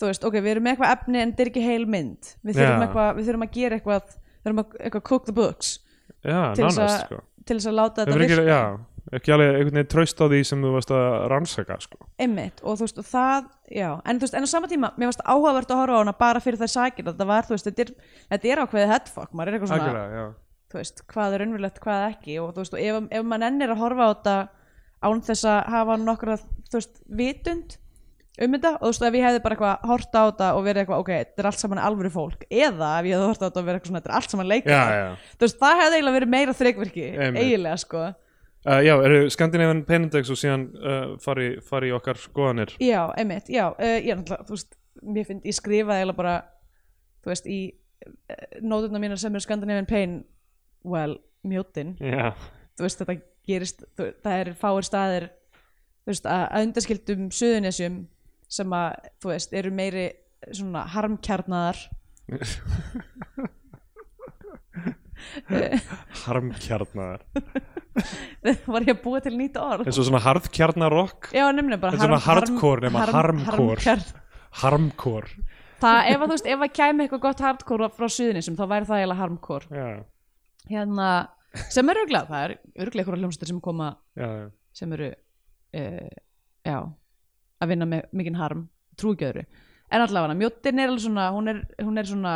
[0.00, 2.30] þú veist, ok, við erum með eitthvað efni en þetta er ekki heil mynd.
[2.56, 2.78] Já.
[6.24, 7.20] að að nánast að- sko.
[7.46, 8.60] Til þess að láta þetta virka já,
[9.18, 11.98] ekki alveg einhvern veginn traust á því sem þú varst að rannsaka sko.
[12.22, 15.10] einmitt og þú veist og það, já en þú veist en á sama tíma, mér
[15.10, 17.86] varst áhugavert að horfa á hana bara fyrir það sækir þetta var, þú veist, þetta
[17.86, 17.92] er,
[18.32, 20.26] þetta er ákveðið headfuck, maður er eitthvað svona Algjörlega, já.
[20.72, 23.74] þú veist, hvað er unnverulegt, hvað ekki og þú veist, og ef, ef maður ennir
[23.74, 24.36] að horfa á þetta
[25.02, 26.38] án þess að hafa nokkra
[26.70, 27.78] þú veist, vitund
[28.42, 30.82] um þetta og þú veist, ef ég hefði bara eitthvað hort á þetta og verið
[30.82, 33.62] eitthvað, ok, þetta er allt saman alvöru fólk eða ef ég hefði hort á þetta
[33.62, 35.00] og verið eitthvað svona, þetta er allt saman leikar
[35.36, 36.56] þú veist, það hefði eiginlega verið meira
[37.22, 37.42] Einmitt.
[37.42, 38.04] eiginlega, sko.
[38.62, 42.70] Uh, já, eru Scandinavian Penindex og síðan uh, fari, fari í okkar skoðanir?
[42.78, 46.34] Já, einmitt, já, uh, ég náttúrulega, þú veist, mér finn, ég skrifaði eiginlega bara,
[47.24, 47.58] þú veist, í
[48.06, 50.14] uh, nótuna mínar sem er Scandinavian Pain,
[50.86, 52.30] well, mjótin, Já,
[52.78, 53.18] þú veist, þetta
[53.50, 55.28] gerist, þú, það er fáir staðir,
[56.04, 57.98] þú veist, að, undaskildum suðunesjum
[58.52, 60.06] sem að, þú veist, eru meiri
[60.52, 61.78] svona harmkjarnaðar,
[66.24, 67.22] harmkjarnar
[68.72, 69.86] var ég að búa til nýtt orð?
[69.86, 71.30] eins og svona harðkjarnarokk.
[71.32, 73.96] Þetta er svona hardcore nema harmcore.
[74.62, 75.28] harmkor
[75.82, 78.86] Það, ef að þú veist, ef að kæmi eitthvað gott hardcore frá suðunesjum, þá væri
[78.86, 79.66] það eiginlega harmcore.
[79.74, 79.88] Já,
[80.70, 81.08] Hérna,
[81.74, 82.52] sem er örglega, það er
[82.84, 84.44] örglega eitthvað hljómsveitir sem koma já, já.
[84.78, 86.12] sem eru uh,
[86.62, 86.76] já,
[87.62, 88.66] að vinna með mikinn harm
[89.00, 89.44] trúgjöðru,
[89.92, 92.34] en allavega mjóttin er alveg svona, hún er, hún er svona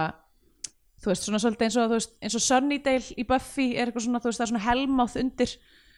[1.03, 4.23] þú veist, svona svolítið eins og veist, eins og Sunnydale í Buffy er eitthvað svona,
[4.23, 5.57] þú veist, það er svona helmáð undir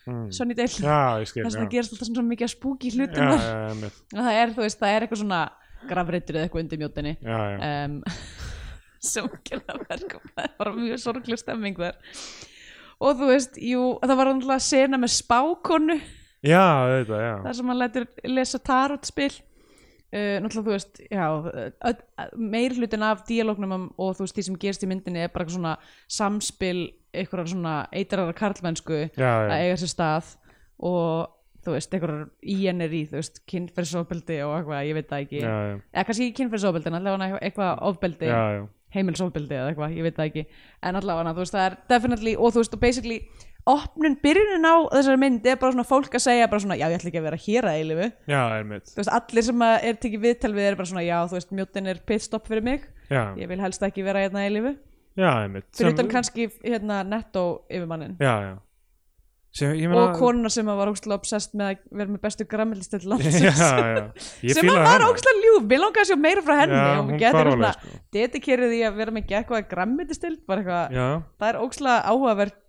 [0.09, 0.29] Mm.
[0.33, 0.69] Sunnydale.
[0.73, 1.51] Já, það er já.
[1.53, 3.27] svona gerist alltaf svona mikið að spúki Já, hlutum.
[3.29, 3.49] Já,
[3.83, 3.89] já.
[4.15, 5.41] Og það er, þú veist, það er eitthvað svona
[5.89, 7.59] grafreitur eða eitthvað undir mjóttinni já, já.
[7.85, 7.99] um,
[9.11, 11.99] sem gerða verkum það bara mjög sorglega stemming þar.
[12.99, 15.99] Og þú veist, jú, það var alltaf sena með spákonu
[16.47, 17.35] Já, þetta, já.
[17.45, 19.33] Þar sem hann lætur lesa tarotspil.
[20.09, 21.25] Uh, náttúrulega þú veist já,
[22.41, 25.45] meir hlutin af díalógnum um- og þú veist því sem gerst í myndinni er bara
[25.45, 25.75] eitthvað svona
[26.09, 26.79] samspil
[27.13, 30.31] eitthvað svona eitrara karlmennsku Já, að já, eiga sér stað
[30.81, 31.35] og
[31.69, 35.41] þú veist, eitthvað í henni í þú veist, kynferðsofbeldi og eitthvað, ég veit það ekki.
[35.43, 35.55] Já,
[35.93, 38.33] eða kannski ekki kynferðsofbeldi, en allavega eitthvað ofbeldi
[38.95, 40.45] heimilsofbeldi eða eitthvað, ég veit það ekki.
[40.89, 43.19] En allavega, þú veist, það er definitely og þú veist, og basically,
[43.69, 46.99] opnun, byrjunin á þessari mynd er bara svona fólk að segja bara svona, já, ég
[47.01, 48.93] ætla ekki að vera hér að eilifu Já, einmitt.
[48.93, 51.51] Þú veist, allir sem að er tekið viðtal við er bara svona, já, þú veist,
[51.59, 52.87] mjóttin er pitstop fyrir mig.
[53.11, 54.73] Já, ég vil helst ekki vera hérna að eilifu
[55.19, 55.69] já, einmitt.
[55.77, 58.57] Fyrir utan kannski, hérna, netto yfirmannin Já, já.
[59.59, 63.01] Sem, ég og konuna sem að var ógstlega obsessed með að vera með bestu grammelistill
[63.07, 63.41] Já, landsins.
[63.43, 63.71] Já
[64.45, 65.07] Ég sem að fílaði var hana.
[65.09, 67.71] ógstlega ljúf, mér langaði að sjá meira frá henni Já, hún hún getur hvarf svona
[67.73, 68.03] alveg, sko.
[68.19, 71.07] dedikerið í að vera með eitthvað grammelistill bara eitthvað, Já,
[71.41, 72.68] það er ógstlega áhugavert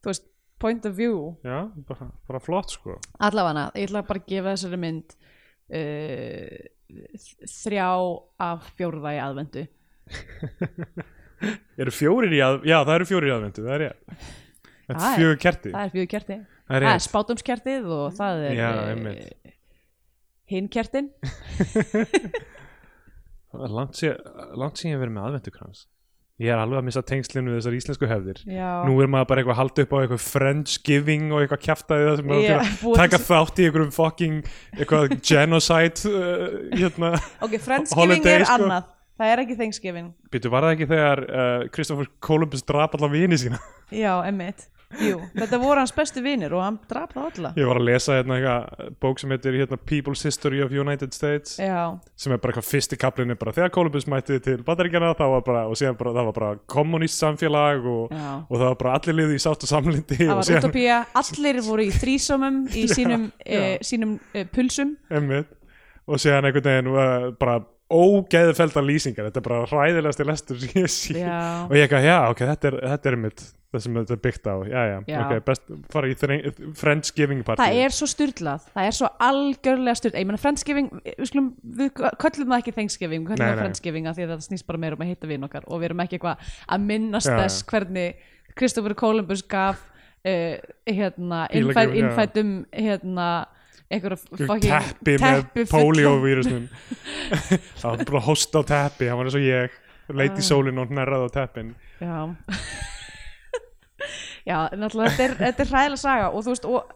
[0.00, 0.26] þú veist,
[0.60, 1.36] point of view.
[1.44, 2.98] Já, bara, bara flott sko.
[3.24, 5.14] Allavega, ég ætla bara að gefa þessari mynd
[5.76, 6.58] uh,
[7.48, 7.88] þrjá
[8.50, 9.62] af fjórða í aðvendu
[11.80, 13.94] Eru fjórir í að, já það eru fjórir í aðvendu, það er ég
[14.90, 15.70] Þetta Það er fjögur kerti.
[15.70, 16.36] það er fjögur kerti,
[16.66, 19.54] Það er er spátumskertið og það er Já, eh, einmitt.
[20.50, 21.08] hinn kertin.
[23.50, 24.18] Það er Langt síðan
[24.60, 25.80] langt síðan hef verið með aðvendukrans
[26.40, 28.68] Ég er alveg að missa tengslinu við þessar íslensku hefðir Já.
[28.88, 32.16] Nú er maður bara eitthvað að halda upp á eitthvað Friendsgiving og eitthvað kjaftaði það
[32.20, 32.70] sem maður yeah,
[33.02, 34.38] taka þátt í einhverjum fucking
[34.78, 37.12] eitthvað genocide uh, hérna
[37.44, 38.56] ok, Friendsgiving er sko.
[38.56, 38.88] annað
[39.20, 43.40] það er ekki Thanksgiving Býtu, var það ekki þegar uh, Christopher Columbus drap alla vini
[43.40, 43.60] sína?
[43.92, 47.50] já, emmitt Jú, þetta voru hans bestu vinir og hann draf það alla.
[47.60, 51.54] Ég var að lesa hérna eitthvað bók sem heitir hérna, People's History of United States
[51.62, 55.24] Já, sem er bara eitthvað fyrsti kaplinn er bara þegar Columbus mætti til Bandaríkjana þá
[55.36, 58.96] var bara, og síðan bara, það var bara kommunist samfélag og, og það var bara
[58.98, 62.86] allir liði í sátt og samlindi það var síðan, utopía Allir voru í þrísomum í
[62.96, 63.60] sínum, já.
[63.62, 64.96] e, sínum e, pulsum.
[65.12, 65.54] Einmitt,
[66.10, 67.60] og síðan einhvern veginn uh, bara
[67.90, 69.30] ógeðu felda lýsingar.
[69.30, 71.16] Þetta er bara hræðilegasti lestur sem ég sé.
[71.20, 71.40] Já.
[71.66, 74.48] og ég eitthvað, já, ok, þetta er, þetta er einmitt það sem þetta er byggt
[74.50, 75.18] á, já, já, Já.
[75.20, 76.14] ok, best fara í
[76.78, 81.20] Friendsgiving party Það er svo styrlað, það er svo algjörlega styrlað Ég meina Friendsgiving, við,
[81.30, 83.62] skulum, við köllum það ekki Thanksgiving, við köllum það.
[83.62, 85.90] Friendsgiving af því að það snýst bara meira um að hitta vin okkar og við
[85.90, 88.26] erum ekki eitthvað að minnast Já, þess hvernig
[88.58, 89.86] Christopher Columbus gaf
[90.26, 90.56] uh,
[90.90, 93.30] hérna, innfætum hérna,
[93.90, 96.68] fucking teppi með políóvírusnum
[97.80, 99.78] það var bara að hosta á teppi hann var eins og ég,
[100.14, 100.38] leit Ah.
[100.38, 101.74] í sólinn og hnerrað á teppin.
[102.02, 102.30] Já.
[104.48, 106.94] Já, náttúrulega þetta er, þetta er hræðilega saga og þú veist, og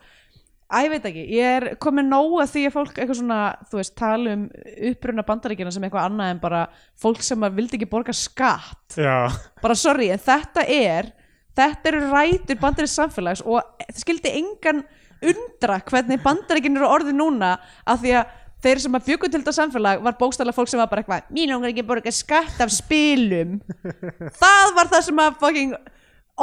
[0.75, 3.41] að ég veit ekki, ég er komin nóg að því að fólk eitthvað svona,
[3.71, 4.47] þú veist, tala um
[4.91, 6.63] uppruna bandaríkina sem eitthvað annað en bara
[7.05, 8.97] fólk sem vildi ekki borga skatt.
[8.97, 9.29] Já,
[9.63, 11.13] bara sorry, en þetta er
[11.55, 14.81] þetta eru rætur bandaríks samfélags og það skildi engan
[15.23, 17.55] undra hvernig bandaríkin eru orðið núna
[17.87, 20.91] af því að þeir sem að bjöggu til þetta samfélag var bókstæðlega fólk sem var
[20.91, 23.59] bara eitthvað mín langar ekki að borga skatt af spilum.
[24.43, 25.75] Það var það sem að fucking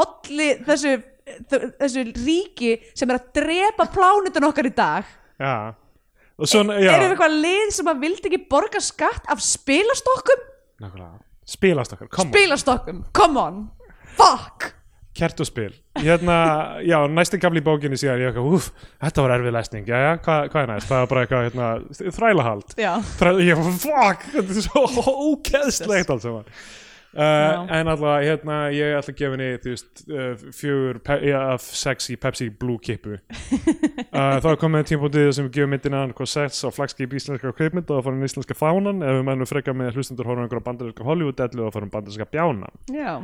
[0.02, 0.98] olli þessu
[1.52, 5.08] þessu ríki sem er að drepa plánutun okkar í dag.
[5.42, 5.74] Já.
[6.42, 6.96] Og svona, já.
[6.98, 10.40] við eitthvað lið sem að vildi ekki borga skatt af spilastokkum
[10.82, 11.20] Nákvæmlega.
[11.46, 12.34] spilast okkar, come on.
[12.34, 13.60] Spilastokkum, come on.
[14.18, 14.72] Fuck
[15.18, 16.36] kert og spil hérna,
[16.88, 18.70] já, næsti kafli í bókinni síðan ég eitthvað, úf,
[19.02, 19.90] þetta var erfið lesning.
[19.90, 21.72] Já, já, hvað, hvað er næst, það var bara eitthvað hérna,
[22.20, 22.78] þrælahald.
[23.20, 24.86] Þræ, ég var, fuck, þetta er svo
[25.32, 26.56] ókeðslegt allt saman.
[27.12, 31.66] Uh, en alltaf, hérna, ég ætla að gefa henni, þú veist, uh, fjögur ja, af
[31.76, 33.20] sex í Pepsi Blue kippu.
[34.12, 37.88] Uh, þá er komið tímpútið sem við gefum myndina hvað sex á flagskip íslenska kveipmynd
[37.96, 39.00] og farum íslenska fánan.
[39.08, 42.68] Ef við mennum frekar með hlustundur horfum einhverja bandarinska Hollywood-dellu og farum bandarinska bjána.
[42.92, 43.22] Já,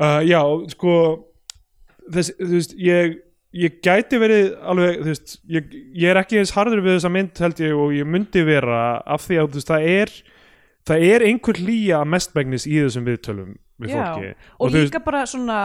[0.00, 0.40] uh, já,
[0.74, 0.94] sko
[2.10, 3.20] þess, þú veist, ég
[3.54, 7.42] ég gæti verið alveg, þú veist ég, ég er ekki eins harður við þessa mynd
[7.44, 10.14] held ég og ég myndi vera af því að þú veist, það er
[10.84, 15.22] það er einhver hlýja mestmægnis í þessum viðtölum við Já, fólki og, þú líka bara
[15.30, 15.60] svona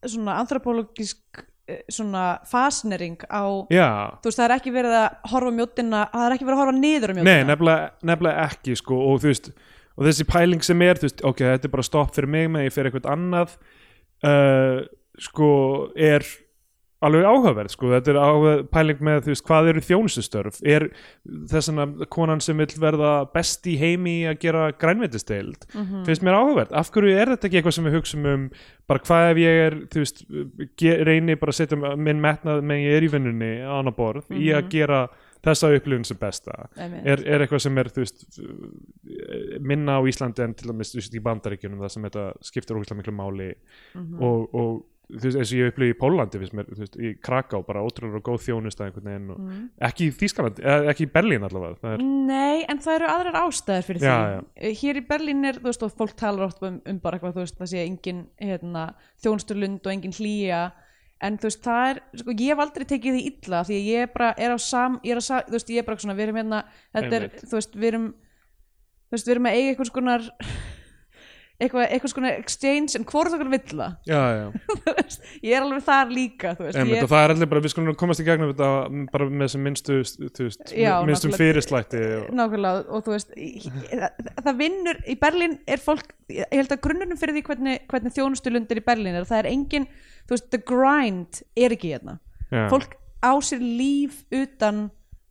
[0.00, 3.88] svona antropologísk eh, svona fasnering á já,
[4.20, 6.78] þú veist það er ekki verið að horfa mjóttina það er ekki verið að horfa
[6.80, 9.52] niður á nei, mjóttina nefnilega, nefnilega ekki sko, og þú veist,
[10.00, 12.64] og þessi pæling sem er þú veist, ok, þetta er bara stopp fyrir mig með
[12.70, 13.58] ég fyrir eitthvað annað
[14.24, 14.86] uh,
[15.20, 15.50] sko,
[15.96, 16.24] er
[17.00, 20.84] alveg áhugaverð, sko, þetta er áhugaverð pæling með, þú veist, hvað eru þjónustustörf er
[21.48, 26.02] þess að konan sem vil verða best í heimi að gera grænmetisteild, Mhm.
[26.04, 28.44] finnst mér áhugaverð af hverju er þetta ekki eitthvað sem við hugsum um
[28.86, 30.24] bara hvað ef ég er, þú veist
[30.76, 34.28] ge, reyni bara að setja minn metnað meðan ég er í vinnunni á hana borð
[34.36, 34.70] í að Mhm.
[34.76, 35.08] gera
[35.46, 36.68] þessa upplifun sem besta.
[36.76, 38.26] Er, er eitthvað sem er veist,
[39.60, 43.50] minna á Íslandi en til dæmis í bandaríkjunum það sem þetta skiptir ógeðslega miklu máli.
[43.94, 44.22] Mhm.
[44.22, 44.80] og, og
[45.10, 48.44] þú veist, eins og ég upplifði í Pólandi mér, veist, í Kraká bara ótrúlega góð
[48.44, 48.82] þjónust
[49.40, 49.64] Mhm.
[49.88, 53.88] ekki í Þýskaland, eða ekki í Berlín allavega er, Nei, en það eru aðrar ástæður
[53.88, 54.14] fyrir Já,
[54.54, 54.74] því.
[54.82, 57.42] Hér í Berlín er, þú veist, og fólk talar oft um, um bara eitthvað, þú
[57.42, 58.94] veist, það sé engin hérna,
[59.24, 60.62] þjónsturlund og engin hlýja
[61.20, 64.12] en þú veist, það er, sko, ég hef aldrei tekið því illa, því ég er
[64.14, 66.26] bara er á sam, ég er á sam, þú veist, ég er bara svona, við
[66.26, 66.60] erum hérna
[66.96, 67.46] þetta er, Einmitt.
[67.50, 70.28] þú veist, við erum þú veist, við erum að eiga eitthvað skonar
[71.60, 73.96] eitthvað, eitthvað skonar exchange en hvort okkar vill það.
[74.08, 74.46] Já, já,
[75.46, 77.74] ég er alveg þar líka, þú veist Einmitt, ég, og það er allir bara, við
[77.74, 78.70] skulum komast í gegnum þetta
[79.14, 83.52] bara með þessum minnstu veist, Já, minnstum fyrirslætti og, nákvæmlega og þú veist í-
[83.90, 88.16] það, það vinnur, í Berlín er fólk ég held að grunnurinn fyrir því hvernig, hvernig
[88.16, 89.88] þjónustulundir í Berlín er að það er engin
[90.28, 92.18] þú veist, the grind er ekki hérna.
[92.70, 94.88] Fólk á sér líf utan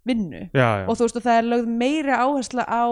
[0.07, 0.45] vinnu.
[0.53, 2.83] Já, já, og þú veist og það er lögð meiri áhersla á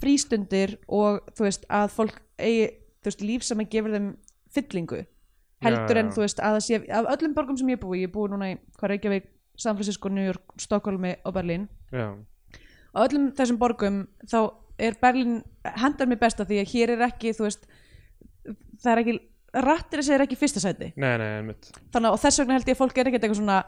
[0.00, 2.68] frístundir og þú veist að fólk eigi
[3.00, 4.08] þú veist líf sem að gefur þeim
[4.54, 5.02] fyllingu
[5.64, 6.14] heldur Já, en já.
[6.16, 8.56] þú veist að það sé af öllum borgum sem ég búi, ég búi núna í
[8.78, 9.28] hvað Reykjavík,
[9.60, 11.66] San Francisco, New York, Stockholmi og Berlín.
[11.92, 12.16] Já,
[12.96, 14.38] á öllum þessum borgum þá
[14.80, 15.42] er Berlín
[15.82, 17.66] hendar mér besta því að hér er ekki þú veist
[18.80, 19.16] það er ekki,
[19.66, 20.92] rattir þessi er ekki í fyrsta sæti.
[20.96, 21.68] Nei, nei, einmitt.
[21.92, 23.58] Þannig að og þess vegna held ég að fólk er ekkert eitthvað svona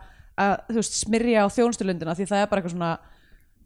[0.43, 2.93] að þú veist smyrja á þjónustulundina því það er bara eitthvað svona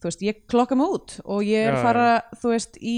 [0.02, 2.08] þú veist ég klokka mig út og ég er Já, að fara
[2.42, 2.96] þú veist í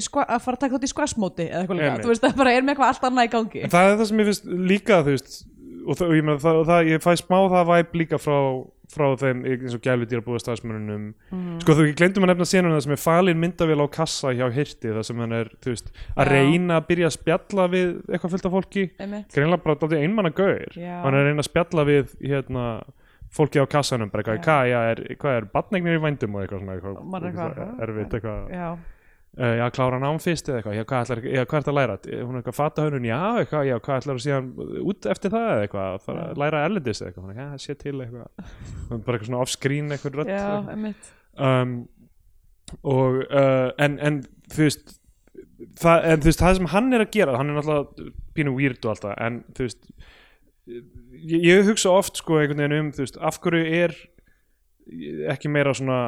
[0.00, 2.52] skva, að fara að taka þátt í skvassmóti eða eitthvað líka, þú veist það bara
[2.56, 3.62] er með eitthvað allt annað í gangi.
[3.66, 5.32] En það er það sem ég finnst líka þú veist,
[5.80, 8.36] og, það, og ég, með, það, og það, ég fæ smá það væp líka frá,
[8.90, 11.60] frá þeim eins og gæludýra búið stafsmörunum Mhm.
[11.62, 14.90] sko þú glemdum að nefna senuna það sem er falin myndavél á kassa hjá hirti
[14.90, 16.30] það sem hann er þú veist, að Já.
[16.32, 18.84] reyna að byrja að spjalla við eitthvað fullt af fólki.
[18.98, 20.66] Greinlega bara dálítið einmanna gaur.
[20.74, 21.02] Já.
[21.04, 22.64] hann er að reyna að spjalla við hérna
[23.30, 26.34] fólki á kassanum bara eitthvað, hvað, er, hvað er badnegnir í vændum?
[26.34, 28.78] og eitthvað svona eitthvað, er eitthvað, erfitt eitthvað
[29.38, 31.96] uh, já, klára nám fyrst eða eitthvað, já, hvað ætlar, já, hvað ert að læra?
[32.10, 34.50] Hún er eitthvað fata hönnun, já, eitthvað, já, hvað ætlar að síðan
[34.90, 35.88] út eftir það eða eitthvað?
[35.94, 38.54] Að fara að læra erlendis eða eitthvað, hún er, já, sé til eitthvað.
[38.90, 41.12] Bara eitthvað svona off-screen eitthvað rödd já, einmitt.
[41.40, 41.76] Um,
[42.86, 44.96] og uh, en, en þú veist
[45.80, 48.84] það, en þú veist, það sem hann er að gera hann er náttúrulega pínu weird
[48.84, 49.88] og alltaf en þú veist
[50.70, 53.96] ég, ég hugsa oft sko einhvern veginn um þú veist, af hverju er
[55.34, 56.00] ekki meira svona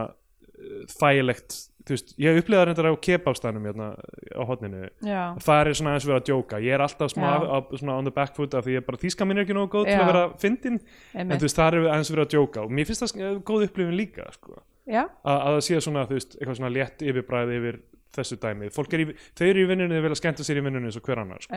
[0.93, 3.89] þægilegt þú veist, ég upplifa reyndar á kebabstænum hérna
[4.35, 6.61] á hotninu já, það er svona aðeins verið að djóka.
[6.63, 9.27] Ég er alltaf smá á, svona on the back foot af því ég bara þýska
[9.29, 10.03] minn er ekki nógu góð til Já.
[10.03, 10.79] að vera fyndin.
[11.15, 13.99] En þú veist, það er aðeins verið að djóka og mér finnst það góð upplifin
[13.99, 14.61] líka sko.
[14.93, 17.83] Að, að það sé svona, þú veist, eitthvað svona létt yfirbræði yfir
[18.13, 18.71] þessu dæmi.
[18.71, 21.23] Er í, þau eru í vinnunni, þau vilja skemmta sér í vinnunni eins og hver
[21.23, 21.55] annar sko.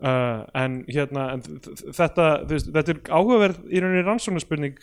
[0.00, 1.42] uh, en hérna en
[1.96, 4.80] þetta, veist, þetta er áhugaverð í rauninni rannsóknarspurning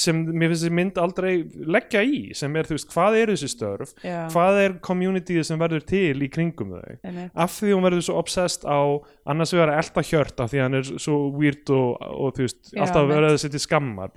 [0.00, 1.32] sem mér finnst þessi mynd aldrei
[1.76, 3.94] leggja í sem er, þú veist, hvað eru þessi störf?
[4.04, 4.18] Já.
[4.32, 6.96] hvað er communityð sem verður til í kringum þau?
[7.00, 7.32] Einmitt.
[7.34, 8.80] af því hún verður svo obsessed á
[9.26, 12.62] annars vegar að elta hjört af því hann er svo weird og, og þú veist,
[12.70, 14.14] Já, alltaf verður að setja skammar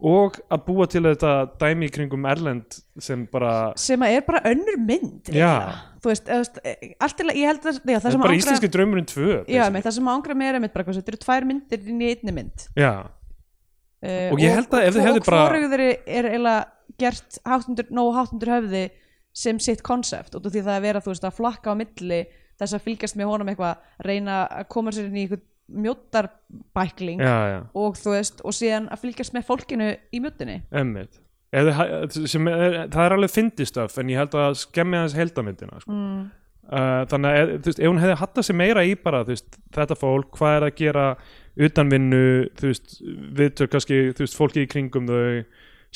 [0.00, 4.40] og að búa til þetta dæmi í kringum Erlend sem bara sem að er bara
[4.48, 5.52] önnur mynd Já.
[6.06, 8.38] veist, eða, þú veist, e, allt til að ég held að já, það er bara
[8.38, 9.42] íslenski draumurinn tvö
[9.86, 12.66] það sem ángra mér er mitt bara þetta eru tvær myndir inn í einni mynd.
[12.78, 12.92] Já,
[14.02, 16.64] uh, Og ég held að ef þau og, hefðu og bara- hvorugur þeirri er eiginlega
[16.98, 18.84] gert háttundur, nógu háttundur höfði
[19.36, 22.20] sem sitt konsept af því það að vera þú veist að flakka á milli
[22.56, 25.44] þess að fylgjast með honum eitthvað reyna að koma sér inn í eitthvað
[25.76, 27.20] mjóttarbækling
[27.76, 30.60] og þú veist og síðan að fylgjast með fólkinu í mjóttinni
[31.56, 31.68] er,
[32.92, 35.92] það er alveg fyndistöf en ég held að skemmi hans heldamyndina sko.
[35.94, 36.22] mm.
[36.70, 39.58] uh, þannig að ef- þú veist, ef hún hefði hattað sig meira í bara veist,
[39.76, 41.06] þetta fólk, hvað er að gera
[41.56, 42.22] utan vinnu,
[42.58, 42.98] þú veist
[43.38, 45.44] viðtök kannski, þú veist, fólki í kringum þau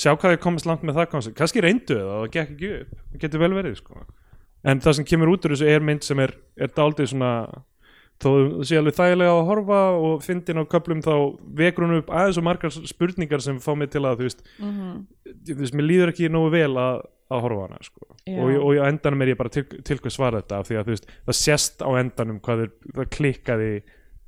[0.01, 1.37] sjá hvað þau komast langt með það koncept.
[1.39, 4.05] kannski reyndu það og það gekk ekki upp það getur vel verið sko.
[4.65, 7.33] en það sem kemur út úr þessu er mynd sem er, er daldið svona
[8.21, 8.31] þó
[8.69, 11.15] sé alveg þægilega að horfa og fyndin á köplum þá
[11.57, 15.07] vekur hún upp aðeins og margar spurningar sem fá mig til að þú veist, Mm
[15.47, 18.07] þú veist mér líður ekki nógu vel að, að horfa á hana sko.
[18.27, 18.37] Já.
[18.43, 20.89] og, og á endanum er ég bara til, til hvað svara þetta af því að
[20.89, 23.71] þú veist, það sést á endanum hvað þeir, það klikkaði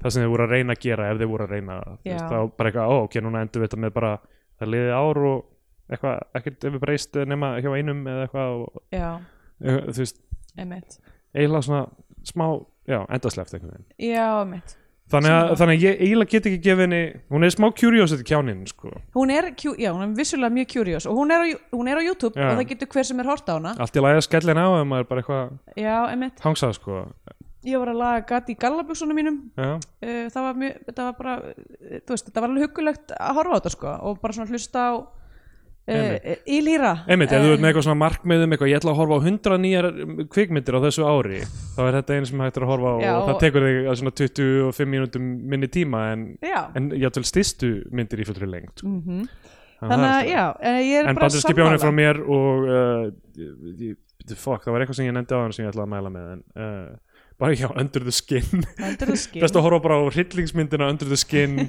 [0.02, 2.38] það sem þeir voru að reyna að gera ef þeir voru að reyna veist, þá
[2.58, 4.12] bara eitthvað, ó ok, núna endur við þetta með bara,
[4.58, 5.48] það liði ár og
[5.92, 10.22] eitthvað, ekkert ef við breyst nema hjá einum eða eitthvað og, eh, þú veist,
[11.34, 11.82] eiginlega svona
[12.28, 12.46] smá,
[12.88, 13.84] já, endasleft veginn.
[13.98, 14.28] Já,
[15.12, 17.00] þannig að, þannig að ég eiginlega get ekki gefið henni
[17.34, 18.92] hún er smá curiosity kjánin sko.
[19.16, 22.02] hún er, já, hún er vissulega mjög curious og hún er á, hún er á
[22.02, 22.48] YouTube Já.
[22.48, 23.74] og það getur hver sem er hort á hana.
[23.78, 27.04] Allt í lagi að skella henni á ef maður bara eitthvað hangsað sko.
[27.68, 29.40] Ég var að laga gati í gallabjúksunum mínum.
[29.56, 29.78] Uh,
[30.32, 33.58] það var mjög, þetta var bara þú veist, þetta var alveg huggulegt að horfa á
[33.60, 34.92] þetta sko og bara svona hlusta á
[35.90, 39.18] uh, ílýra einmitt, ef þú ert með eitthvað svona markmiðum eitthvað, ég ætla að horfa
[39.18, 39.88] á 100 nýjar
[40.34, 41.40] kvikmyndir á þessu ári,
[41.76, 43.88] þá er þetta einu sem hægt er að horfa á Já, og það tekur þig
[44.02, 46.28] svona 25 mínútum minni tíma en,
[46.78, 48.92] en játtvel styrstu myndir í fullri lengt sko.
[48.92, 49.26] mm
[49.82, 50.42] Þannig þannig það að já,
[50.78, 51.96] ég er en bara banderski bjónir frá sammála.
[51.98, 53.96] mér og uh, ég,
[54.28, 56.12] ég, fuck, það var eitthvað sem ég nefndi á hann sem ég ætlaði að mæla
[56.14, 56.44] með en
[57.40, 58.64] bara já, Under the Skin.
[58.78, 59.42] Under the Skin.
[59.42, 61.68] best að horfa bara á hryllingsmyndina Under the Skin.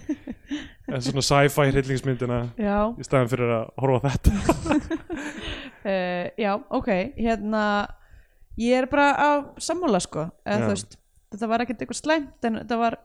[0.90, 4.34] Eða svona sci-fi hryllingsmyndina já, í staðan fyrir að horfa þetta.
[5.84, 7.64] Uh, já, ok hérna
[8.60, 9.30] ég er bara á
[9.62, 10.28] sammála sko.
[10.46, 10.98] Eða, þú veist,
[11.34, 13.00] þetta var ekkert eitthvað slæmt en þetta var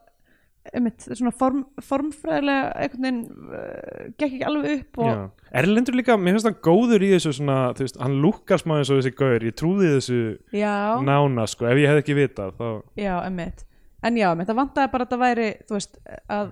[0.75, 5.21] einmitt, svona form, formfræðilega veginn uh, gekk ekki alveg upp og Já.
[5.49, 8.91] Erlendur líka, mér finnst hann góður í þessu svona, þú veist, hann lukkar smá eins
[8.93, 10.19] og þessi gaur, ég trúði þessu
[10.53, 12.69] já, nána sko, ef ég hefði ekki vitað þá,
[12.99, 13.65] já, einmitt.
[14.05, 16.51] En já, einmitt, það vantaði bara að það væri þú veist, að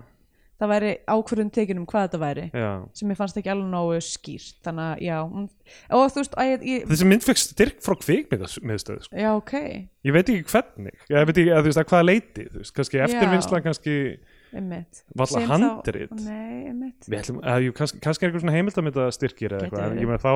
[0.58, 2.70] það væri ákvörðun tekin um hvað þetta væri já.
[2.98, 5.18] sem ég fannst ekki alveg nógu skýrt þannig að, já,
[5.94, 9.14] og þú veist ég, ég, þessi mynd fekk styrk frá kvikmyndastöð sko.
[9.14, 9.54] já, ok.
[10.08, 12.74] Ég veit ekki hvernig, ég veit ekki að þú veist að hvaða leiti, þú veist,
[12.80, 13.96] kannski eftirvinnsla kannski,
[15.38, 16.12] Sem handrit?
[17.76, 20.32] kannski, kannski er eitthvað svona heimildamönda styrkir eða eitthvað, ég með þá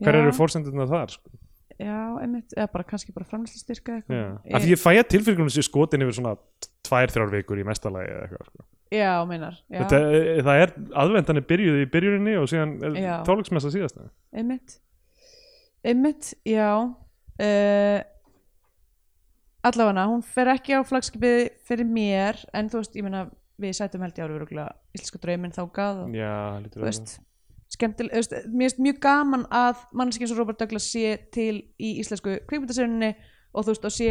[0.00, 0.20] hver Já.
[0.22, 1.38] eru fórsendurna þar sko?
[1.80, 4.02] já, einmitt, eða bara kannski bara framlýslu styrka Já.
[4.04, 6.34] eitthvað af því ég fæ að tilfylgjum þessi skotin yfir svona
[6.86, 8.66] tvær, þrjár vikur í mestalagi eða eitthvað sko.
[8.92, 13.14] já, meinar, já, Þetta, eh, það er aðvendanir byrjuð í byrjuninni og síðan Já.
[13.28, 14.00] tólugsmessa síðast
[14.36, 14.76] einmitt
[15.80, 17.98] einmitt, já uh,
[19.66, 23.26] allavega hún fer ekki á flagskipið fyrir mér en þú veist, ég meina
[23.60, 26.32] við sætum held ég veruglega íslensku drauminn þákað og já,
[26.72, 27.18] þú veist
[27.70, 31.62] skemmtileg, þú veist, mér finnst mjög gaman að mannski eins og Robert Douglas sé til
[31.78, 33.12] í íslensku kvikmyndasögunni
[33.52, 34.10] og þú veist, og sé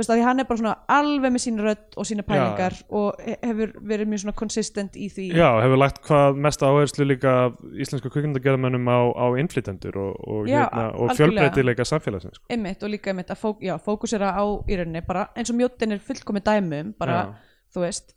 [0.00, 2.76] þú veist, að því hann er bara svona alveg með sína rödd og sína pælingar
[2.96, 7.04] og he- hefur verið mjög svona consistent í því Já, hefur lagt hvað mest áherslu
[7.10, 12.46] líka af íslensku kvikmyndagerðamönnum á, á innflytendur og, og, Já, hérna, og fjölbreytileika samfélagsins sko.
[12.48, 15.92] einmitt og líka einmitt að fók, já, fókusera á í rauninni bara eins og mjóttin
[15.92, 17.34] er fullkomi dæmum bara, Já.
[17.76, 18.14] þú veist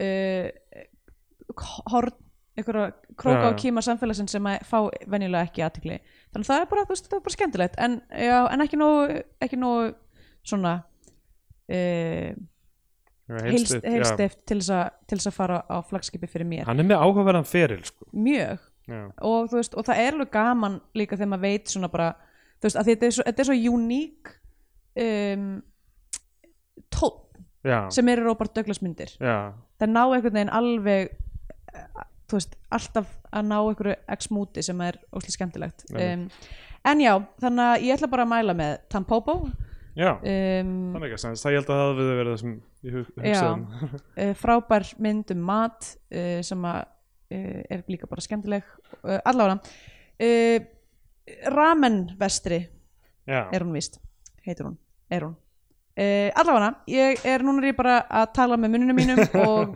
[0.00, 0.48] uh,
[1.92, 2.12] horn
[2.56, 3.48] einhverja króka Já.
[3.52, 4.78] og kíma samfélagsins sem að fá
[5.12, 5.98] venjulega ekki aðtikli
[6.32, 8.78] þannig að það er bara, þú veist, það er bara skemmtilegt en, já, en ekki
[8.80, 9.90] nógu, ekki nógu
[10.46, 10.84] svona já.
[13.26, 16.66] Heilstift til þess að til þess að fara á flagskipi fyrir mér.
[16.68, 18.06] Hann er með áhugaverðan feril sko.
[18.12, 18.64] mjög.
[19.26, 22.12] Og veist, og það er alveg gaman líka þegar maður veit svona bara
[22.62, 24.30] veist, þetta er svo, þetta er svo uník
[25.02, 25.48] um,
[26.94, 27.24] tótt
[27.90, 29.10] sem eru Robert Douglas myndir.
[29.18, 29.50] Já.
[29.80, 35.00] það ná einhvern veginn alveg eh, þú veist, alltaf að ná einhverju x-múti sem er
[35.10, 35.86] óslega skemmtilegt.
[35.90, 36.28] Um,
[36.86, 37.12] en já,
[37.42, 39.36] þannig að ég ætla bara að mæla með Tampopo
[39.96, 40.10] Já.
[40.20, 42.52] um, Það er ekki að sens, það ég held að það hefði verið það sem
[42.86, 43.22] ég hug- Já.
[43.24, 44.00] hugsaði um.
[44.26, 48.68] uh, frábær mynd um mat uh, sem að uh, er líka bara skemmtileg
[49.02, 49.58] uh, allavega
[51.50, 52.60] Ramen vestri
[53.26, 53.96] Já, er hún víst,
[54.46, 54.76] heitir hún
[55.10, 55.34] er hún
[56.36, 59.72] allavega, ég er núna er ég bara að tala með mununum mínum og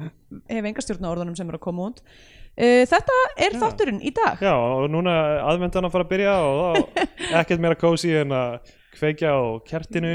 [0.52, 3.60] hef enga stjórn á orðunum sem eru að koma út uh, þetta er Já.
[3.64, 5.14] þátturinn í dag Já, og núna
[5.48, 7.00] aðvendan að fara að byrja og
[7.40, 10.14] ekkert meira kósi en að kveikja á kertinu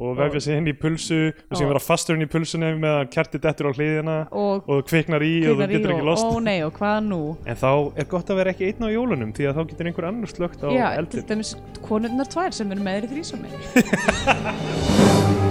[0.00, 3.10] og vefja sig inn í pulsu og síðan Og- vera fastur inn í pulsunni meðan
[3.12, 6.24] kertið dettur á hliðina og og kviknar í og kviknar í getur ekki og, lost.
[6.24, 7.20] Ó nei og hvað nú?
[7.44, 7.68] En þá
[8.00, 10.60] er gott að vera ekki einn á jólunum því að þá getur einhver annar slögt
[10.64, 11.52] á Já, til eldin dæmis
[11.84, 13.48] konurnar tvær sem eru með þér í þrísami